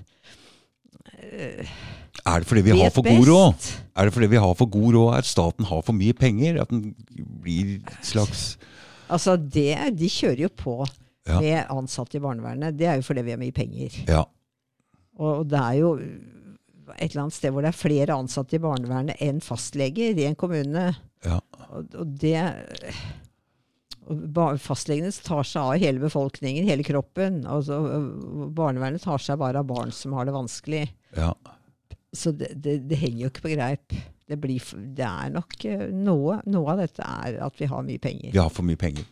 [2.30, 3.62] Er det fordi vi har for god råd?
[3.98, 6.62] Er det fordi vi har for god råd at staten har for mye penger?
[6.62, 6.94] At den
[7.42, 8.58] blir et slags
[9.10, 10.76] Altså, det, de kjører jo på
[11.30, 11.40] Ja.
[11.44, 12.78] med ansatte i barnevernet.
[12.78, 13.96] Det er jo fordi vi har mye penger.
[14.08, 14.24] Ja.
[15.20, 19.20] Og det er jo et eller annet sted hvor det er flere ansatte i barnevernet
[19.22, 20.88] enn fastleger i en kommune.
[21.26, 21.40] ja.
[21.70, 22.40] Og, og det
[24.10, 27.44] og Fastlegene tar seg av hele befolkningen, hele kroppen.
[27.46, 27.78] Altså,
[28.58, 30.88] barnevernet tar seg bare av barn som har det vanskelig.
[31.18, 31.34] ja.
[32.16, 33.96] Så det, det, det henger jo ikke på greip.
[34.30, 34.66] Det, blir,
[34.98, 38.32] det er nok eh, noe, noe av dette er at vi har mye penger.
[38.34, 39.08] Vi har for mye penger.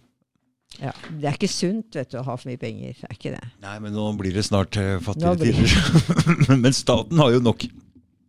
[0.78, 2.98] Ja, det er ikke sunt vet du, å ha for mye penger.
[3.00, 3.44] Det er ikke det.
[3.64, 6.58] Nei, men nå blir det snart uh, fattigere blir- tider.
[6.64, 7.68] men staten har jo nok.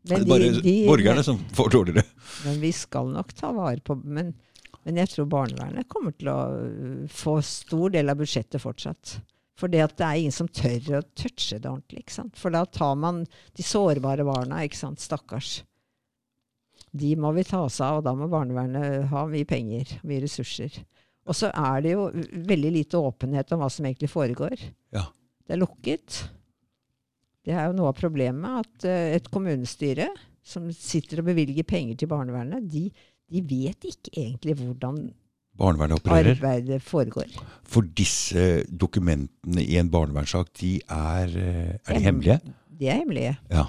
[0.09, 2.05] Men, er bare de, de, borgerne som får dårligere.
[2.47, 4.31] men vi skal nok ta vare på men,
[4.87, 9.19] men jeg tror barnevernet kommer til å øh, få stor del av budsjettet fortsatt.
[9.59, 12.05] For det at det er ingen som tør å touche det ordentlig.
[12.05, 12.37] ikke sant?
[12.39, 13.25] For da tar man
[13.59, 14.63] de sårbare barna.
[14.63, 15.03] ikke sant?
[15.03, 15.63] Stakkars.
[16.95, 20.79] De må vi ta oss av, og da må barnevernet ha mye penger, mye ressurser.
[21.29, 22.07] Og så er det jo
[22.49, 24.63] veldig lite åpenhet om hva som egentlig foregår.
[24.95, 25.05] Ja.
[25.45, 26.23] Det er lukket.
[27.45, 30.09] Det er jo noe av problemet at eh, et kommunestyre
[30.49, 32.87] som sitter og bevilger penger til barnevernet, de,
[33.29, 35.03] de vet ikke egentlig hvordan
[35.59, 36.37] Barnevernet opererer.
[36.37, 37.35] arbeidet foregår.
[37.67, 42.41] For disse dokumentene i en barnevernssak, de er, eh, er de hemmelige?
[42.79, 43.37] De er hemmelige.
[43.51, 43.67] Ja.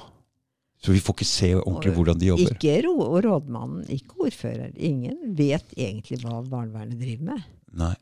[0.80, 2.54] Så vi får ikke se ordentlig hvordan de jobber.
[2.56, 4.70] Ikke rådmannen, ikke ordfører.
[4.78, 7.50] Ingen vet egentlig hva barnevernet driver med.
[7.82, 7.96] Nei.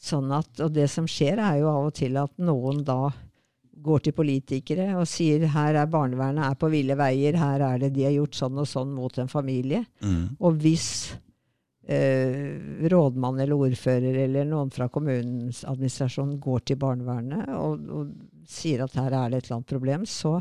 [0.00, 3.10] Sånn at, og det som skjer, er jo av og til at noen da
[3.80, 7.92] går til politikere og sier her er barnevernet er på ville veier, her er det
[7.96, 9.84] de har gjort sånn og sånn mot en familie.
[10.04, 10.36] Mm.
[10.40, 10.88] Og hvis
[11.90, 18.12] eh, rådmann eller ordfører eller noen fra kommunens administrasjon går til barnevernet og, og
[18.48, 20.36] sier at her er det et eller annet problem, så,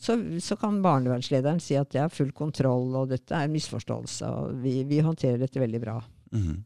[0.00, 4.32] så, så kan barnevernslederen si at det er full kontroll, og dette er en misforståelse,
[4.32, 6.00] og vi, vi håndterer dette veldig bra.
[6.36, 6.64] Mhm.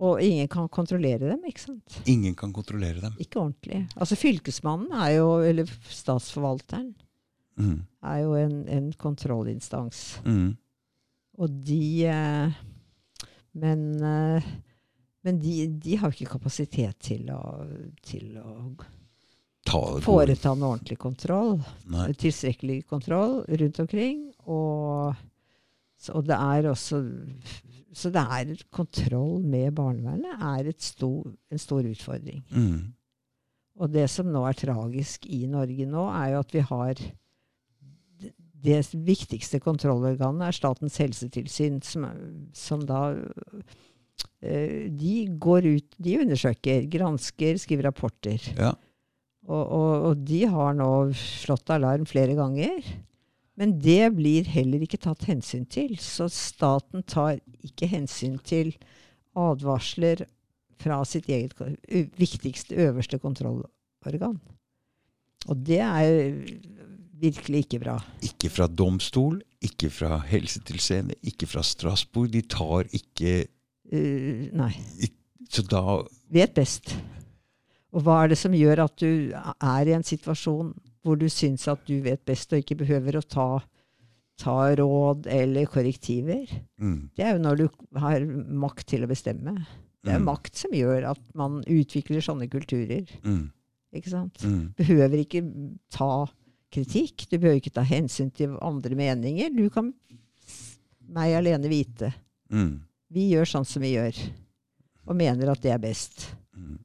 [0.00, 1.98] Og ingen kan kontrollere dem, ikke sant?
[2.08, 3.18] Ingen kan kontrollere dem.
[3.20, 3.82] Ikke ordentlig.
[4.00, 6.86] Altså Fylkesmannen er jo, eller statsforvalteren,
[7.60, 7.74] mm.
[8.08, 10.22] er jo en, en kontrollinstans.
[10.24, 10.54] Mm.
[11.36, 12.56] Og de eh,
[13.52, 14.48] Men, eh,
[15.26, 17.42] men de, de har ikke kapasitet til å,
[18.06, 18.54] til å
[19.68, 21.58] Ta, foreta en ordentlig kontroll.
[21.92, 22.06] Nei.
[22.18, 24.22] Tilstrekkelig kontroll rundt omkring.
[24.48, 25.18] Og,
[26.00, 27.02] så, det er også
[27.92, 32.40] Så det er kontroll med barnevernet er et stor, en stor utfordring.
[32.54, 32.94] Mm.
[33.80, 37.02] Og det som nå er tragisk i Norge nå, er jo at vi har
[38.62, 42.06] det- viktigste kontrollorganet er Statens helsetilsyn, som,
[42.52, 43.02] som da
[44.42, 48.40] eh, De går ut, de undersøker, gransker, skriver rapporter.
[48.58, 48.74] Ja.
[49.48, 52.84] Og, og, og de har nå slått alarm flere ganger.
[53.60, 55.96] Men det blir heller ikke tatt hensyn til.
[56.00, 58.72] Så staten tar ikke hensyn til
[59.36, 60.24] advarsler
[60.80, 61.52] fra sitt eget
[62.16, 64.38] viktigste, øverste kontrollorgan.
[65.48, 66.08] Og det er
[67.20, 67.96] virkelig ikke bra.
[68.26, 72.30] Ikke fra domstol, ikke fra Helsetilsynet, ikke fra Strasbourg.
[72.32, 73.46] De tar ikke
[73.90, 74.70] Uh, nei.
[75.50, 75.80] Så da
[76.30, 76.92] Vet best.
[77.90, 80.68] Og hva er det som gjør at du er i en situasjon
[81.02, 83.46] hvor du syns at du vet best, og ikke behøver å ta,
[84.38, 86.46] ta råd eller korrektiver?
[86.78, 87.66] mm, Det er jo når du
[87.98, 88.22] har
[88.62, 89.56] makt til å bestemme.
[90.04, 90.28] Det er Mm.
[90.30, 93.10] makt som gjør at man utvikler sånne kulturer.
[93.24, 93.50] mm,
[93.92, 94.38] Ikke sant?
[94.46, 95.42] mm, behøver ikke
[95.90, 96.26] ta
[96.72, 97.26] kritikk.
[97.30, 99.50] Du behøver ikke ta hensyn til andre meninger.
[99.54, 99.92] Du kan
[101.10, 102.12] meg alene vite.
[102.52, 102.80] mm,
[103.10, 104.14] Vi gjør sånn som vi gjør,
[105.08, 106.28] og mener at det er best.
[106.56, 106.78] mm.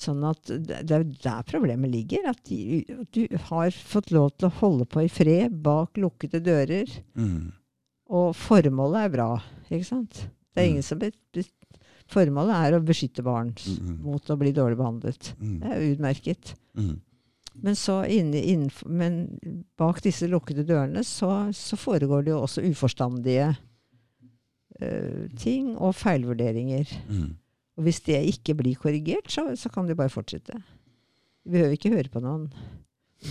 [0.00, 2.30] Sånn at det er der problemet ligger.
[2.30, 6.88] At de, du har fått lov til å holde på i fred bak lukkede dører.
[7.18, 7.50] Mm.
[8.08, 10.22] Og formålet er bra, ikke sant?
[10.54, 10.70] Det er Mm.
[10.70, 10.98] ingen som
[12.10, 14.00] Formålet er å beskytte barn Mm.
[14.02, 15.34] mot å bli dårlig behandlet.
[15.38, 15.60] Mm.
[15.60, 16.54] Det er utmerket.
[16.74, 17.00] Mm.
[17.64, 19.20] Men, så inne, innenfor, men
[19.80, 23.50] bak disse lukkede dørene så, så foregår det jo også uforstandige
[24.80, 26.92] uh, ting og feilvurderinger.
[27.08, 27.34] Mm.
[27.78, 30.56] Og hvis det ikke blir korrigert, så, så kan de bare fortsette.
[31.44, 32.48] Vi behøver ikke høre på noen.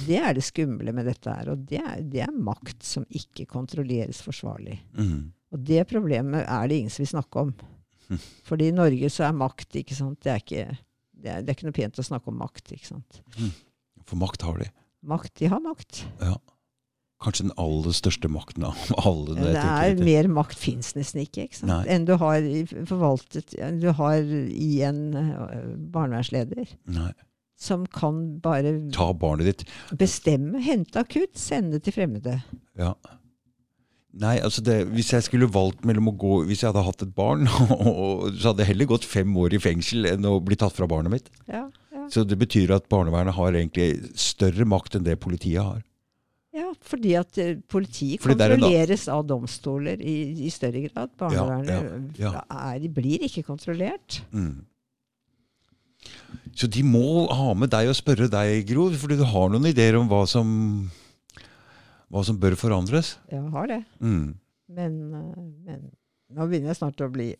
[0.06, 1.52] Det er det skumle med dette her.
[1.54, 4.80] Og det er, det er makt som ikke kontrolleres forsvarlig.
[4.98, 5.32] Mm.
[5.54, 7.54] Og det problemet er det ingen som vil snakke om.
[8.50, 10.22] Fordi i Norge så er makt ikke sant?
[10.26, 10.68] Det er ikke,
[11.14, 12.74] det er, det er ikke noe pent å snakke om makt.
[12.78, 13.22] ikke sant?
[14.10, 14.70] For makt har de.
[15.06, 16.04] Makt, de har makt.
[16.24, 16.36] Ja.
[17.20, 19.36] Kanskje den aller største makten av alle.
[19.36, 20.04] Det, det er etter.
[20.08, 21.72] mer makt fins nesten ikke, ikke sant?
[21.72, 21.82] Nei.
[21.92, 22.46] enn du har
[22.88, 27.10] forvaltet Du har i en øh, barnevernsleder Nei.
[27.60, 29.66] som kan bare Ta barnet ditt.
[30.00, 32.38] bestemme, hente akutt, sende til fremmede.
[32.80, 32.94] Ja.
[34.20, 37.12] Nei, altså det, Hvis jeg skulle valgt mellom å gå Hvis jeg hadde hatt et
[37.20, 37.44] barn,
[37.76, 40.88] og, så hadde jeg heller gått fem år i fengsel enn å bli tatt fra
[40.90, 41.28] barnet mitt.
[41.52, 41.68] Ja.
[42.14, 45.84] Så det betyr at barnevernet har egentlig større makt enn det politiet har.
[46.56, 51.14] ja fordi at eh, politiet Fordi er kontrolleres av domstoler i, i større grad.
[51.20, 54.22] Barnevernet ja, Er, blir ikke kontrollert.
[54.32, 54.66] Mm.
[56.56, 59.98] Så de må ha med deg og spørre deg, Gro, fordi du har noen ideer
[60.00, 60.50] om hva som,
[62.10, 63.18] hva som bør forandres.
[63.32, 63.84] Ja, har det.
[64.00, 64.34] Mm.
[64.70, 65.86] Men, øh, men
[66.36, 67.32] nå begynner jeg snart å bli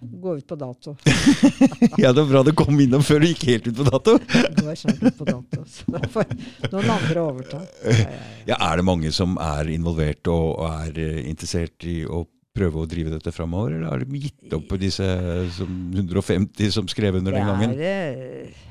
[0.00, 0.96] Gå ut på dato.
[1.98, 4.16] Ja, det var bra det kom innom før du gikk helt ut på dato.
[4.58, 5.64] Går snart ut på dato.
[5.68, 6.34] Så da får
[6.72, 7.60] noen andre overta.
[7.84, 8.18] Ja, ja,
[8.50, 8.58] ja.
[8.70, 12.24] Er det mange som er involvert og, er eh, interessert i å
[12.56, 15.06] prøve å drive dette framover, eller har de gitt opp på disse
[15.54, 17.74] som 150 som skrev under den gangen?
[17.78, 18.68] Det er, eh,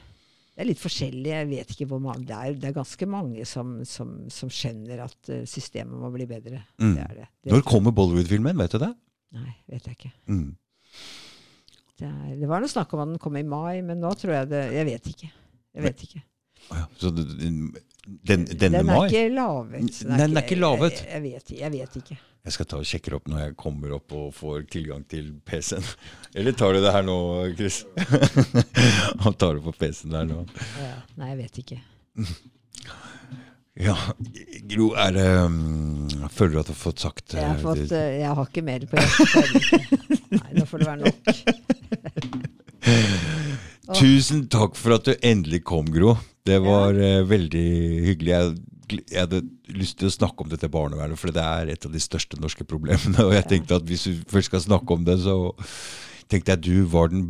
[0.54, 1.32] det er litt forskjellig.
[1.32, 2.26] Jeg vet ikke hvor mange.
[2.28, 6.28] Det er, det er ganske mange som, som, som skjønner at eh, systemet må bli
[6.30, 6.66] bedre.
[6.82, 6.98] Mm.
[6.98, 7.30] Det er det.
[7.46, 8.92] det Når kommer Bollywood-filmen, vet du det?
[9.40, 10.12] Nei, vet jeg ikke.
[10.28, 10.50] Mm.
[12.00, 14.34] Det, er, det var noe snakk om at den kom i mai, men nå tror
[14.38, 15.30] jeg det Jeg vet ikke.
[15.76, 16.22] Jeg vet ikke.
[16.70, 17.28] Ja, Så den,
[18.06, 19.06] den, denne den er mai?
[19.10, 22.18] ikke lavet, den, er, den er ikke lavet Jeg, jeg, vet, jeg vet ikke.
[22.48, 25.84] Jeg skal ta og sjekke opp når jeg kommer opp og får tilgang til PC-en.
[26.40, 27.18] Eller tar du det her nå,
[27.60, 27.82] Chris?
[29.26, 30.46] Han tar det på PC-en der nå.
[30.80, 31.82] Ja, nei, jeg vet ikke.
[33.78, 33.94] Ja,
[34.68, 37.92] Gro, er det um, Føler du at du har fått sagt Jeg har, eh, fått,
[37.96, 39.46] eh, jeg har ikke mer på hjertet.
[40.34, 41.18] Nei, nå får det være nok.
[44.00, 46.12] Tusen takk for at du endelig kom, Gro.
[46.46, 47.68] Det var eh, veldig
[48.10, 48.32] hyggelig.
[48.34, 48.46] Jeg,
[49.14, 49.42] jeg hadde
[49.74, 52.64] lyst til å snakke om dette barnevernet, for det er et av de største norske
[52.70, 53.20] problemene.
[53.26, 55.36] Og jeg tenkte at hvis du først skal snakke om det, så
[56.30, 57.24] tenkte jeg at du var den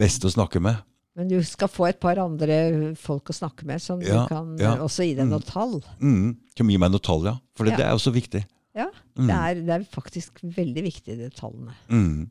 [0.00, 0.76] beste å snakke med.
[1.16, 4.54] Men du skal få et par andre folk å snakke med, som Ja, du kan
[4.58, 4.76] ja.
[4.80, 5.82] også gi deg noen tall.
[6.00, 7.34] Mm, Kan gi meg noe tall, ja.
[7.56, 7.76] For det, Ja.
[7.76, 8.44] det er også viktig.
[8.74, 8.86] Ja,
[9.18, 9.26] Mm.
[9.28, 11.74] det, er, det er faktisk veldig viktig, de tallene.
[11.90, 12.30] Mm.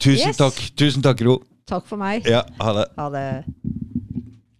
[0.00, 0.36] Tusen Yes.
[0.36, 1.38] takk, tusen takk, Gro.
[1.66, 2.24] Takk for meg.
[2.26, 2.86] Ja, ha det.
[2.98, 3.44] Ha det.